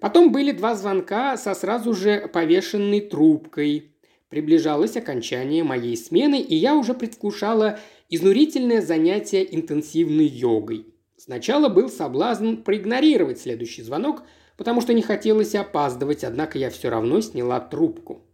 Потом 0.00 0.32
были 0.32 0.52
два 0.52 0.74
звонка 0.74 1.36
со 1.36 1.54
сразу 1.54 1.92
же 1.92 2.28
повешенной 2.32 3.00
трубкой. 3.00 3.92
Приближалось 4.30 4.96
окончание 4.96 5.62
моей 5.62 5.96
смены, 5.96 6.40
и 6.40 6.54
я 6.54 6.74
уже 6.74 6.94
предвкушала 6.94 7.78
изнурительное 8.08 8.80
занятие 8.80 9.46
интенсивной 9.54 10.26
йогой. 10.26 10.86
Сначала 11.16 11.68
был 11.68 11.90
соблазн 11.90 12.56
проигнорировать 12.56 13.40
следующий 13.40 13.82
звонок, 13.82 14.22
потому 14.56 14.80
что 14.80 14.94
не 14.94 15.02
хотелось 15.02 15.54
опаздывать, 15.54 16.24
однако 16.24 16.58
я 16.58 16.70
все 16.70 16.88
равно 16.88 17.20
сняла 17.20 17.60
трубку. 17.60 18.24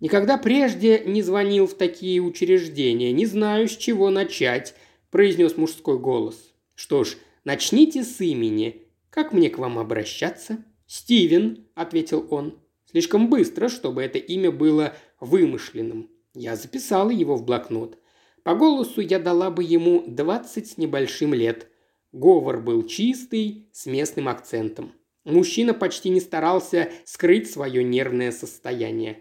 Никогда 0.00 0.36
прежде 0.36 1.04
не 1.06 1.22
звонил 1.22 1.68
в 1.68 1.74
такие 1.74 2.20
учреждения, 2.20 3.12
не 3.12 3.24
знаю, 3.24 3.68
с 3.68 3.76
чего 3.76 4.10
начать, 4.10 4.74
произнес 5.10 5.56
мужской 5.56 5.96
голос. 5.96 6.54
Что 6.74 7.04
ж, 7.04 7.16
начните 7.44 8.02
с 8.02 8.20
имени. 8.20 8.88
Как 9.10 9.32
мне 9.32 9.48
к 9.48 9.58
вам 9.58 9.78
обращаться? 9.78 10.64
«Стивен»,– 10.86 11.66
ответил 11.74 12.26
он. 12.30 12.62
Слишком 12.92 13.30
быстро, 13.30 13.68
чтобы 13.68 14.02
это 14.02 14.18
имя 14.18 14.50
было 14.50 14.94
вымышленным. 15.18 16.10
Я 16.34 16.56
записала 16.56 17.10
его 17.10 17.36
в 17.36 17.44
блокнот. 17.44 17.98
По 18.42 18.54
голосу 18.54 19.00
я 19.00 19.18
дала 19.18 19.50
бы 19.50 19.64
ему 19.64 20.04
двадцать 20.06 20.70
с 20.70 20.76
небольшим 20.76 21.32
лет. 21.32 21.68
Говор 22.12 22.60
был 22.60 22.86
чистый, 22.86 23.68
с 23.72 23.86
местным 23.86 24.28
акцентом. 24.28 24.92
Мужчина 25.24 25.72
почти 25.72 26.10
не 26.10 26.20
старался 26.20 26.90
скрыть 27.06 27.50
свое 27.50 27.82
нервное 27.82 28.30
состояние. 28.30 29.20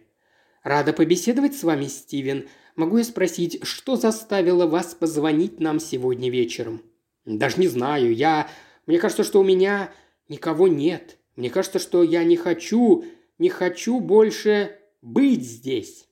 «Рада 0.64 0.92
побеседовать 0.92 1.56
с 1.56 1.64
вами, 1.64 1.86
Стивен. 1.86 2.50
Могу 2.76 2.98
я 2.98 3.04
спросить, 3.04 3.64
что 3.64 3.96
заставило 3.96 4.66
вас 4.68 4.96
позвонить 4.96 5.60
нам 5.60 5.80
сегодня 5.80 6.30
вечером?» 6.30 6.82
«Даже 7.24 7.60
не 7.60 7.68
знаю. 7.68 8.14
Я... 8.14 8.50
Мне 8.86 9.00
кажется, 9.00 9.24
что 9.24 9.40
у 9.40 9.44
меня 9.44 9.94
никого 10.28 10.68
нет. 10.68 11.18
Мне 11.36 11.50
кажется, 11.50 11.80
что 11.80 12.04
я 12.04 12.24
не 12.24 12.36
хочу, 12.36 13.06
не 13.38 13.50
хочу 13.50 14.00
больше 14.00 14.78
быть 15.02 15.44
здесь». 15.44 16.08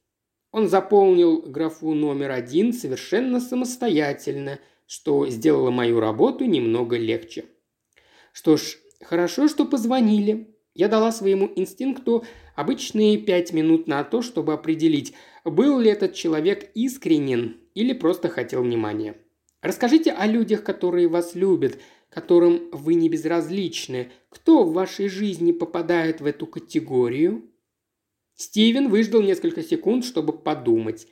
Он 0.51 0.67
заполнил 0.67 1.43
графу 1.43 1.93
номер 1.93 2.31
один 2.31 2.73
совершенно 2.73 3.39
самостоятельно, 3.39 4.59
что 4.87 5.27
сделало 5.27 5.69
мою 5.69 5.99
работу 5.99 6.45
немного 6.45 6.97
легче. 6.97 7.45
Что 8.33 8.57
ж, 8.57 8.77
хорошо, 9.01 9.47
что 9.47 9.65
позвонили. 9.65 10.55
Я 10.73 10.87
дала 10.87 11.11
своему 11.11 11.51
инстинкту 11.55 12.23
обычные 12.55 13.17
пять 13.17 13.53
минут 13.53 13.85
на 13.85 14.03
то, 14.03 14.21
чтобы 14.21 14.53
определить, 14.53 15.13
был 15.45 15.79
ли 15.79 15.91
этот 15.91 16.13
человек 16.13 16.71
искренен 16.73 17.57
или 17.75 17.93
просто 17.93 18.29
хотел 18.29 18.63
внимания. 18.63 19.15
Расскажите 19.61 20.11
о 20.11 20.25
людях, 20.25 20.63
которые 20.63 21.07
вас 21.07 21.35
любят, 21.35 21.79
которым 22.09 22.69
вы 22.71 22.95
не 22.95 23.09
безразличны, 23.09 24.11
кто 24.29 24.63
в 24.63 24.73
вашей 24.73 25.07
жизни 25.07 25.51
попадает 25.51 26.21
в 26.21 26.25
эту 26.25 26.47
категорию?» 26.47 27.49
Стивен 28.35 28.89
выждал 28.89 29.21
несколько 29.21 29.61
секунд, 29.63 30.05
чтобы 30.05 30.33
подумать. 30.33 31.07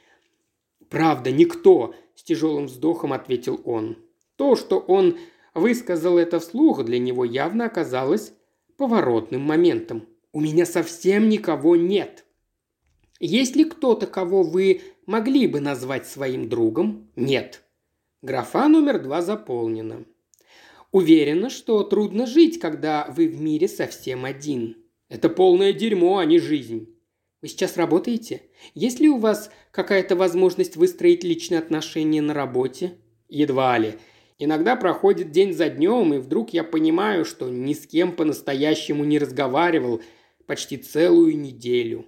«Правда, 0.90 1.32
никто»,– 1.32 1.94
с 2.16 2.24
тяжелым 2.24 2.68
вздохом 2.68 3.14
ответил 3.14 3.62
он. 3.66 3.98
То, 4.38 4.56
что 4.56 4.80
он 4.80 5.18
высказал 5.54 6.18
это 6.18 6.40
вслух, 6.40 6.84
для 6.86 7.00
него 7.00 7.26
явно 7.26 7.66
оказалось 7.66 8.34
поворотным 8.78 9.42
моментом. 9.42 10.08
«У 10.32 10.40
меня 10.40 10.66
совсем 10.66 11.30
никого 11.30 11.76
нет». 11.76 12.26
«Есть 13.20 13.56
ли 13.56 13.66
кто-то, 13.66 14.06
кого 14.06 14.44
вы 14.44 14.82
могли 15.08 15.48
бы 15.48 15.60
назвать 15.60 16.08
своим 16.08 16.48
другом?» 16.48 17.10
«Нет». 17.16 17.64
Графа 18.22 18.68
номер 18.68 19.02
два 19.02 19.22
заполнена. 19.22 20.06
Уверена, 20.92 21.50
что 21.50 21.84
трудно 21.84 22.26
жить, 22.26 22.60
когда 22.60 23.08
вы 23.16 23.28
в 23.28 23.42
мире 23.42 23.68
совсем 23.68 24.26
один. 24.26 24.78
Это 25.10 25.30
полное 25.30 25.74
дерьмо, 25.74 26.18
а 26.18 26.26
не 26.26 26.40
жизнь. 26.40 26.98
Вы 27.42 27.50
сейчас 27.50 27.78
работаете? 27.78 28.44
Есть 28.74 29.00
ли 29.00 29.10
у 29.10 29.18
вас 29.18 29.52
какая-то 29.72 30.16
возможность 30.16 30.76
выстроить 30.76 31.24
личные 31.24 31.60
отношения 31.60 32.22
на 32.22 32.34
работе? 32.34 32.96
Едва 33.28 33.78
ли. 33.78 33.96
Иногда 34.40 34.76
проходит 34.76 35.32
день 35.32 35.54
за 35.54 35.70
днем, 35.70 36.14
и 36.14 36.20
вдруг 36.20 36.52
я 36.54 36.64
понимаю, 36.64 37.26
что 37.26 37.50
ни 37.50 37.74
с 37.74 37.86
кем 37.86 38.16
по-настоящему 38.16 39.04
не 39.04 39.20
разговаривал 39.20 40.02
почти 40.46 40.78
целую 40.78 41.38
неделю. 41.38 42.06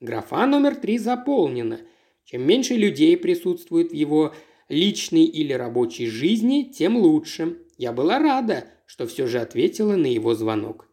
Графа 0.00 0.46
номер 0.46 0.76
три 0.76 0.98
заполнена. 0.98 1.80
Чем 2.24 2.42
меньше 2.46 2.74
людей 2.74 3.16
присутствует 3.16 3.90
в 3.90 3.94
его 3.94 4.34
личной 4.68 5.24
или 5.24 5.52
рабочей 5.52 6.06
жизни, 6.06 6.62
тем 6.62 6.96
лучше. 6.96 7.58
Я 7.80 7.92
была 7.92 8.18
рада, 8.18 8.66
что 8.84 9.06
все 9.06 9.26
же 9.26 9.40
ответила 9.40 9.96
на 9.96 10.04
его 10.04 10.34
звонок. 10.34 10.86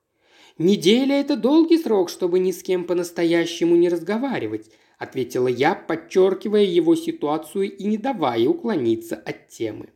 «Неделя– 0.58 1.16
это 1.20 1.36
долгий 1.36 1.78
срок, 1.78 2.10
чтобы 2.10 2.40
ни 2.40 2.52
с 2.52 2.64
кем 2.64 2.86
по-настоящему 2.86 3.76
не 3.76 3.90
разговаривать.– 3.90 4.72
ответила 4.98 5.50
я, 5.50 5.76
подчеркивая 5.76 6.64
его 6.64 6.96
ситуацию 6.96 7.76
и 7.76 7.84
не 7.84 7.98
давая 7.98 8.48
уклониться 8.48 9.18
от 9.18 9.50
темы. 9.50 9.90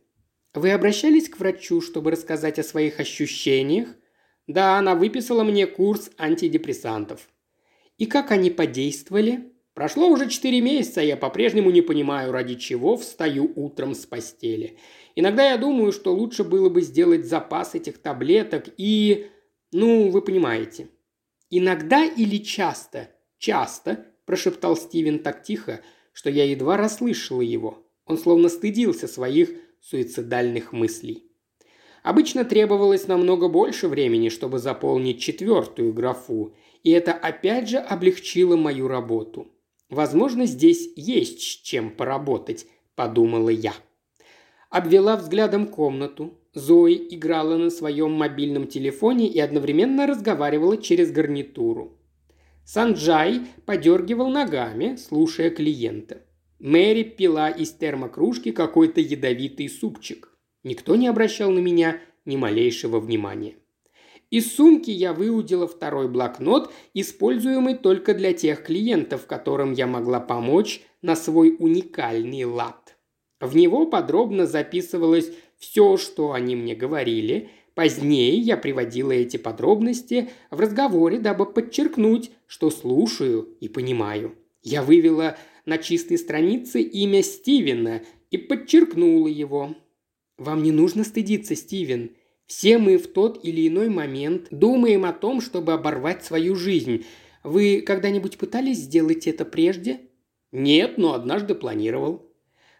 «Вы 0.52 0.70
обращались 0.70 1.30
к 1.30 1.38
врачу, 1.38 1.80
чтобы 1.80 2.10
рассказать 2.10 2.58
о 2.58 2.62
своих 2.62 3.00
ощущениях?» 3.00 3.88
«Да, 4.46 4.76
она 4.76 4.94
выписала 4.94 5.44
мне 5.44 5.66
курс 5.66 6.10
антидепрессантов». 6.18 7.28
«И 7.96 8.04
как 8.04 8.30
они 8.32 8.50
подействовали?» 8.50 9.52
Прошло 9.74 10.08
уже 10.08 10.28
четыре 10.28 10.60
месяца, 10.60 11.00
я 11.00 11.16
по-прежнему 11.16 11.70
не 11.70 11.80
понимаю, 11.80 12.30
ради 12.30 12.56
чего 12.56 12.98
встаю 12.98 13.50
утром 13.56 13.94
с 13.94 14.04
постели. 14.04 14.76
Иногда 15.14 15.50
я 15.50 15.58
думаю, 15.58 15.92
что 15.92 16.14
лучше 16.14 16.44
было 16.44 16.68
бы 16.68 16.82
сделать 16.82 17.26
запас 17.26 17.74
этих 17.74 17.98
таблеток 17.98 18.66
и... 18.76 19.28
Ну, 19.72 20.10
вы 20.10 20.22
понимаете. 20.22 20.88
Иногда 21.50 22.04
или 22.04 22.38
часто? 22.38 23.10
Часто, 23.38 24.06
прошептал 24.26 24.76
Стивен 24.76 25.18
так 25.18 25.42
тихо, 25.42 25.80
что 26.12 26.30
я 26.30 26.44
едва 26.44 26.76
расслышала 26.76 27.40
его. 27.40 27.86
Он 28.06 28.18
словно 28.18 28.48
стыдился 28.48 29.08
своих 29.08 29.50
суицидальных 29.80 30.72
мыслей. 30.72 31.24
Обычно 32.02 32.44
требовалось 32.44 33.06
намного 33.06 33.48
больше 33.48 33.88
времени, 33.88 34.28
чтобы 34.28 34.58
заполнить 34.58 35.20
четвертую 35.20 35.92
графу, 35.92 36.54
и 36.82 36.90
это 36.90 37.12
опять 37.12 37.68
же 37.68 37.78
облегчило 37.78 38.56
мою 38.56 38.88
работу. 38.88 39.48
Возможно, 39.88 40.46
здесь 40.46 40.90
есть 40.96 41.40
с 41.40 41.44
чем 41.62 41.90
поработать, 41.90 42.66
подумала 42.96 43.50
я. 43.50 43.74
Обвела 44.72 45.18
взглядом 45.18 45.66
комнату. 45.66 46.32
Зои 46.54 46.94
играла 47.10 47.58
на 47.58 47.68
своем 47.68 48.12
мобильном 48.12 48.66
телефоне 48.66 49.28
и 49.28 49.38
одновременно 49.38 50.06
разговаривала 50.06 50.78
через 50.78 51.12
гарнитуру. 51.12 51.98
Санджай 52.64 53.42
подергивал 53.66 54.30
ногами, 54.30 54.96
слушая 54.96 55.50
клиента. 55.50 56.22
Мэри 56.58 57.02
пила 57.02 57.50
из 57.50 57.72
термокружки 57.72 58.50
какой-то 58.50 59.02
ядовитый 59.02 59.68
супчик. 59.68 60.30
Никто 60.64 60.96
не 60.96 61.06
обращал 61.06 61.50
на 61.50 61.58
меня 61.58 61.98
ни 62.24 62.36
малейшего 62.36 62.98
внимания. 62.98 63.56
Из 64.30 64.56
сумки 64.56 64.90
я 64.90 65.12
выудила 65.12 65.68
второй 65.68 66.08
блокнот, 66.08 66.72
используемый 66.94 67.74
только 67.74 68.14
для 68.14 68.32
тех 68.32 68.64
клиентов, 68.64 69.26
которым 69.26 69.74
я 69.74 69.86
могла 69.86 70.18
помочь 70.18 70.80
на 71.02 71.14
свой 71.14 71.56
уникальный 71.58 72.44
лад. 72.44 72.96
В 73.42 73.56
него 73.56 73.86
подробно 73.86 74.46
записывалось 74.46 75.32
все, 75.58 75.96
что 75.96 76.30
они 76.30 76.54
мне 76.54 76.76
говорили. 76.76 77.50
Позднее 77.74 78.36
я 78.36 78.56
приводила 78.56 79.10
эти 79.10 79.36
подробности 79.36 80.30
в 80.52 80.60
разговоре, 80.60 81.18
дабы 81.18 81.46
подчеркнуть, 81.46 82.30
что 82.46 82.70
слушаю 82.70 83.48
и 83.58 83.68
понимаю. 83.68 84.36
Я 84.62 84.84
вывела 84.84 85.36
на 85.66 85.78
чистой 85.78 86.18
странице 86.18 86.82
имя 86.82 87.24
Стивена 87.24 88.02
и 88.30 88.38
подчеркнула 88.38 89.26
его. 89.26 89.74
«Вам 90.38 90.62
не 90.62 90.70
нужно 90.70 91.02
стыдиться, 91.02 91.56
Стивен. 91.56 92.12
Все 92.46 92.78
мы 92.78 92.96
в 92.96 93.08
тот 93.08 93.44
или 93.44 93.66
иной 93.66 93.88
момент 93.88 94.46
думаем 94.52 95.04
о 95.04 95.12
том, 95.12 95.40
чтобы 95.40 95.72
оборвать 95.72 96.24
свою 96.24 96.54
жизнь. 96.54 97.06
Вы 97.42 97.82
когда-нибудь 97.84 98.38
пытались 98.38 98.78
сделать 98.78 99.26
это 99.26 99.44
прежде? 99.44 100.02
Нет, 100.52 100.96
но 100.96 101.14
однажды 101.14 101.56
планировал. 101.56 102.31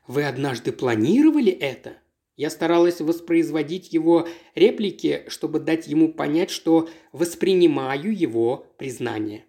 Вы 0.06 0.24
однажды 0.24 0.72
планировали 0.72 1.52
это? 1.52 1.94
Я 2.36 2.50
старалась 2.50 3.00
воспроизводить 3.00 3.92
его 3.92 4.26
реплики, 4.54 5.24
чтобы 5.28 5.60
дать 5.60 5.86
ему 5.86 6.12
понять, 6.12 6.50
что 6.50 6.88
воспринимаю 7.12 8.16
его 8.16 8.66
признание. 8.78 9.44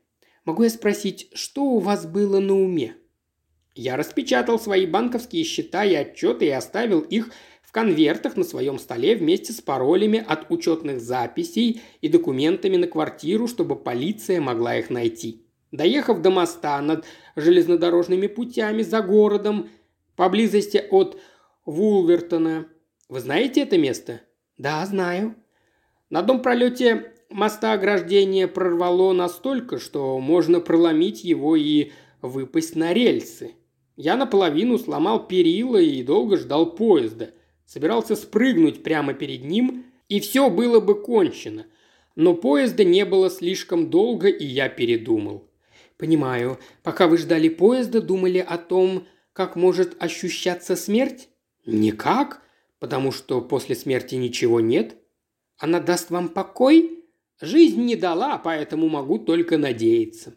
Могу 0.46 0.64
я 0.64 0.70
спросить, 0.70 1.30
что 1.34 1.64
у 1.64 1.80
вас 1.80 2.06
было 2.06 2.40
на 2.40 2.54
уме? 2.54 2.96
Я 3.76 3.96
распечатал 3.96 4.60
свои 4.60 4.86
банковские 4.86 5.44
счета 5.44 5.86
и 5.86 5.96
отчеты 5.96 6.46
и 6.46 6.50
оставил 6.50 7.00
их 7.00 7.32
конвертах 7.74 8.38
на 8.38 8.44
своем 8.44 8.80
столе 8.80 9.16
вместе 9.16 9.52
с 9.52 9.60
паролями 9.60 10.24
от 10.26 10.50
учетных 10.50 11.02
записей 11.02 11.82
и 12.02 12.08
документами 12.08 12.78
на 12.78 12.88
квартиру, 12.88 13.48
чтобы 13.48 13.76
полиция 13.76 14.40
могла 14.40 14.78
их 14.78 14.90
найти. 14.90 15.42
Доехав 15.72 16.22
до 16.22 16.30
моста 16.30 16.80
над 16.82 17.04
железнодорожными 17.36 18.28
путями 18.28 18.84
за 18.84 19.02
городом, 19.02 19.70
поблизости 20.16 20.84
от 20.90 21.20
Вулвертона. 21.66 22.68
Вы 23.10 23.20
знаете 23.20 23.62
это 23.62 23.78
место? 23.78 24.22
Да, 24.58 24.86
знаю. 24.86 25.36
На 26.10 26.22
дом 26.22 26.42
пролете 26.42 27.14
моста 27.30 27.74
ограждение 27.74 28.48
прорвало 28.48 29.14
настолько, 29.14 29.80
что 29.80 30.20
можно 30.20 30.60
проломить 30.60 31.24
его 31.24 31.56
и 31.56 31.92
выпасть 32.22 32.76
на 32.76 32.94
рельсы. 32.94 33.56
Я 33.96 34.16
наполовину 34.16 34.78
сломал 34.78 35.28
перила 35.28 35.78
и 35.78 36.04
долго 36.04 36.38
ждал 36.38 36.76
поезда– 36.76 37.32
Собирался 37.66 38.16
спрыгнуть 38.16 38.84
прямо 38.84 39.14
перед 39.14 39.44
ним, 39.44 39.86
и 40.10 40.20
все 40.20 40.50
было 40.50 40.80
бы 40.80 41.02
кончено. 41.02 41.66
Но 42.16 42.36
поезда 42.36 42.84
не 42.84 43.06
было 43.06 43.30
слишком 43.30 43.90
долго, 43.90 44.28
и 44.28 44.46
я 44.46 44.70
передумал. 44.70 45.50
Понимаю, 45.98 46.60
пока 46.84 47.08
вы 47.08 47.18
ждали 47.18 47.50
поезда, 47.50 48.02
думали 48.02 48.38
о 48.38 48.58
том, 48.58 49.08
как 49.34 49.56
может 49.56 50.02
ощущаться 50.02 50.76
смерть? 50.76 51.30
Никак, 51.66 52.42
потому 52.80 53.12
что 53.12 53.42
после 53.42 53.76
смерти 53.76 54.16
ничего 54.16 54.60
нет. 54.60 54.96
Она 55.58 55.80
даст 55.80 56.10
вам 56.10 56.30
покой? 56.30 57.04
Жизнь 57.42 57.82
не 57.82 57.96
дала, 57.96 58.38
поэтому 58.38 58.90
могу 58.90 59.20
только 59.20 59.58
надеяться. 59.58 60.36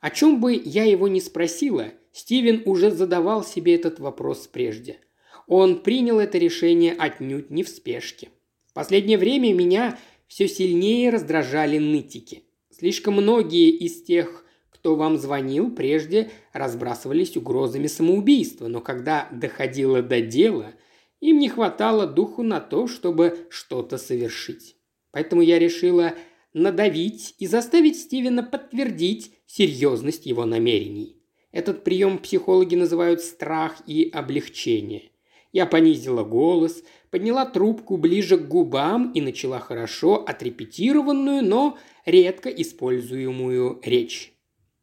О 0.00 0.10
чем 0.10 0.40
бы 0.40 0.54
я 0.54 0.84
его 0.84 1.08
ни 1.08 1.20
спросила, 1.20 1.92
Стивен 2.12 2.62
уже 2.66 2.90
задавал 2.90 3.44
себе 3.44 3.74
этот 3.74 3.98
вопрос 3.98 4.46
прежде– 4.46 5.00
он 5.46 5.82
принял 5.82 6.18
это 6.18 6.38
решение 6.38 6.92
отнюдь 6.92 7.50
не 7.50 7.62
в 7.62 7.68
спешке. 7.68 8.30
В 8.68 8.72
последнее 8.72 9.18
время 9.18 9.52
меня 9.52 9.98
все 10.26 10.48
сильнее 10.48 11.10
раздражали 11.10 11.78
нытики. 11.78 12.44
Слишком 12.70 13.14
многие 13.14 13.70
из 13.70 14.02
тех, 14.02 14.41
кто 14.82 14.96
вам 14.96 15.16
звонил, 15.16 15.70
прежде 15.70 16.32
разбрасывались 16.52 17.36
угрозами 17.36 17.86
самоубийства, 17.86 18.66
но 18.66 18.80
когда 18.80 19.28
доходило 19.30 20.02
до 20.02 20.20
дела, 20.20 20.72
им 21.20 21.38
не 21.38 21.48
хватало 21.48 22.04
духу 22.04 22.42
на 22.42 22.58
то, 22.58 22.88
чтобы 22.88 23.46
что-то 23.48 23.96
совершить. 23.96 24.74
Поэтому 25.12 25.40
я 25.40 25.60
решила 25.60 26.14
надавить 26.52 27.36
и 27.38 27.46
заставить 27.46 27.96
Стивена 27.96 28.42
подтвердить 28.42 29.30
серьезность 29.46 30.26
его 30.26 30.46
намерений. 30.46 31.22
Этот 31.52 31.84
прием 31.84 32.18
психологи 32.18 32.74
называют 32.74 33.20
страх 33.20 33.76
и 33.86 34.10
облегчение. 34.12 35.12
Я 35.52 35.66
понизила 35.66 36.24
голос, 36.24 36.82
подняла 37.10 37.46
трубку 37.46 37.98
ближе 37.98 38.36
к 38.36 38.48
губам 38.48 39.12
и 39.12 39.20
начала 39.20 39.60
хорошо 39.60 40.24
отрепетированную, 40.26 41.44
но 41.44 41.78
редко 42.04 42.48
используемую 42.48 43.78
речь. 43.84 44.32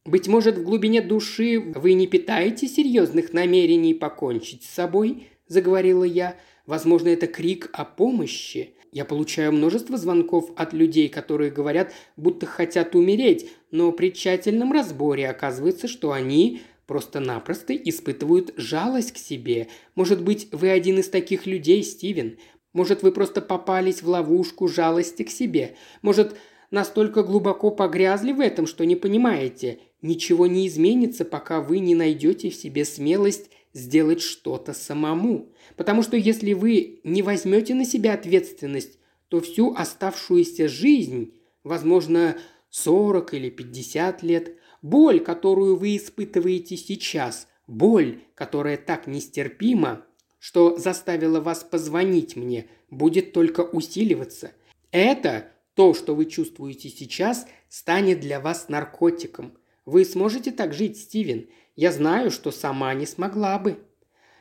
«Быть 0.06 0.28
может, 0.28 0.58
в 0.58 0.64
глубине 0.64 1.02
души 1.02 1.60
вы 1.60 1.94
не 1.94 2.08
питаете 2.08 2.68
серьезных 2.68 3.34
намерений 3.34 3.94
покончить 3.94 4.64
с 4.64 4.70
собой?»– 4.70 5.28
заговорила 5.48 6.04
я. 6.04 6.36
«Возможно, 6.66 7.10
это 7.10 7.28
крик 7.28 7.70
о 7.74 7.86
помощи. 7.86 8.74
Я 8.92 9.06
получаю 9.06 9.52
множество 9.52 9.98
звонков 9.98 10.52
от 10.56 10.74
людей, 10.74 11.10
которые 11.10 11.52
говорят, 11.52 11.94
будто 12.18 12.46
хотят 12.46 12.96
умереть, 12.96 13.50
но 13.72 13.92
при 13.92 14.12
тщательном 14.12 14.72
разборе 14.72 15.30
оказывается, 15.30 15.88
что 15.88 16.12
они 16.12 16.62
просто-напросто 16.88 17.76
испытывают 17.76 18.54
жалость 18.58 19.12
к 19.12 19.18
себе. 19.18 19.68
Может 19.94 20.24
быть, 20.24 20.48
вы 20.52 20.70
один 20.72 20.98
из 20.98 21.08
таких 21.08 21.46
людей, 21.46 21.84
Стивен? 21.84 22.40
Может, 22.74 23.04
вы 23.04 23.12
просто 23.12 23.42
попались 23.42 24.02
в 24.02 24.10
ловушку 24.10 24.68
жалости 24.68 25.22
к 25.22 25.30
себе? 25.30 25.76
Может, 26.02 26.36
настолько 26.72 27.22
глубоко 27.22 27.70
погрязли 27.70 28.32
в 28.32 28.40
этом, 28.40 28.66
что 28.66 28.88
не 28.88 28.96
понимаете, 28.96 29.80
ничего 30.02 30.48
не 30.48 30.68
изменится, 30.68 31.26
пока 31.26 31.62
вы 31.62 31.80
не 31.80 31.96
найдете 31.96 32.50
в 32.50 32.56
себе 32.56 32.86
смелость 32.86 33.50
сделать 33.74 34.22
что-то 34.22 34.74
самому. 34.74 35.54
Потому 35.76 36.04
что 36.04 36.18
если 36.18 36.54
вы 36.54 37.02
не 37.04 37.22
возьмете 37.22 37.74
на 37.74 37.86
себя 37.86 38.14
ответственность, 38.14 38.98
то 39.28 39.42
всю 39.42 39.74
оставшуюся 39.74 40.68
жизнь, 40.68 41.36
возможно, 41.64 42.38
40 42.72 43.34
или 43.34 43.50
50 43.50 44.24
лет, 44.24 44.56
Боль, 44.82 45.20
которую 45.20 45.76
вы 45.76 45.98
испытываете 45.98 46.78
сейчас, 46.78 47.48
боль, 47.68 48.22
которая 48.36 48.78
так 48.78 49.08
нестерпима, 49.08 50.06
что 50.40 50.78
заставила 50.78 51.42
вас 51.42 51.64
позвонить 51.64 52.36
мне, 52.38 52.68
будет 52.90 53.34
только 53.34 53.62
усиливаться. 53.62 54.54
Это, 54.92 55.52
то, 55.76 55.94
что 55.94 56.16
вы 56.16 56.26
чувствуете 56.26 56.90
сейчас, 56.90 57.46
станет 57.68 58.22
для 58.22 58.40
вас 58.40 58.70
наркотиком. 58.70 59.58
Вы 59.90 60.06
сможете 60.06 60.52
так 60.52 60.72
жить, 60.72 61.00
Стивен. 61.00 61.50
Я 61.76 61.92
знаю, 61.92 62.30
что 62.30 62.52
сама 62.52 62.94
не 62.94 63.08
смогла 63.08 63.58
бы. 63.58 63.80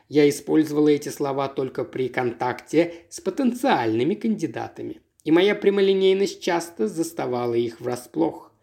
Я 0.07 0.29
использовала 0.29 0.89
эти 0.89 1.09
слова 1.09 1.47
только 1.47 1.83
при 1.83 2.07
контакте 2.07 2.93
с 3.09 3.19
потенциальными 3.19 4.13
кандидатами. 4.13 5.01
И 5.23 5.31
моя 5.31 5.55
прямолинейность 5.55 6.39
часто 6.39 6.87
заставала 6.87 7.55
их 7.55 7.81
врасплох. 7.81 8.53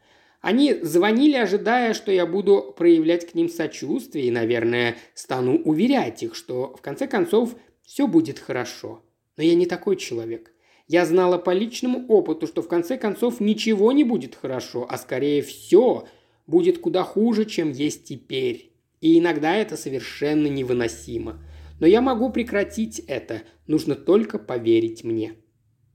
Они 0.41 0.75
звонили, 0.75 1.35
ожидая, 1.35 1.93
что 1.93 2.13
я 2.13 2.25
буду 2.25 2.73
проявлять 2.79 3.29
к 3.29 3.35
ним 3.35 3.49
сочувствие 3.49 4.27
и, 4.27 4.31
наверное, 4.31 4.95
стану 5.15 5.59
уверять 5.59 6.23
их, 6.23 6.37
что 6.37 6.77
в 6.77 6.83
конце 6.83 7.09
концов 7.09 7.57
все 7.83 8.07
будет 8.07 8.39
хорошо. 8.39 9.03
Но 9.37 9.43
я 9.43 9.57
не 9.57 9.67
такой 9.67 9.97
человек. 9.97 10.53
Я 10.87 11.05
знала 11.05 11.37
по 11.37 11.51
личному 11.51 12.07
опыту, 12.07 12.47
что 12.47 12.63
в 12.63 12.69
конце 12.69 12.97
концов 12.97 13.41
ничего 13.41 13.91
не 13.91 14.05
будет 14.05 14.37
хорошо, 14.37 14.87
а 14.89 14.97
скорее 14.99 15.43
все 15.43 16.07
будет 16.47 16.79
куда 16.79 17.03
хуже, 17.03 17.45
чем 17.45 17.71
есть 17.71 18.05
теперь. 18.05 18.73
И 19.01 19.19
иногда 19.19 19.55
это 19.55 19.77
совершенно 19.77 20.47
невыносимо. 20.47 21.43
Но 21.81 21.87
я 21.87 22.01
могу 22.01 22.31
прекратить 22.31 23.01
это. 23.01 23.43
Нужно 23.67 23.95
только 23.95 24.39
поверить 24.39 25.05
мне. 25.05 25.35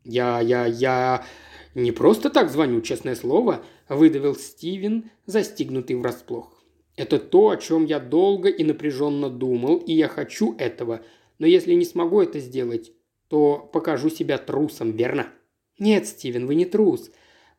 Я, 0.04 0.40
я, 0.40 0.66
я... 0.66 1.26
«Не 1.74 1.94
просто 1.94 2.30
так 2.30 2.50
звоню, 2.50 2.82
честное 2.82 3.16
слово»,– 3.16 3.64
выдавил 3.90 4.36
Стивен, 4.36 5.10
застигнутый 5.26 5.96
врасплох. 5.96 6.62
«Это 6.98 7.18
то, 7.18 7.50
о 7.50 7.58
чем 7.58 7.86
я 7.86 8.00
долго 8.00 8.50
и 8.50 8.64
напряженно 8.66 9.30
думал, 9.30 9.78
и 9.78 9.94
я 9.94 10.10
хочу 10.10 10.54
этого. 10.58 11.02
Но 11.40 11.48
если 11.48 11.74
не 11.74 11.86
смогу 11.86 12.22
это 12.22 12.40
сделать, 12.40 12.92
то 13.30 13.70
покажу 13.72 14.10
себя 14.10 14.38
трусом, 14.38 14.92
верно?» 14.92 15.28
«Нет, 15.80 16.08
Стивен, 16.08 16.46
вы 16.46 16.56
не 16.56 16.66
трус. 16.66 17.10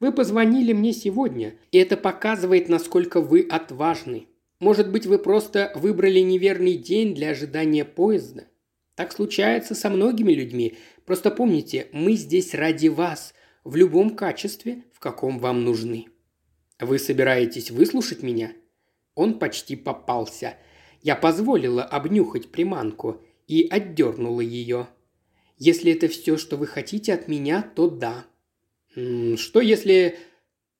Вы 0.03 0.11
позвонили 0.11 0.73
мне 0.73 0.93
сегодня, 0.93 1.55
и 1.71 1.79
это 1.79 1.97
показывает, 1.97 2.69
насколько 2.69 3.21
вы 3.21 3.47
отважны. 3.49 4.27
Может 4.59 4.91
быть, 4.91 5.07
вы 5.07 5.17
просто 5.21 5.71
выбрали 5.77 6.19
неверный 6.19 6.75
день 6.75 7.15
для 7.15 7.31
ожидания 7.31 7.85
поезда? 7.85 8.49
Так 8.97 9.13
случается 9.13 9.77
со 9.77 9.91
многими 9.91 10.33
людьми. 10.33 10.75
Просто 11.07 11.31
помните, 11.31 11.87
мы 11.93 12.15
здесь 12.15 12.53
ради 12.53 12.89
вас– 12.89 13.33
в 13.65 13.77
любом 13.77 14.17
качестве, 14.17 14.83
в 14.93 14.99
каком 14.99 15.39
вам 15.39 15.65
нужны. 15.65 16.09
Вы 16.81 16.99
собираетесь 16.99 17.71
выслушать 17.71 18.25
меня? 18.25 18.51
Он 19.15 19.39
почти 19.39 19.77
попался. 19.77 20.57
Я 21.01 21.15
позволила 21.15 21.85
обнюхать 21.85 22.51
приманку 22.51 23.21
и 23.47 23.69
отдернула 23.71 24.41
ее. 24.41 24.89
Если 25.59 25.93
это 25.93 26.09
все, 26.09 26.37
что 26.37 26.57
вы 26.57 26.67
хотите 26.67 27.15
от 27.15 27.29
меня, 27.29 27.63
то 27.63 27.89
да. 27.89 28.27
Что 28.95 29.61
если... 29.61 30.19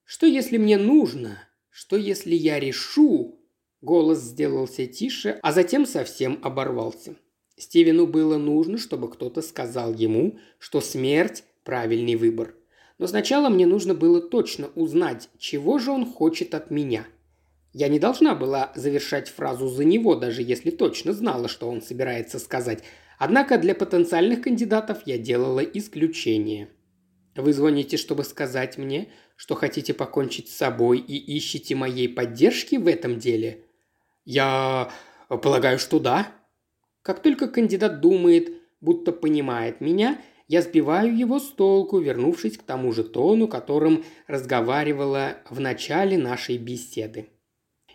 Что 0.05 0.27
если 0.27 0.59
мне 0.59 0.77
нужно? 0.77 1.39
Что 1.71 1.97
если 1.97 2.35
я 2.35 2.61
решу? 2.61 3.41
Голос 3.81 4.21
сделался 4.21 4.87
тише, 4.87 5.39
а 5.43 5.53
затем 5.53 5.87
совсем 5.87 6.39
оборвался. 6.43 7.17
Стивену 7.57 8.07
было 8.07 8.37
нужно, 8.39 8.79
чтобы 8.79 9.11
кто-то 9.11 9.43
сказал 9.43 9.95
ему, 9.95 10.39
что 10.59 10.81
смерть– 10.81 11.45
правильный 11.65 12.17
выбор. 12.17 12.55
Но 12.99 13.07
сначала 13.07 13.49
мне 13.49 13.67
нужно 13.67 13.95
было 13.95 14.21
точно 14.21 14.69
узнать, 14.75 15.29
чего 15.39 15.79
же 15.79 15.91
он 15.91 16.07
хочет 16.07 16.55
от 16.55 16.71
меня. 16.71 17.07
Я 17.73 17.89
не 17.89 17.99
должна 17.99 18.35
была 18.35 18.73
завершать 18.75 19.29
фразу 19.29 19.69
за 19.69 19.85
него, 19.85 20.15
даже 20.15 20.43
если 20.43 20.71
точно 20.71 21.13
знала, 21.13 21.49
что 21.49 21.69
он 21.69 21.81
собирается 21.81 22.39
сказать. 22.39 22.85
Однако 23.19 23.59
для 23.59 23.75
потенциальных 23.75 24.43
кандидатов 24.43 25.03
я 25.07 25.17
делала 25.17 25.61
исключение. 25.61 26.69
Вы 27.35 27.53
звоните, 27.53 27.97
чтобы 27.97 28.25
сказать 28.25 28.79
мне, 28.79 29.09
что 29.37 29.55
хотите 29.55 29.95
покончить 29.95 30.49
с 30.51 30.57
собой 30.57 30.99
и 30.99 31.17
ищете 31.17 31.75
моей 31.75 32.09
поддержки 32.09 32.77
в 32.77 32.87
этом 32.87 33.19
деле? 33.19 33.65
Я 34.25 34.91
полагаю, 35.29 35.79
что 35.79 35.99
да. 35.99 36.29
Как 37.03 37.23
только 37.23 37.49
кандидат 37.49 38.01
думает, 38.01 38.53
будто 38.81 39.13
понимает 39.13 39.81
меня– 39.81 40.21
я 40.53 40.61
сбиваю 40.61 41.17
его 41.17 41.39
с 41.39 41.51
толку, 41.51 41.99
вернувшись 41.99 42.59
к 42.59 42.63
тому 42.63 42.93
же 42.93 43.05
тону, 43.05 43.49
которым 43.49 44.05
разговаривала 44.27 45.39
в 45.49 45.61
начале 45.61 46.19
нашей 46.19 46.59
беседы. 46.59 47.31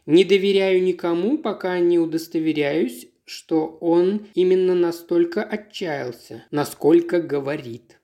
Не 0.08 0.24
доверяю 0.24 0.82
никому, 0.82 1.38
пока 1.38 1.78
не 1.78 2.00
удостоверяюсь, 2.00 3.10
что 3.26 3.78
он 3.80 4.26
именно 4.34 4.74
настолько 4.74 5.44
отчаялся, 5.44 6.46
насколько 6.50 7.22
говорит. 7.22 8.00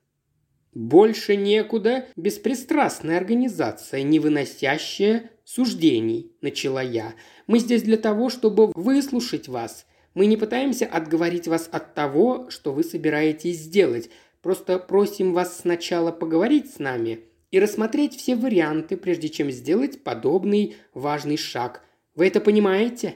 Больше 0.73 1.35
некуда 1.35 2.07
беспристрастная 2.15 3.17
организация, 3.17 4.01
не 4.01 4.19
выносящая 4.19 5.31
суждений, 5.43 6.31
начала 6.41 6.81
я. 6.81 7.13
Мы 7.47 7.59
здесь 7.59 7.83
для 7.83 7.97
того, 7.97 8.29
чтобы 8.29 8.71
выслушать 8.73 9.47
вас. 9.47 9.85
Мы 10.13 10.25
не 10.25 10.37
пытаемся 10.37 10.85
отговорить 10.85 11.47
вас 11.47 11.69
от 11.71 11.93
того, 11.93 12.49
что 12.49 12.71
вы 12.71 12.83
собираетесь 12.83 13.59
сделать. 13.59 14.09
Просто 14.41 14.79
просим 14.79 15.33
вас 15.33 15.59
сначала 15.59 16.11
поговорить 16.11 16.73
с 16.73 16.79
нами 16.79 17.21
и 17.53 17.59
рассмотреть 17.59 18.15
все 18.17 18.35
варианты, 18.35 18.97
прежде 18.97 19.29
чем 19.29 19.51
сделать 19.51 20.03
подобный 20.03 20.75
важный 20.95 21.37
шаг. 21.37 21.83
Вы 22.15 22.27
это 22.27 22.41
понимаете?» 22.41 23.15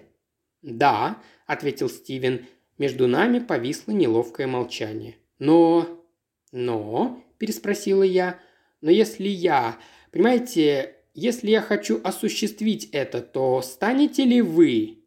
«Да»,– 0.61 1.21
ответил 1.47 1.89
Стивен. 1.89 2.45
Между 2.77 3.07
нами 3.07 3.39
повисло 3.39 3.91
неловкое 3.93 4.45
молчание. 4.45 5.15
«Но...» 5.39 6.03
«Но...»– 6.51 7.21
переспросила 7.37 8.03
я. 8.03 8.39
«Но 8.81 8.91
если 8.91 9.27
я... 9.27 9.77
Понимаете, 10.11 10.95
если 11.13 11.49
я 11.49 11.61
хочу 11.61 11.99
осуществить 12.03 12.89
это, 12.91 13.21
то 13.21 13.61
станете 13.61 14.23
ли 14.23 14.41
вы?» 14.41 14.99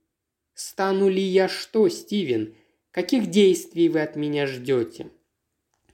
«Стану 0.54 1.08
ли 1.08 1.22
я 1.22 1.48
что, 1.48 1.88
Стивен? 1.88 2.54
Каких 2.90 3.28
действий 3.28 3.88
вы 3.88 4.00
от 4.02 4.16
меня 4.16 4.46
ждете?» 4.46 5.10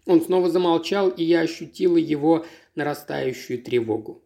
Он 0.07 0.20
снова 0.20 0.49
замолчал, 0.49 1.09
и 1.09 1.22
я 1.22 1.41
ощутила 1.41 1.97
его 1.97 2.47
нарастающую 2.74 3.62
тревогу. 3.62 4.22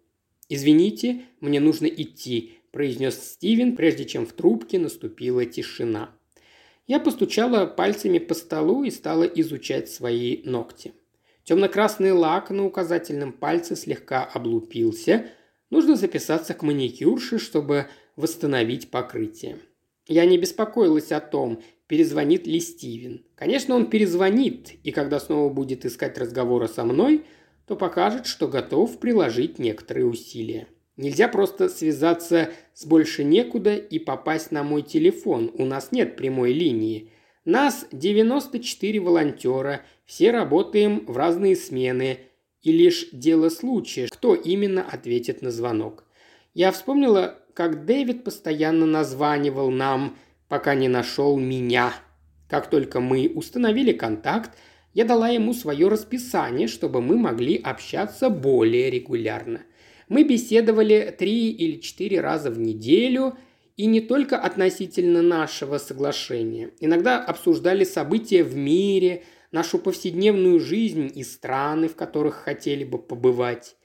«Извините, 0.49 1.23
мне 1.41 1.61
нужно 1.61 1.87
идти»,– 1.87 2.55
произнес 2.73 3.23
Стивен, 3.23 3.77
прежде 3.77 4.05
чем 4.05 4.27
в 4.27 4.33
трубке 4.33 4.79
наступила 4.79 5.45
тишина. 5.45 6.15
Я 6.87 6.99
постучала 7.01 7.67
пальцами 7.67 8.19
по 8.19 8.35
столу 8.35 8.83
и 8.83 8.91
стала 8.91 9.23
изучать 9.23 9.89
свои 9.89 10.43
ногти. 10.43 10.93
Темно-красный 11.45 12.12
лак 12.12 12.51
на 12.51 12.64
указательном 12.64 13.32
пальце 13.32 13.76
слегка 13.76 14.24
облупился. 14.24 15.26
Нужно 15.70 15.97
записаться 15.97 16.55
к 16.55 16.62
маникюрше, 16.62 17.38
чтобы 17.38 17.86
восстановить 18.16 18.91
покрытие. 18.91 19.59
Я 20.07 20.26
не 20.26 20.38
беспокоилась 20.38 21.12
о 21.12 21.20
том, 21.20 21.62
перезвонит 21.86 22.47
ли 22.47 22.61
Стивен. 22.61 23.24
Конечно, 23.34 23.74
он 23.74 23.88
перезвонит, 23.88 24.72
и 24.84 24.91
когда 24.91 25.20
снова 25.20 25.53
будет 25.53 25.84
искать 25.84 26.18
разговора 26.18 26.68
со 26.68 26.84
мной, 26.84 27.24
то 27.66 27.76
покажет, 27.76 28.26
что 28.26 28.49
готов 28.49 28.99
приложить 28.99 29.59
некоторые 29.59 30.07
усилия. 30.07 30.66
Нельзя 30.97 31.28
просто 31.28 31.68
связаться 31.68 32.51
с 32.74 32.84
больше 32.84 33.24
некуда 33.24 33.76
и 33.76 33.99
попасть 33.99 34.51
на 34.51 34.62
мой 34.62 34.82
телефон. 34.82 35.51
У 35.55 35.64
нас 35.64 35.93
нет 35.93 36.16
прямой 36.16 36.53
линии. 36.53 37.11
Нас 37.45 37.86
94 37.91 39.01
волонтера, 39.01 39.82
все 40.11 40.33
работаем 40.33 41.05
в 41.07 41.17
разные 41.17 41.55
смены, 41.55 42.19
и 42.63 42.73
лишь 42.73 43.09
дело 43.13 43.49
случая, 43.49 44.09
кто 44.11 44.35
именно 44.35 44.83
ответит 44.83 45.41
на 45.41 45.51
звонок. 45.51 46.05
Я 46.53 46.73
вспомнила, 46.73 47.39
как 47.55 47.87
Дэвид 47.87 48.25
постоянно 48.25 48.87
названивал 48.87 49.71
нам– 49.71 50.19
пока 50.51 50.75
не 50.75 50.89
нашел 50.89 51.39
меня. 51.39 51.95
Как 52.49 52.69
только 52.69 53.01
мы 53.01 53.33
установили 53.35 53.93
контакт, 53.93 54.51
я 54.93 55.05
дала 55.05 55.29
ему 55.29 55.55
свое 55.55 55.89
расписание, 55.89 56.67
чтобы 56.67 57.01
мы 57.01 57.17
могли 57.17 57.57
общаться 57.57 58.29
более 58.29 58.91
регулярно. 58.91 59.63
Мы 60.09 60.25
беседовали 60.25 61.15
три 61.17 61.53
или 61.53 61.81
четыре 61.81 62.21
раза 62.21 62.51
в 62.51 62.59
неделю, 62.59 63.39
и 63.77 63.87
не 63.87 64.01
только 64.01 64.37
относительно 64.37 65.23
нашего 65.23 65.79
соглашения. 65.79 66.73
Иногда 66.81 67.25
обсуждали 67.25 67.85
события 67.85 68.43
в 68.43 68.57
мире, 68.57 69.23
нашу 69.53 69.78
повседневную 69.78 70.61
жизнь 70.61 71.11
и 71.14 71.22
страны, 71.24 71.88
в 71.88 71.96
которых 71.96 72.36
хотели 72.36 72.84
бы 72.84 72.98
побывать. 72.98 73.76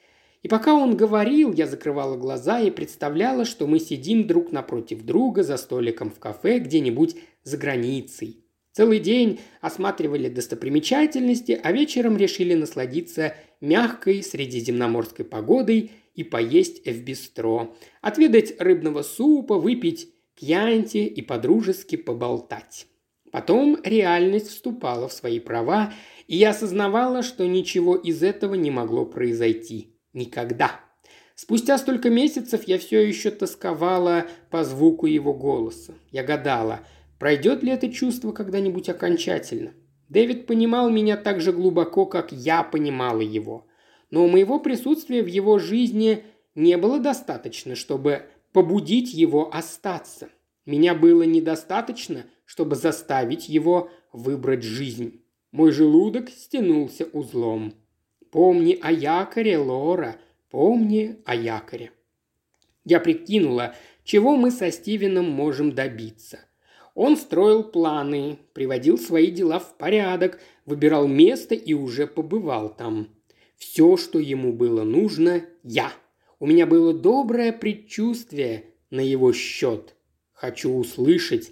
И 0.43 0.47
пока 0.47 0.75
он 0.75 0.95
говорил, 0.95 1.53
я 1.53 1.65
закрывала 1.65 2.17
глаза 2.17 2.59
и 2.59 2.69
представляла, 2.69 3.45
что 3.45 3.65
мы 3.65 3.79
сидим 3.79 4.27
друг 4.27 4.51
напротив 4.51 5.03
друга 5.03 5.41
за 5.43 5.57
столиком 5.57 6.11
в 6.11 6.19
кафе 6.19 6.59
где-нибудь 6.59 7.15
за 7.43 7.57
границей. 7.57 8.45
Целый 8.71 8.99
день 8.99 9.39
осматривали 9.61 10.27
достопримечательности, 10.27 11.59
а 11.63 11.71
вечером 11.71 12.17
решили 12.17 12.53
насладиться 12.53 13.33
мягкой 13.61 14.21
средиземноморской 14.21 15.25
погодой 15.25 15.91
и 16.13 16.23
поесть 16.23 16.85
в 16.85 17.03
бистро, 17.03 17.75
отведать 18.01 18.59
рыбного 18.59 19.01
супа, 19.01 19.57
выпить 19.57 20.09
кьянти 20.35 21.05
и 21.05 21.21
подружески 21.21 21.95
поболтать. 21.95 22.87
Потом 23.35 23.77
реальность 23.83 24.47
вступала 24.47 25.09
в 25.09 25.11
свои 25.11 25.41
права, 25.41 25.91
и 26.25 26.37
я 26.37 26.51
осознавала, 26.51 27.21
что 27.21 27.45
ничего 27.45 27.97
из 27.97 28.23
этого 28.23 28.53
не 28.53 28.71
могло 28.71 29.05
произойти– 29.05 29.99
Никогда. 30.13 30.79
Спустя 31.35 31.77
столько 31.77 32.09
месяцев 32.09 32.63
я 32.65 32.79
все 32.79 33.05
еще 33.05 33.31
тосковала 33.31 34.25
по 34.51 34.63
звуку 34.63 35.05
его 35.05 35.33
голоса. 35.33 35.95
Я 36.11 36.23
гадала, 36.23 36.79
пройдет 37.19 37.61
ли 37.61 37.73
это 37.73 37.91
чувство 37.91 38.31
когда-нибудь 38.31 38.87
окончательно. 38.87 39.73
Дэвид 40.07 40.47
понимал 40.47 40.89
меня 40.89 41.17
так 41.17 41.41
же 41.41 41.51
глубоко, 41.51 42.05
как 42.05 42.31
я 42.31 42.63
понимала 42.63 43.19
его. 43.19 43.67
Но 44.11 44.23
у 44.23 44.29
моего 44.29 44.61
присутствия 44.61 45.21
в 45.21 45.27
его 45.27 45.59
жизни 45.59 46.23
не 46.55 46.77
было 46.77 46.99
достаточно, 46.99 47.75
чтобы 47.75 48.27
побудить 48.53 49.13
его 49.13 49.53
остаться. 49.53 50.29
Меня 50.65 50.95
было 50.95 51.23
недостаточно, 51.23 52.23
чтобы 52.45 52.75
заставить 52.75 53.49
его 53.49 53.89
выбрать 54.13 54.63
жизнь. 54.63 55.21
Мой 55.51 55.71
желудок 55.71 56.29
стянулся 56.29 57.05
узлом. 57.05 57.73
Помни 58.31 58.77
о 58.81 58.91
якоре, 58.91 59.57
Лора, 59.57 60.17
помни 60.49 61.17
о 61.25 61.35
якоре. 61.35 61.91
Я 62.83 62.99
прикинула, 62.99 63.75
чего 64.03 64.35
мы 64.35 64.51
со 64.51 64.71
Стивеном 64.71 65.29
можем 65.29 65.73
добиться. 65.73 66.39
Он 66.93 67.17
строил 67.17 67.63
планы, 67.63 68.39
приводил 68.53 68.97
свои 68.97 69.27
дела 69.31 69.59
в 69.59 69.77
порядок, 69.77 70.39
выбирал 70.65 71.07
место 71.07 71.55
и 71.55 71.73
уже 71.73 72.07
побывал 72.07 72.69
там. 72.73 73.09
Все, 73.57 73.97
что 73.97 74.19
ему 74.19 74.53
было 74.53 74.83
нужно, 74.83 75.45
я. 75.63 75.91
У 76.39 76.45
меня 76.45 76.65
было 76.65 76.93
доброе 76.93 77.51
предчувствие 77.51 78.65
на 78.89 78.99
его 78.99 79.33
счет. 79.33 79.95
Хочу 80.33 80.73
услышать, 80.73 81.51